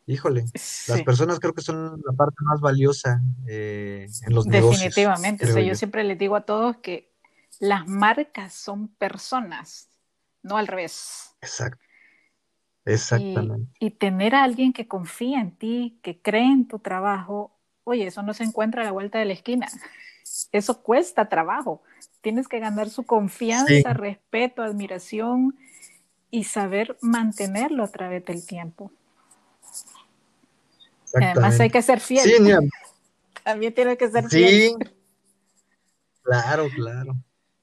híjole, 0.06 0.44
las 0.54 1.02
personas 1.04 1.40
creo 1.40 1.54
que 1.54 1.62
son 1.62 2.02
la 2.06 2.12
parte 2.12 2.36
más 2.42 2.60
valiosa 2.60 3.22
eh, 3.48 4.10
en 4.26 4.36
los 4.36 4.46
negocios. 4.46 4.82
Definitivamente. 4.82 5.46
O 5.46 5.54
sea, 5.54 5.62
yo 5.62 5.76
siempre 5.76 6.04
les 6.04 6.20
digo 6.20 6.36
a 6.36 6.42
todos 6.42 6.76
que 6.78 7.10
las 7.62 7.88
marcas 7.88 8.52
son 8.52 8.90
personas, 8.90 9.88
no 10.44 10.58
al 10.58 10.68
revés. 10.68 11.34
Exacto. 11.42 11.82
Exactamente. 12.84 13.72
Y, 13.80 13.92
tener 13.92 14.36
a 14.36 14.44
alguien 14.44 14.74
que 14.74 14.90
confía 14.90 15.40
en 15.40 15.56
ti, 15.56 16.02
que 16.04 16.22
cree 16.22 16.52
en 16.52 16.68
tu 16.68 16.80
trabajo, 16.80 17.58
oye, 17.86 18.08
eso 18.08 18.24
no 18.24 18.34
se 18.34 18.44
encuentra 18.44 18.82
a 18.82 18.86
la 18.86 18.92
vuelta 18.92 19.20
de 19.20 19.26
la 19.26 19.34
esquina. 19.34 19.70
Eso 20.52 20.84
cuesta 20.84 21.30
trabajo. 21.30 21.82
Tienes 22.28 22.50
que 22.50 22.60
ganar 22.60 22.90
su 22.90 23.04
confianza, 23.04 23.94
respeto, 23.94 24.62
admiración 24.62 25.58
y 26.30 26.44
saber 26.44 26.98
mantenerlo 27.00 27.86
a 27.86 27.88
través 27.88 28.26
del 28.26 28.46
tiempo. 28.46 28.92
Además 31.14 31.58
hay 31.62 31.70
que 31.70 31.82
ser 31.82 32.02
fiel. 32.02 32.26
Sí, 32.26 32.34
También 33.46 33.74
tiene 33.74 33.96
que 33.96 34.12
ser 34.12 34.28
fiel. 34.28 34.50
Sí, 34.50 34.76
claro, 36.22 36.68
claro. 36.76 37.16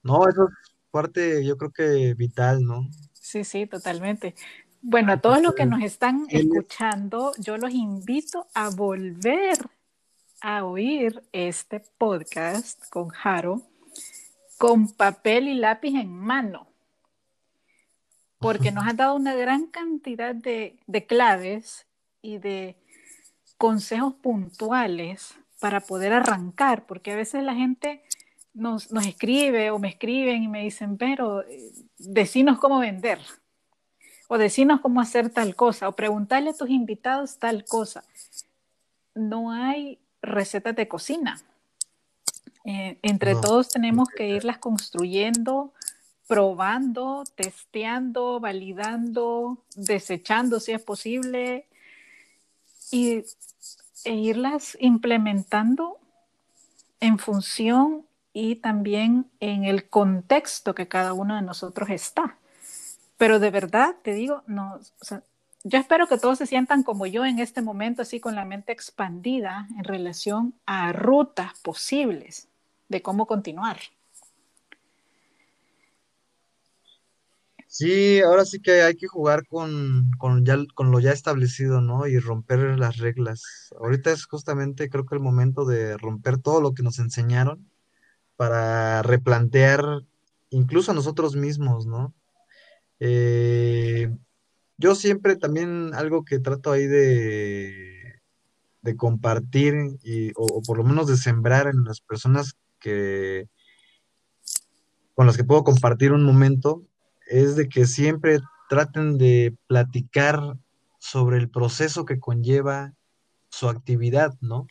No, 0.02 0.26
eso 0.26 0.44
es 0.44 0.72
parte, 0.90 1.44
yo 1.44 1.58
creo 1.58 1.70
que 1.70 2.14
vital, 2.14 2.64
¿no? 2.64 2.88
Sí, 3.12 3.44
sí, 3.44 3.66
totalmente. 3.66 4.34
Bueno, 4.80 5.12
a 5.12 5.20
todos 5.20 5.42
los 5.42 5.54
que 5.54 5.66
nos 5.66 5.82
están 5.82 6.24
escuchando, 6.30 7.32
yo 7.36 7.58
los 7.58 7.74
invito 7.74 8.46
a 8.54 8.70
volver 8.70 9.58
a 10.40 10.64
oír 10.64 11.22
este 11.32 11.80
podcast 11.98 12.88
con 12.88 13.10
Jaro 13.10 13.60
con 14.58 14.88
papel 14.92 15.48
y 15.48 15.54
lápiz 15.54 15.94
en 15.94 16.12
mano, 16.12 16.66
porque 18.38 18.70
nos 18.70 18.86
ha 18.86 18.92
dado 18.92 19.14
una 19.14 19.34
gran 19.34 19.66
cantidad 19.66 20.34
de, 20.34 20.78
de 20.86 21.06
claves 21.06 21.86
y 22.22 22.38
de 22.38 22.76
consejos 23.56 24.14
puntuales 24.14 25.34
para 25.60 25.80
poder 25.80 26.12
arrancar, 26.12 26.86
porque 26.86 27.12
a 27.12 27.16
veces 27.16 27.42
la 27.42 27.54
gente 27.54 28.02
nos, 28.52 28.92
nos, 28.92 29.06
escribe 29.06 29.70
o 29.70 29.78
me 29.78 29.88
escriben 29.88 30.42
y 30.42 30.48
me 30.48 30.62
dicen, 30.62 30.96
pero 30.96 31.42
eh, 31.42 31.72
decinos 31.98 32.58
cómo 32.58 32.78
vender 32.78 33.18
o 34.28 34.38
decirnos 34.38 34.80
cómo 34.80 35.00
hacer 35.00 35.30
tal 35.30 35.54
cosa, 35.54 35.88
o 35.88 35.92
preguntarle 35.92 36.50
a 36.50 36.54
tus 36.54 36.70
invitados 36.70 37.38
tal 37.38 37.64
cosa. 37.64 38.04
No 39.14 39.52
hay 39.52 39.98
recetas 40.22 40.74
de 40.74 40.88
cocina. 40.88 41.40
Eh, 42.64 42.98
entre 43.02 43.34
todos 43.34 43.68
tenemos 43.68 44.08
que 44.08 44.26
irlas 44.28 44.56
construyendo, 44.56 45.74
probando, 46.26 47.24
testeando, 47.34 48.40
validando, 48.40 49.58
desechando 49.76 50.58
si 50.60 50.72
es 50.72 50.80
posible 50.80 51.66
y, 52.90 53.24
e 54.04 54.14
irlas 54.14 54.78
implementando 54.80 55.98
en 57.00 57.18
función 57.18 58.06
y 58.32 58.56
también 58.56 59.30
en 59.40 59.64
el 59.64 59.88
contexto 59.88 60.74
que 60.74 60.88
cada 60.88 61.12
uno 61.12 61.36
de 61.36 61.42
nosotros 61.42 61.90
está. 61.90 62.38
Pero 63.18 63.38
de 63.38 63.50
verdad, 63.50 63.94
te 64.02 64.14
digo, 64.14 64.42
no, 64.46 64.80
yo 65.64 65.78
espero 65.78 66.08
que 66.08 66.18
todos 66.18 66.38
se 66.38 66.46
sientan 66.46 66.82
como 66.82 67.04
yo 67.04 67.26
en 67.26 67.38
este 67.38 67.60
momento, 67.60 68.02
así 68.02 68.20
con 68.20 68.34
la 68.34 68.46
mente 68.46 68.72
expandida 68.72 69.68
en 69.76 69.84
relación 69.84 70.54
a 70.64 70.92
rutas 70.92 71.52
posibles 71.60 72.48
de 72.94 73.02
cómo 73.02 73.26
continuar. 73.26 73.78
Sí, 77.66 78.20
ahora 78.20 78.44
sí 78.44 78.60
que 78.60 78.82
hay 78.82 78.94
que 78.94 79.08
jugar 79.08 79.48
con, 79.48 80.12
con, 80.16 80.44
ya, 80.44 80.56
con 80.76 80.92
lo 80.92 81.00
ya 81.00 81.10
establecido, 81.10 81.80
¿no? 81.80 82.06
Y 82.06 82.20
romper 82.20 82.78
las 82.78 82.98
reglas. 82.98 83.42
Ahorita 83.80 84.12
es 84.12 84.26
justamente 84.26 84.88
creo 84.88 85.06
que 85.06 85.16
el 85.16 85.20
momento 85.20 85.64
de 85.64 85.96
romper 85.96 86.38
todo 86.38 86.60
lo 86.60 86.72
que 86.72 86.84
nos 86.84 87.00
enseñaron 87.00 87.68
para 88.36 89.02
replantear 89.02 90.04
incluso 90.50 90.92
a 90.92 90.94
nosotros 90.94 91.34
mismos, 91.34 91.84
¿no? 91.84 92.14
Eh, 93.00 94.08
yo 94.76 94.94
siempre 94.94 95.34
también 95.34 95.94
algo 95.94 96.24
que 96.24 96.38
trato 96.38 96.70
ahí 96.70 96.86
de, 96.86 98.20
de 98.82 98.96
compartir 98.96 99.74
y, 100.04 100.30
o, 100.36 100.62
por 100.62 100.76
lo 100.76 100.84
menos 100.84 101.08
de 101.08 101.16
sembrar 101.16 101.66
en 101.66 101.82
las 101.84 102.00
personas 102.00 102.54
que 102.84 103.48
con 105.14 105.26
las 105.26 105.38
que 105.38 105.44
puedo 105.44 105.64
compartir 105.64 106.12
un 106.12 106.22
momento 106.22 106.84
es 107.26 107.56
de 107.56 107.68
que 107.68 107.86
siempre 107.86 108.40
traten 108.68 109.16
de 109.16 109.56
platicar 109.66 110.58
sobre 110.98 111.38
el 111.38 111.48
proceso 111.48 112.04
que 112.04 112.20
conlleva 112.20 112.92
su 113.48 113.70
actividad, 113.70 114.34
¿no? 114.42 114.66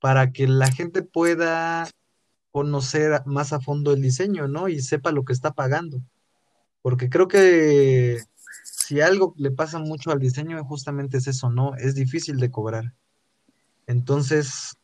Para 0.00 0.32
que 0.32 0.48
la 0.48 0.72
gente 0.72 1.02
pueda 1.02 1.88
conocer 2.50 3.22
más 3.26 3.52
a 3.52 3.60
fondo 3.60 3.92
el 3.92 4.02
diseño, 4.02 4.48
¿no? 4.48 4.68
Y 4.68 4.80
sepa 4.80 5.12
lo 5.12 5.24
que 5.24 5.32
está 5.32 5.52
pagando. 5.52 6.00
Porque 6.82 7.08
creo 7.08 7.28
que 7.28 8.18
si 8.64 9.00
algo 9.00 9.34
le 9.36 9.52
pasa 9.52 9.78
mucho 9.78 10.10
al 10.10 10.18
diseño, 10.18 10.62
justamente 10.64 11.18
es 11.18 11.28
eso, 11.28 11.50
¿no? 11.50 11.76
Es 11.76 11.94
difícil 11.94 12.38
de 12.38 12.50
cobrar. 12.50 12.94
Entonces, 13.86 14.76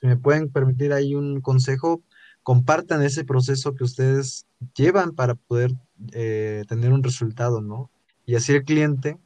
si 0.00 0.06
me 0.06 0.16
pueden 0.16 0.50
permitir 0.50 0.92
ahí 0.92 1.14
un 1.14 1.40
consejo, 1.40 2.02
compartan 2.42 3.02
ese 3.02 3.24
proceso 3.24 3.74
que 3.74 3.84
ustedes 3.84 4.46
llevan 4.74 5.12
para 5.14 5.34
poder 5.34 5.72
eh, 6.12 6.64
tener 6.68 6.92
un 6.92 7.02
resultado, 7.02 7.60
¿no? 7.60 7.90
Y 8.24 8.36
así 8.36 8.54
el 8.54 8.64
cliente, 8.64 9.18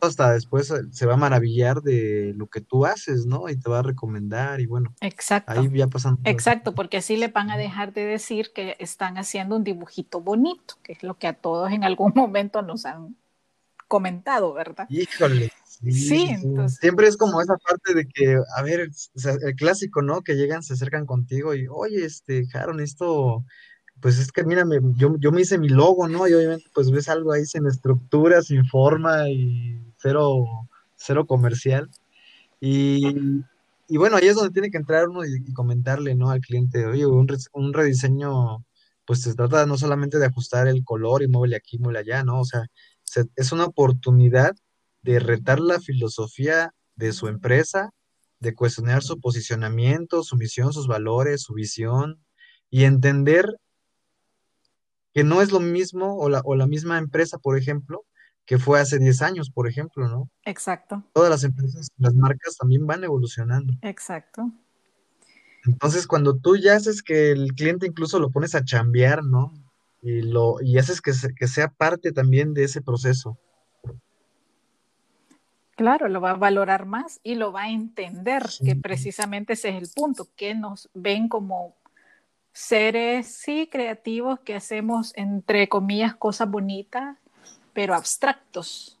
hasta 0.00 0.32
después 0.32 0.72
se 0.90 1.06
va 1.06 1.14
a 1.14 1.16
maravillar 1.16 1.80
de 1.82 2.34
lo 2.36 2.48
que 2.48 2.60
tú 2.60 2.86
haces, 2.86 3.24
¿no? 3.24 3.48
Y 3.48 3.56
te 3.56 3.70
va 3.70 3.80
a 3.80 3.82
recomendar 3.82 4.60
y 4.60 4.66
bueno. 4.66 4.94
Exacto. 5.00 5.52
Ahí 5.52 5.70
ya 5.72 5.86
pasan. 5.86 6.18
Exacto, 6.24 6.74
porque 6.74 6.96
así 6.96 7.16
le 7.16 7.28
van 7.28 7.50
a 7.50 7.56
dejar 7.56 7.92
de 7.92 8.04
decir 8.04 8.52
que 8.52 8.76
están 8.78 9.16
haciendo 9.16 9.56
un 9.56 9.64
dibujito 9.64 10.20
bonito, 10.20 10.74
que 10.82 10.92
es 10.92 11.02
lo 11.02 11.14
que 11.14 11.28
a 11.28 11.34
todos 11.34 11.70
en 11.70 11.84
algún 11.84 12.12
momento 12.16 12.62
nos 12.62 12.84
han 12.84 13.16
comentado, 13.92 14.54
¿verdad? 14.54 14.86
Híjole. 14.88 15.52
Sí, 15.66 16.28
Entonces... 16.30 16.78
siempre 16.80 17.08
es 17.08 17.18
como 17.18 17.42
esa 17.42 17.56
parte 17.58 17.92
de 17.92 18.06
que, 18.06 18.38
a 18.56 18.62
ver, 18.62 18.88
el 19.42 19.56
clásico, 19.56 20.00
¿no? 20.00 20.22
Que 20.22 20.34
llegan, 20.34 20.62
se 20.62 20.72
acercan 20.72 21.04
contigo 21.04 21.54
y, 21.54 21.66
oye, 21.68 22.02
este, 22.06 22.46
Jaron, 22.46 22.80
esto 22.80 23.44
pues 24.00 24.18
es 24.18 24.32
que 24.32 24.44
mírame, 24.44 24.78
yo, 24.96 25.14
yo 25.18 25.30
me 25.30 25.42
hice 25.42 25.58
mi 25.58 25.68
logo, 25.68 26.08
¿no? 26.08 26.26
Y 26.26 26.32
obviamente 26.32 26.64
pues 26.74 26.90
ves 26.90 27.10
algo 27.10 27.32
ahí 27.32 27.44
sin 27.44 27.66
estructura, 27.66 28.40
sin 28.40 28.64
forma 28.64 29.28
y 29.28 29.78
cero, 29.98 30.42
cero 30.96 31.26
comercial. 31.26 31.90
Y, 32.58 33.42
y 33.88 33.96
bueno, 33.98 34.16
ahí 34.16 34.26
es 34.26 34.36
donde 34.36 34.54
tiene 34.54 34.70
que 34.70 34.78
entrar 34.78 35.08
uno 35.08 35.20
y, 35.26 35.52
comentarle, 35.52 36.14
¿no? 36.14 36.30
Al 36.30 36.40
cliente, 36.40 36.86
oye, 36.86 37.04
un, 37.04 37.28
un, 37.52 37.72
rediseño, 37.74 38.64
pues 39.04 39.20
se 39.20 39.34
trata 39.34 39.66
no 39.66 39.76
solamente 39.76 40.18
de 40.18 40.26
ajustar 40.26 40.66
el 40.66 40.82
color 40.82 41.22
y 41.22 41.28
muévele 41.28 41.56
aquí, 41.56 41.78
muévele 41.78 42.00
allá, 42.00 42.24
¿no? 42.24 42.40
O 42.40 42.44
sea, 42.46 42.62
es 43.36 43.52
una 43.52 43.64
oportunidad 43.64 44.54
de 45.02 45.18
retar 45.18 45.60
la 45.60 45.80
filosofía 45.80 46.72
de 46.96 47.12
su 47.12 47.28
empresa, 47.28 47.90
de 48.40 48.54
cuestionar 48.54 49.02
su 49.02 49.20
posicionamiento, 49.20 50.22
su 50.22 50.36
misión, 50.36 50.72
sus 50.72 50.86
valores, 50.86 51.42
su 51.42 51.54
visión 51.54 52.22
y 52.70 52.84
entender 52.84 53.46
que 55.14 55.24
no 55.24 55.42
es 55.42 55.52
lo 55.52 55.60
mismo 55.60 56.16
o 56.18 56.28
la, 56.28 56.40
o 56.44 56.54
la 56.54 56.66
misma 56.66 56.98
empresa, 56.98 57.38
por 57.38 57.58
ejemplo, 57.58 58.04
que 58.46 58.58
fue 58.58 58.80
hace 58.80 58.98
10 58.98 59.22
años, 59.22 59.50
por 59.50 59.68
ejemplo, 59.68 60.08
¿no? 60.08 60.30
Exacto. 60.44 61.04
Todas 61.12 61.30
las 61.30 61.44
empresas, 61.44 61.88
las 61.98 62.14
marcas 62.14 62.56
también 62.56 62.86
van 62.86 63.04
evolucionando. 63.04 63.74
Exacto. 63.82 64.50
Entonces, 65.64 66.06
cuando 66.06 66.36
tú 66.36 66.56
ya 66.56 66.74
haces 66.74 67.02
que 67.02 67.30
el 67.30 67.52
cliente 67.54 67.86
incluso 67.86 68.18
lo 68.18 68.30
pones 68.30 68.54
a 68.54 68.64
chambear, 68.64 69.22
¿no? 69.24 69.52
Y, 70.02 70.22
lo, 70.22 70.60
y 70.60 70.78
haces 70.78 71.00
que, 71.00 71.12
que 71.36 71.46
sea 71.46 71.68
parte 71.68 72.12
también 72.12 72.54
de 72.54 72.64
ese 72.64 72.82
proceso. 72.82 73.38
Claro, 75.76 76.08
lo 76.08 76.20
va 76.20 76.32
a 76.32 76.34
valorar 76.34 76.86
más 76.86 77.20
y 77.22 77.34
lo 77.34 77.50
va 77.50 77.62
a 77.62 77.70
entender, 77.70 78.42
que 78.64 78.76
precisamente 78.76 79.54
ese 79.54 79.70
es 79.70 79.82
el 79.82 79.88
punto, 79.94 80.28
que 80.36 80.54
nos 80.54 80.90
ven 80.92 81.28
como 81.28 81.74
seres, 82.52 83.26
sí, 83.34 83.68
creativos 83.70 84.40
que 84.40 84.54
hacemos, 84.54 85.12
entre 85.16 85.68
comillas, 85.68 86.14
cosas 86.14 86.50
bonitas, 86.50 87.16
pero 87.72 87.94
abstractos, 87.94 88.98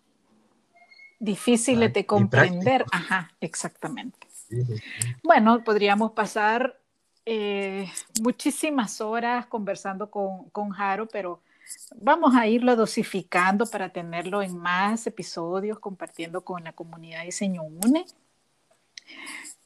difíciles 1.20 1.92
de 1.92 2.06
comprender. 2.06 2.86
Ajá, 2.90 3.30
exactamente. 3.40 4.26
Bueno, 5.22 5.62
podríamos 5.64 6.12
pasar 6.12 6.80
eh, 7.24 7.88
muchísimas 8.20 9.00
horas 9.00 9.46
conversando 9.46 10.10
con, 10.10 10.50
con 10.50 10.70
Jaro, 10.70 11.06
pero 11.06 11.40
vamos 11.96 12.34
a 12.34 12.46
irlo 12.46 12.76
dosificando 12.76 13.66
para 13.66 13.90
tenerlo 13.90 14.42
en 14.42 14.56
más 14.56 15.06
episodios, 15.06 15.78
compartiendo 15.78 16.42
con 16.42 16.64
la 16.64 16.72
comunidad 16.72 17.24
Diseño 17.24 17.62
UNE. 17.62 18.06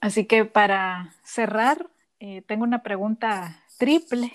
Así 0.01 0.27
que 0.27 0.45
para 0.45 1.15
cerrar, 1.23 1.89
eh, 2.21 2.43
tengo 2.43 2.65
una 2.65 2.83
pregunta 2.83 3.63
triple. 3.79 4.33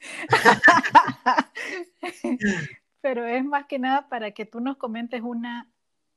Pero 3.00 3.26
es 3.26 3.44
más 3.44 3.66
que 3.66 3.78
nada 3.78 4.08
para 4.08 4.32
que 4.32 4.46
tú 4.46 4.60
nos 4.60 4.76
comentes 4.76 5.22
una, 5.22 5.68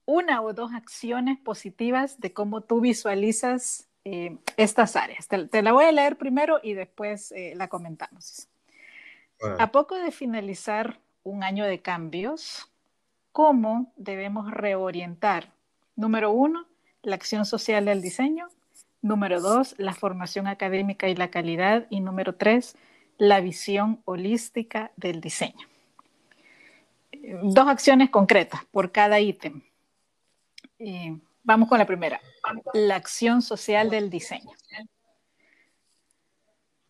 una 0.06 0.42
o 0.42 0.54
dos 0.54 0.74
acciones 0.74 1.40
positivas 1.40 2.20
de 2.20 2.34
cómo 2.34 2.62
tú 2.62 2.82
visualizas 2.82 3.89
eh, 4.06 4.38
estas 4.58 4.96
áreas. 4.96 5.28
Te, 5.28 5.62
la 5.62 5.72
voy 5.72 5.86
a 5.86 5.92
leer 5.92 6.18
primero 6.18 6.60
y 6.64 6.74
después 6.74 7.32
eh, 7.32 7.54
la 7.56 7.68
comentamos. 7.68 8.48
A 9.58 9.72
poco 9.72 9.96
de 9.96 10.12
finalizar 10.12 11.00
un 11.24 11.44
año 11.44 11.66
de 11.66 11.82
cambios, 11.82 12.70
¿cómo 13.32 13.94
debemos 13.96 14.52
reorientar? 14.52 15.54
Número 15.96 16.32
uno, 16.32 16.66
la 17.04 17.16
acción 17.16 17.46
social 17.46 17.86
del 17.86 18.02
diseño. 18.02 18.48
Número 19.02 19.40
dos, 19.40 19.76
la 19.78 19.94
formación 19.94 20.48
académica 20.48 21.08
y 21.08 21.16
la 21.16 21.30
calidad. 21.30 21.88
Y 21.90 22.02
número 22.02 22.36
tres, 22.36 22.76
la 23.18 23.40
visión 23.40 24.02
holística 24.06 24.92
del 24.98 25.22
diseño. 25.22 25.68
Dos 27.44 27.68
acciones 27.68 28.10
concretas 28.10 28.66
por 28.72 28.92
cada 28.92 29.20
ítem. 29.20 29.62
Vamos 31.50 31.68
con 31.68 31.80
la 31.80 31.88
primera, 31.88 32.22
la 32.76 32.96
acción 32.96 33.42
social 33.42 33.90
del 33.90 34.12
diseño. 34.12 34.52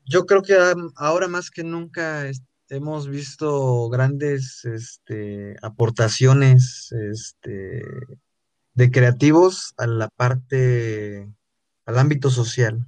Yo 0.03 0.25
creo 0.25 0.41
que 0.41 0.57
ahora 0.97 1.29
más 1.29 1.49
que 1.49 1.63
nunca 1.63 2.29
hemos 2.67 3.07
visto 3.07 3.87
grandes 3.87 4.65
este, 4.65 5.55
aportaciones 5.61 6.91
este, 6.91 7.81
de 8.73 8.91
creativos 8.91 9.73
a 9.77 9.87
la 9.87 10.09
parte, 10.09 11.31
al 11.85 11.97
ámbito 11.97 12.29
social. 12.29 12.85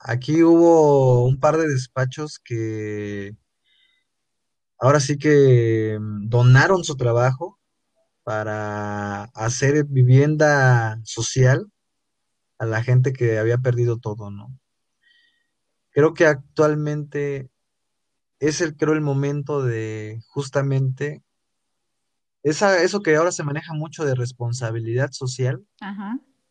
Aquí 0.00 0.42
hubo 0.42 1.24
un 1.24 1.38
par 1.38 1.56
de 1.56 1.68
despachos 1.68 2.40
que 2.40 3.36
ahora 4.76 4.98
sí 4.98 5.18
que 5.18 5.98
mm, 6.00 6.28
donaron 6.28 6.82
su 6.82 6.96
trabajo 6.96 7.60
para 8.24 9.24
hacer 9.34 9.84
vivienda 9.84 11.00
social 11.04 11.70
a 12.58 12.66
la 12.66 12.82
gente 12.82 13.12
que 13.12 13.38
había 13.38 13.58
perdido 13.58 13.98
todo, 13.98 14.30
¿no? 14.30 14.56
Creo 15.90 16.14
que 16.14 16.26
actualmente 16.26 17.50
es 18.38 18.60
el, 18.60 18.76
creo, 18.76 18.94
el 18.94 19.00
momento 19.00 19.62
de 19.62 20.20
justamente 20.28 21.22
esa, 22.42 22.82
eso 22.82 23.00
que 23.02 23.14
ahora 23.14 23.30
se 23.30 23.44
maneja 23.44 23.72
mucho 23.72 24.04
de 24.04 24.14
responsabilidad 24.14 25.12
social, 25.12 25.64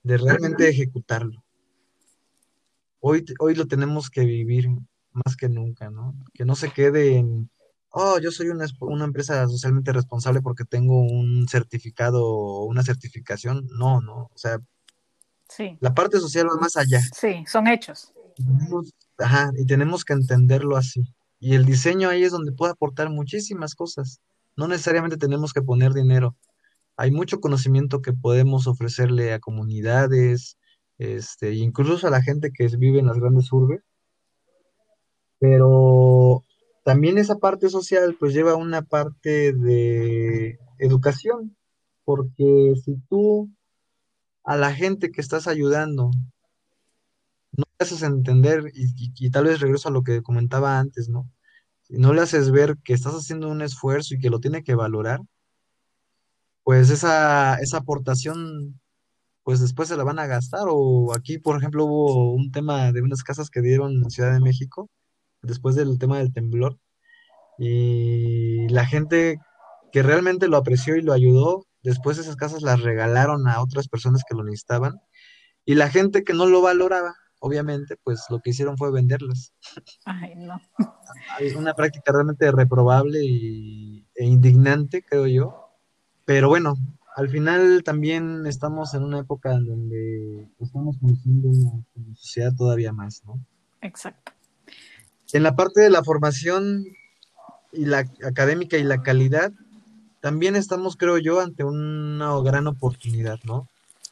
de 0.04 0.18
realmente 0.18 0.70
ejecutarlo. 0.70 1.44
Hoy, 3.00 3.26
hoy 3.40 3.56
lo 3.56 3.68
tenemos 3.68 4.10
que 4.10 4.24
vivir 4.24 4.70
más 5.12 5.36
que 5.36 5.50
nunca, 5.50 5.90
¿no? 5.90 6.16
Que 6.34 6.46
no 6.46 6.56
se 6.56 6.72
quede 6.72 7.18
en, 7.18 7.50
oh, 7.92 8.20
yo 8.20 8.32
soy 8.32 8.50
una, 8.50 8.66
una 8.80 9.06
empresa 9.06 9.48
socialmente 9.48 9.94
responsable 9.94 10.42
porque 10.42 10.66
tengo 10.66 11.02
un 11.02 11.48
certificado 11.48 12.26
o 12.26 12.66
una 12.66 12.84
certificación. 12.84 13.68
No, 13.78 14.02
no, 14.02 14.30
o 14.34 14.38
sea, 14.38 14.60
sí. 15.48 15.78
la 15.80 15.94
parte 15.94 16.20
social 16.20 16.48
va 16.50 16.60
más 16.60 16.78
allá. 16.78 17.02
Sí, 17.14 17.44
son 17.48 17.68
hechos. 17.68 18.14
ajá, 19.18 19.52
y 19.58 19.66
tenemos 19.66 20.04
que 20.04 20.14
entenderlo 20.14 20.78
así. 20.78 21.04
Y 21.40 21.56
el 21.56 21.66
diseño 21.66 22.10
ahí 22.10 22.24
es 22.24 22.32
donde 22.32 22.52
puede 22.52 22.72
aportar 22.72 23.10
muchísimas 23.10 23.76
cosas. 23.76 24.22
No 24.56 24.68
necesariamente 24.68 25.18
tenemos 25.18 25.54
que 25.54 25.62
poner 25.62 25.94
dinero. 25.94 26.36
Hay 26.98 27.12
mucho 27.12 27.40
conocimiento 27.40 28.02
que 28.02 28.14
podemos 28.14 28.68
ofrecerle 28.68 29.34
a 29.34 29.40
comunidades, 29.40 30.58
este, 30.98 31.54
incluso 31.56 32.08
a 32.08 32.12
la 32.12 32.22
gente 32.22 32.52
que 32.52 32.68
vive 32.78 33.00
en 33.00 33.08
las 33.08 33.18
grandes 33.18 33.52
urbes. 33.52 33.82
Pero 35.40 36.21
también 36.84 37.18
esa 37.18 37.38
parte 37.38 37.70
social 37.70 38.16
pues 38.20 38.34
lleva 38.34 38.56
una 38.56 38.82
parte 38.82 39.54
de 39.54 40.60
educación, 40.80 41.56
porque 42.06 42.74
si 42.84 42.98
tú 43.10 43.50
a 44.44 44.58
la 44.58 44.74
gente 44.74 45.12
que 45.12 45.22
estás 45.22 45.48
ayudando 45.48 46.12
no 47.52 47.66
le 47.80 47.84
haces 47.84 48.04
entender, 48.04 48.72
y, 48.74 49.30
tal 49.32 49.46
vez 49.46 49.60
regreso 49.60 49.90
a 49.90 49.92
lo 49.92 50.04
que 50.04 50.22
comentaba 50.22 50.80
antes, 50.80 51.10
¿no? 51.10 51.30
Si 51.84 51.98
no 51.98 52.14
le 52.14 52.22
haces 52.22 52.52
ver 52.52 52.78
que 52.84 52.94
estás 52.94 53.14
haciendo 53.14 53.50
un 53.50 53.62
esfuerzo 53.62 54.16
y 54.16 54.20
que 54.20 54.30
lo 54.30 54.40
tiene 54.40 54.64
que 54.64 54.76
valorar, 54.76 55.22
pues 56.64 56.90
esa, 56.90 57.56
esa 57.56 57.78
aportación, 57.78 58.80
pues 59.44 59.60
después 59.60 59.90
se 59.90 59.98
la 59.98 60.04
van 60.04 60.20
a 60.20 60.28
gastar. 60.28 60.64
O 60.70 61.14
aquí, 61.16 61.40
por 61.40 61.58
ejemplo, 61.58 61.86
hubo 61.86 62.34
un 62.34 62.52
tema 62.52 62.92
de 62.92 63.02
unas 63.02 63.24
casas 63.24 63.50
que 63.50 63.62
dieron 63.62 64.04
en 64.04 64.10
Ciudad 64.12 64.34
de 64.34 64.40
México, 64.40 64.90
después 65.42 65.76
del 65.76 66.00
tema 66.00 66.18
del 66.18 66.34
temblor, 66.34 66.80
y 67.58 68.68
la 68.70 68.86
gente 68.86 69.40
que 69.92 70.04
realmente 70.04 70.48
lo 70.48 70.58
apreció 70.58 70.96
y 70.96 71.02
lo 71.02 71.14
ayudó, 71.14 71.66
después 71.84 72.18
esas 72.18 72.36
casas 72.36 72.62
las 72.62 72.82
regalaron 72.82 73.48
a 73.48 73.62
otras 73.62 73.88
personas 73.88 74.24
que 74.28 74.36
lo 74.36 74.44
necesitaban, 74.44 75.02
y 75.66 75.76
la 75.76 75.90
gente 75.90 76.24
que 76.24 76.34
no 76.34 76.46
lo 76.46 76.62
valoraba, 76.62 77.14
obviamente, 77.40 77.98
pues 78.04 78.26
lo 78.30 78.40
que 78.40 78.52
hicieron 78.52 78.78
fue 78.78 78.92
venderlas. 78.92 79.54
Ay, 80.06 80.36
no. 80.36 80.60
Es 81.40 81.56
una 81.56 81.74
práctica 81.74 82.12
realmente 82.12 82.52
reprobable 82.52 83.20
y, 83.24 84.08
e 84.16 84.26
indignante, 84.26 85.04
creo 85.04 85.28
yo. 85.28 85.70
Pero 86.26 86.50
bueno, 86.50 86.76
al 87.16 87.30
final 87.30 87.84
también 87.84 88.46
estamos 88.46 88.94
en 88.94 89.04
una 89.04 89.20
época 89.20 89.54
en 89.54 89.66
donde 89.66 90.50
estamos 90.60 90.98
conociendo 91.00 91.50
una, 91.50 92.16
sociedad 92.16 92.54
todavía 92.56 92.94
más, 92.94 93.24
¿no? 93.26 93.44
Exacto. 93.82 94.32
En 95.34 95.44
la 95.44 95.56
parte 95.56 95.82
de 95.82 95.90
la 95.90 96.04
formación 96.04 96.86
y 97.72 97.86
la 97.86 98.00
académica 98.26 98.78
y 98.78 98.84
la 98.84 99.02
calidad, 99.02 99.52
también 100.20 100.56
estamos, 100.56 100.98
creo 100.98 101.18
yo, 101.18 101.40
ante 101.40 101.64
una 101.64 102.40
gran 102.42 102.68
oportunidad, 102.68 103.40
¿no? 103.44 103.68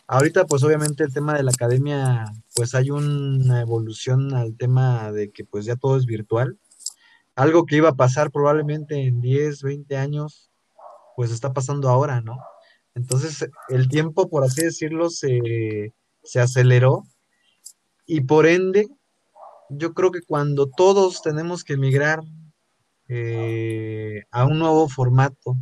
Ahorita, 0.08 0.46
pues 0.46 0.64
obviamente 0.64 1.04
el 1.04 1.14
tema 1.14 1.36
de 1.36 1.44
la 1.44 1.52
academia, 1.52 2.26
pues 2.56 2.74
hay 2.74 2.90
una 2.90 3.62
evolución 3.62 4.34
al 4.34 4.58
tema 4.58 5.12
de 5.12 5.30
que 5.30 5.46
pues 5.46 5.66
ya 5.66 5.76
todo 5.76 5.98
es 5.98 6.08
virtual. 6.08 6.58
Algo 7.36 7.66
que 7.68 7.76
iba 7.76 7.90
a 7.90 7.96
pasar 7.96 8.32
probablemente 8.32 9.06
en 9.06 9.22
10, 9.22 9.62
20 9.62 9.98
años, 9.98 10.50
pues 11.16 11.32
está 11.32 11.54
pasando 11.54 11.90
ahora, 11.90 12.22
¿no? 12.22 12.40
Entonces 12.96 13.48
el 13.70 13.88
tiempo, 13.88 14.30
por 14.30 14.44
así 14.44 14.64
decirlo, 14.64 15.12
se, 15.12 15.94
aceleró 16.36 17.04
y 18.08 18.22
por 18.22 18.48
ende, 18.48 18.88
yo 19.70 19.94
creo 19.94 20.12
que 20.12 20.22
cuando 20.22 20.68
todos 20.68 21.22
tenemos 21.22 21.64
que 21.64 21.78
migrar 21.78 22.22
eh, 23.08 24.24
a 24.32 24.46
un 24.46 24.60
nuevo 24.60 24.88
formato 24.90 25.58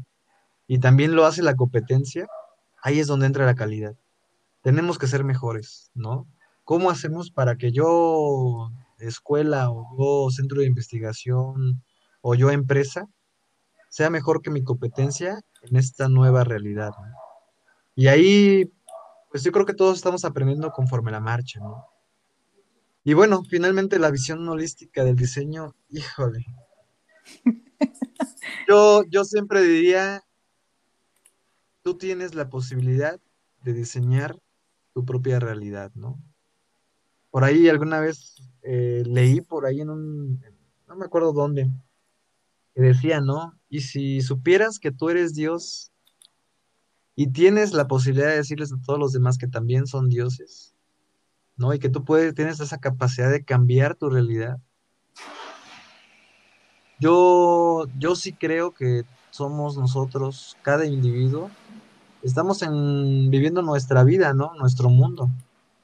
y 0.68 0.80
también 0.80 1.16
lo 1.16 1.26
hace 1.26 1.44
la 1.44 1.56
competencia, 1.56 2.28
ahí 2.82 3.00
es 3.00 3.08
donde 3.08 3.28
entra 3.28 3.46
la 3.46 3.56
calidad 3.56 3.96
tenemos 4.68 4.98
que 4.98 5.08
ser 5.08 5.24
mejores, 5.24 5.92
¿no? 5.94 6.28
¿Cómo 6.66 6.90
hacemos 6.90 7.32
para 7.32 7.56
que 7.56 7.72
yo, 7.72 8.70
escuela 9.00 9.72
o 9.72 9.86
yo, 9.98 10.30
centro 10.30 10.60
de 10.60 10.68
investigación 10.68 11.82
o 12.20 12.36
yo, 12.36 12.52
empresa, 12.52 13.08
sea 13.88 14.10
mejor 14.10 14.42
que 14.42 14.52
mi 14.52 14.66
competencia 14.66 15.40
en 15.62 15.78
esta 15.78 16.10
nueva 16.10 16.44
realidad? 16.44 16.92
Y 17.96 18.08
ahí, 18.08 18.70
pues 19.32 19.42
yo 19.44 19.54
creo 19.54 19.66
que 19.66 19.74
todos 19.74 19.96
estamos 19.96 20.26
aprendiendo 20.26 20.70
conforme 20.72 21.12
la 21.12 21.22
marcha, 21.22 21.62
¿no? 21.62 21.86
Y 23.08 23.14
bueno, 23.14 23.42
finalmente 23.46 24.00
la 24.00 24.12
visión 24.12 24.46
holística 24.50 25.06
del 25.06 25.16
diseño, 25.16 25.74
híjole. 25.88 26.46
Yo, 28.68 29.04
yo 29.06 29.24
siempre 29.24 29.62
diría, 29.62 30.26
tú 31.84 31.98
tienes 31.98 32.36
la 32.36 32.50
posibilidad 32.50 33.18
de 33.64 33.72
diseñar 33.72 34.38
tu 34.94 35.06
propia 35.06 35.40
realidad, 35.40 35.90
¿no? 35.96 36.22
Por 37.32 37.46
ahí 37.46 37.70
alguna 37.70 38.02
vez 38.02 38.42
eh, 38.62 39.04
leí 39.06 39.40
por 39.40 39.66
ahí 39.66 39.80
en 39.80 39.90
un, 39.90 40.44
no 40.86 40.98
me 40.98 41.06
acuerdo 41.06 41.32
dónde, 41.32 41.72
que 42.76 42.82
decía, 42.82 43.22
¿no? 43.22 43.58
Y 43.70 43.82
si 43.82 44.20
supieras 44.20 44.80
que 44.80 44.92
tú 44.92 45.10
eres 45.10 45.34
Dios 45.34 45.94
y 47.16 47.28
tienes 47.28 47.72
la 47.72 47.88
posibilidad 47.88 48.28
de 48.28 48.36
decirles 48.36 48.74
a 48.74 48.82
todos 48.86 49.00
los 49.00 49.14
demás 49.14 49.38
que 49.38 49.48
también 49.48 49.88
son 49.88 50.10
dioses, 50.10 50.77
¿no? 51.58 51.74
Y 51.74 51.80
que 51.80 51.90
tú 51.90 52.06
puedes, 52.06 52.34
tienes 52.36 52.60
esa 52.60 52.78
capacidad 52.78 53.30
de 53.30 53.44
cambiar 53.44 53.96
tu 53.96 54.10
realidad. 54.10 54.60
Yo, 57.00 57.86
yo 57.98 58.16
sí 58.16 58.34
creo 58.34 58.72
que 58.72 59.04
somos 59.30 59.78
nosotros, 59.78 60.58
cada 60.64 60.86
individuo, 60.86 61.52
estamos 62.24 62.62
en, 62.62 63.30
viviendo 63.30 63.62
nuestra 63.62 64.04
vida, 64.04 64.34
¿no? 64.34 64.54
Nuestro 64.56 64.90
mundo. 64.90 65.30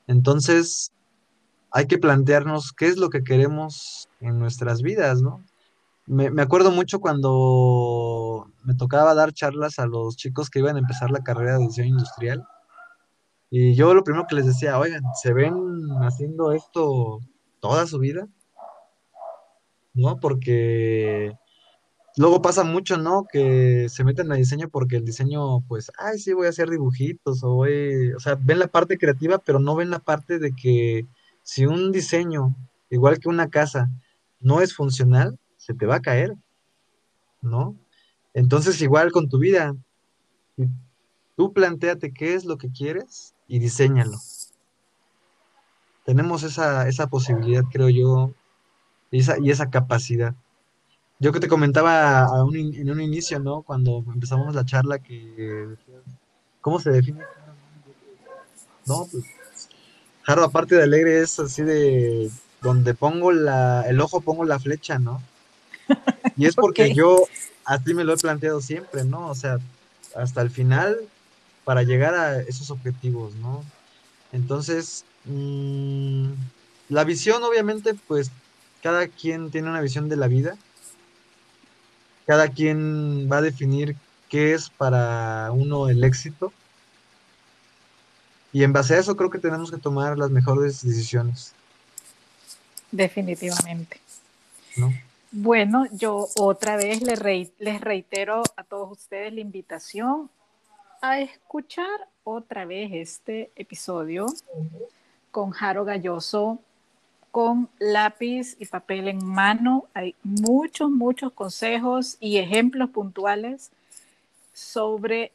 Entonces, 0.08 0.92
hay 1.72 1.88
que 1.88 1.98
plantearnos 1.98 2.72
qué 2.72 2.88
es 2.88 2.98
lo 2.98 3.10
que 3.10 3.24
queremos 3.24 4.10
en 4.22 4.40
nuestras 4.40 4.82
vidas, 4.82 5.22
¿no? 5.22 5.44
Me, 6.06 6.30
me, 6.32 6.42
acuerdo 6.42 6.72
mucho 6.72 7.00
cuando 7.00 8.52
me 8.64 8.76
tocaba 8.76 9.14
dar 9.14 9.34
charlas 9.34 9.80
a 9.80 9.86
los 9.86 10.18
chicos 10.18 10.50
que 10.50 10.60
iban 10.60 10.76
a 10.76 10.80
empezar 10.80 11.12
la 11.12 11.24
carrera 11.24 11.58
de 11.58 11.66
diseño 11.68 11.90
industrial. 11.90 12.46
Y 13.56 13.76
yo 13.76 13.94
lo 13.94 14.04
primero 14.04 14.26
que 14.28 14.34
les 14.34 14.48
decía, 14.48 14.80
oigan, 14.80 15.04
¿se 15.22 15.32
ven 15.32 15.54
haciendo 16.02 16.54
esto 16.54 17.20
toda 17.60 17.86
su 17.86 18.00
vida? 18.00 18.28
¿No? 19.94 20.20
Porque 20.20 21.38
luego 22.18 22.42
pasa 22.42 22.64
mucho, 22.64 22.98
¿no? 22.98 23.28
Que 23.32 23.90
se 23.90 24.04
meten 24.04 24.32
a 24.32 24.36
diseño 24.38 24.70
porque 24.70 24.96
el 24.96 25.06
diseño, 25.06 25.62
pues, 25.68 25.92
ay, 26.00 26.18
sí, 26.18 26.34
voy 26.34 26.48
a 26.48 26.50
hacer 26.50 26.68
dibujitos 26.68 27.44
o 27.44 27.54
voy, 27.54 28.14
o 28.14 28.20
sea, 28.20 28.40
ven 28.42 28.58
la 28.58 28.66
parte 28.66 28.98
creativa, 28.98 29.38
pero 29.38 29.60
no 29.60 29.76
ven 29.76 29.92
la 29.92 30.00
parte 30.00 30.40
de 30.40 30.52
que 30.56 31.06
si 31.44 31.68
un 31.68 31.92
diseño, 31.92 32.56
igual 32.90 33.20
que 33.20 33.30
una 33.30 33.52
casa, 33.52 33.92
no 34.40 34.62
es 34.62 34.74
funcional, 34.74 35.38
se 35.58 35.76
te 35.76 35.86
va 35.86 35.98
a 35.98 36.02
caer, 36.02 36.34
¿no? 37.40 37.78
Entonces, 38.34 38.82
igual 38.82 39.12
con 39.12 39.30
tu 39.30 39.38
vida, 39.38 39.76
tú 41.38 41.54
planteate 41.54 42.12
qué 42.12 42.34
es 42.34 42.46
lo 42.46 42.58
que 42.58 42.72
quieres 42.72 43.34
y 43.54 43.60
diséñalo. 43.60 44.18
Tenemos 46.06 46.42
esa, 46.42 46.88
esa 46.88 47.06
posibilidad, 47.06 47.64
creo 47.72 47.88
yo, 47.88 48.32
y 49.12 49.20
esa, 49.20 49.38
y 49.40 49.52
esa 49.52 49.70
capacidad. 49.70 50.34
Yo 51.20 51.32
que 51.32 51.40
te 51.40 51.48
comentaba 51.48 52.24
a 52.24 52.44
un 52.44 52.56
in- 52.58 52.74
en 52.76 52.90
un 52.90 53.00
inicio, 53.00 53.40
¿no? 53.40 53.62
Cuando 53.62 54.04
empezamos 54.12 54.56
la 54.56 54.66
charla, 54.66 54.98
que 54.98 55.68
¿cómo 56.62 56.80
se 56.80 56.90
define? 56.90 57.22
No, 58.88 59.08
pues 59.12 59.24
Jaro, 60.24 60.44
aparte 60.46 60.76
de 60.76 60.84
alegre, 60.84 61.22
es 61.22 61.40
así 61.40 61.62
de 61.62 62.32
donde 62.64 62.96
pongo 62.96 63.32
la, 63.32 63.84
el 63.88 64.02
ojo 64.02 64.22
pongo 64.22 64.46
la 64.46 64.60
flecha, 64.60 64.98
¿no? 64.98 65.22
Y 66.38 66.48
es 66.48 66.56
porque 66.56 66.96
yo 66.96 67.28
así 67.66 67.94
me 67.94 68.04
lo 68.04 68.14
he 68.16 68.18
planteado 68.18 68.62
siempre, 68.62 69.04
¿no? 69.04 69.28
O 69.28 69.36
sea, 69.36 69.60
hasta 70.16 70.42
el 70.42 70.50
final 70.50 70.98
para 71.64 71.84
llegar 71.84 72.14
a 72.16 72.42
esos 72.42 72.72
objetivos, 72.72 73.36
¿no? 73.36 73.64
Entonces, 74.32 75.06
mm, 75.26 76.32
la 76.90 77.04
visión, 77.04 77.44
obviamente, 77.44 77.94
pues 78.08 78.32
cada 78.82 79.08
quien 79.08 79.50
tiene 79.52 79.70
una 79.70 79.82
visión 79.82 80.10
de 80.10 80.18
la 80.18 80.28
vida, 80.28 80.58
cada 82.26 82.50
quien 82.50 83.30
va 83.32 83.38
a 83.38 83.42
definir 83.42 83.96
qué 84.30 84.54
es 84.54 84.70
para 84.70 85.52
uno 85.52 85.90
el 85.90 86.04
éxito, 86.04 86.52
y 88.52 88.64
en 88.64 88.74
base 88.74 88.96
a 88.96 89.00
eso 89.00 89.16
creo 89.16 89.30
que 89.30 89.40
tenemos 89.40 89.72
que 89.72 89.78
tomar 89.78 90.18
las 90.18 90.30
mejores 90.30 90.84
decisiones, 90.84 91.54
definitivamente. 92.92 94.00
¿no? 94.76 94.94
Bueno, 95.32 95.86
yo 95.92 96.28
otra 96.36 96.76
vez 96.76 97.02
les, 97.02 97.20
rei- 97.20 97.52
les 97.58 97.82
reitero 97.82 98.44
a 98.56 98.64
todos 98.64 98.92
ustedes 98.92 99.34
la 99.34 99.40
invitación 99.42 100.30
a 101.04 101.20
escuchar 101.20 102.08
otra 102.24 102.64
vez 102.64 102.92
este 102.94 103.52
episodio 103.58 104.26
con 105.32 105.52
Jaro 105.52 105.84
Galloso, 105.84 106.60
con 107.30 107.68
lápiz 107.78 108.56
y 108.58 108.66
papel 108.68 109.10
en 109.10 109.26
mano. 109.26 109.86
Hay 109.94 110.16
muchos, 110.24 110.90
muchos 110.90 111.34
consejos 111.34 112.16
y 112.22 112.38
ejemplos 112.38 112.90
puntuales 112.92 113.70
sobre 114.54 115.34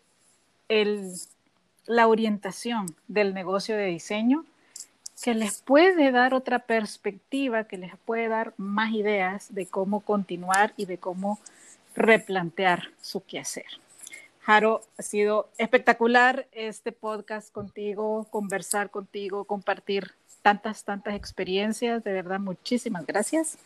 el, 0.71 1.13
la 1.85 2.09
orientación 2.09 2.87
del 3.07 3.35
negocio 3.35 3.77
de 3.77 3.85
diseño 3.85 4.47
que 5.23 5.35
les 5.35 5.61
puede 5.61 6.13
dar 6.13 6.33
otra 6.33 6.61
perspectiva, 6.61 7.65
que 7.65 7.77
les 7.77 7.95
puede 8.07 8.29
dar 8.29 8.55
más 8.57 8.95
ideas 8.95 9.55
de 9.55 9.67
cómo 9.67 10.01
continuar 10.01 10.73
y 10.79 10.87
de 10.87 10.97
cómo 10.97 11.39
replantear 11.95 12.85
su 13.03 13.23
quehacer. 13.23 13.67
Jaro, 14.49 14.81
ha 14.97 15.03
sido 15.03 15.51
espectacular 15.59 16.49
este 16.53 16.91
podcast 16.91 17.53
contigo, 17.53 18.27
conversar 18.31 18.91
contigo, 18.91 19.45
compartir 19.45 20.13
tantas, 20.41 20.85
tantas 20.85 21.17
experiencias. 21.17 22.03
De 22.03 22.15
verdad, 22.15 22.41
muchísimas 22.41 23.05
gracias. 23.05 23.59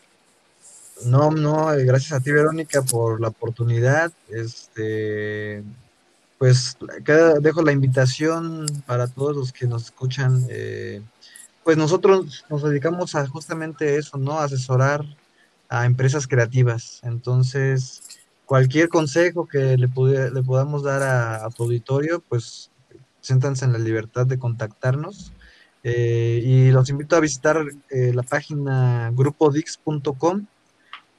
No, 1.06 1.30
no, 1.30 1.66
gracias 1.66 2.10
a 2.10 2.18
ti, 2.18 2.32
Verónica, 2.32 2.82
por 2.82 3.20
la 3.20 3.28
oportunidad. 3.28 4.10
Este, 4.28 5.62
pues 6.36 6.76
dejo 7.40 7.62
la 7.62 7.70
invitación 7.70 8.66
para 8.84 9.06
todos 9.06 9.36
los 9.36 9.52
que 9.52 9.68
nos 9.68 9.84
escuchan. 9.84 10.44
eh, 10.50 11.00
pues 11.62 11.76
nosotros 11.76 12.44
nos 12.50 12.60
dedicamos 12.64 13.14
a 13.14 13.24
justamente 13.28 13.98
eso, 13.98 14.18
¿no? 14.18 14.40
Asesorar 14.40 15.04
a 15.68 15.86
empresas 15.86 16.26
creativas. 16.26 16.98
Entonces, 17.04 18.21
cualquier 18.52 18.90
consejo 18.90 19.48
que 19.48 19.78
le, 19.78 19.88
pudi- 19.88 20.30
le 20.30 20.42
podamos 20.42 20.82
dar 20.82 21.02
a, 21.02 21.48
tu 21.48 21.62
auditorio, 21.62 22.22
pues 22.28 22.70
siéntanse 23.22 23.64
en 23.64 23.72
la 23.72 23.78
libertad 23.78 24.26
de 24.26 24.38
contactarnos. 24.38 25.32
Eh, 25.82 26.42
y 26.44 26.70
los 26.70 26.90
invito 26.90 27.16
a 27.16 27.20
visitar 27.20 27.64
eh, 27.88 28.12
la 28.14 28.22
página 28.22 29.10
grupodix.com 29.14 30.44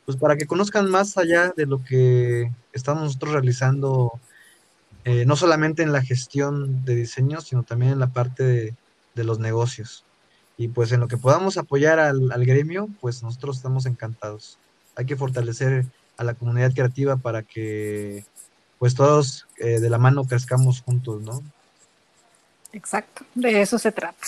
pues 0.05 0.15
para 0.15 0.37
que 0.37 0.45
conozcan 0.45 0.91
más 0.91 1.17
allá 1.17 1.51
de 1.57 1.65
lo 1.65 1.83
que 1.83 2.51
estamos 2.71 3.01
nosotros 3.01 3.31
realizando, 3.31 4.11
eh, 5.03 5.25
no 5.25 5.35
solamente 5.35 5.81
en 5.81 5.91
la 5.91 6.03
gestión 6.03 6.85
de 6.85 6.93
diseño, 6.93 7.41
sino 7.41 7.63
también 7.63 7.93
en 7.93 7.99
la 7.99 8.13
parte 8.13 8.43
de, 9.15 9.23
los 9.23 9.39
negocios. 9.39 10.05
Y 10.55 10.67
pues 10.67 10.91
en 10.91 10.99
lo 10.99 11.07
que 11.07 11.17
podamos 11.17 11.57
apoyar 11.57 11.97
al 11.97 12.45
gremio, 12.45 12.89
pues 13.01 13.23
nosotros 13.23 13.57
estamos 13.57 13.87
encantados. 13.87 14.59
Hay 14.95 15.07
que 15.07 15.15
fortalecer 15.15 15.87
a 16.17 16.23
la 16.23 16.33
comunidad 16.33 16.73
creativa 16.73 17.17
para 17.17 17.43
que 17.43 18.25
pues 18.79 18.95
todos 18.95 19.47
eh, 19.57 19.79
de 19.79 19.89
la 19.89 19.97
mano 19.97 20.25
crezcamos 20.25 20.81
juntos, 20.81 21.21
¿no? 21.21 21.41
Exacto, 22.73 23.25
de 23.35 23.61
eso 23.61 23.77
se 23.77 23.91
trata. 23.91 24.27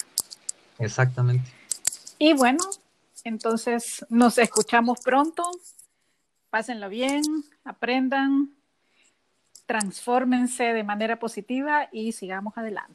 Exactamente. 0.79 1.51
Y 2.17 2.33
bueno, 2.33 2.63
entonces 3.23 4.05
nos 4.09 4.37
escuchamos 4.37 4.99
pronto. 5.01 5.43
Pásenlo 6.49 6.87
bien, 6.87 7.23
aprendan, 7.65 8.55
transfórmense 9.65 10.63
de 10.63 10.83
manera 10.83 11.19
positiva 11.19 11.89
y 11.91 12.11
sigamos 12.13 12.57
adelante. 12.57 12.93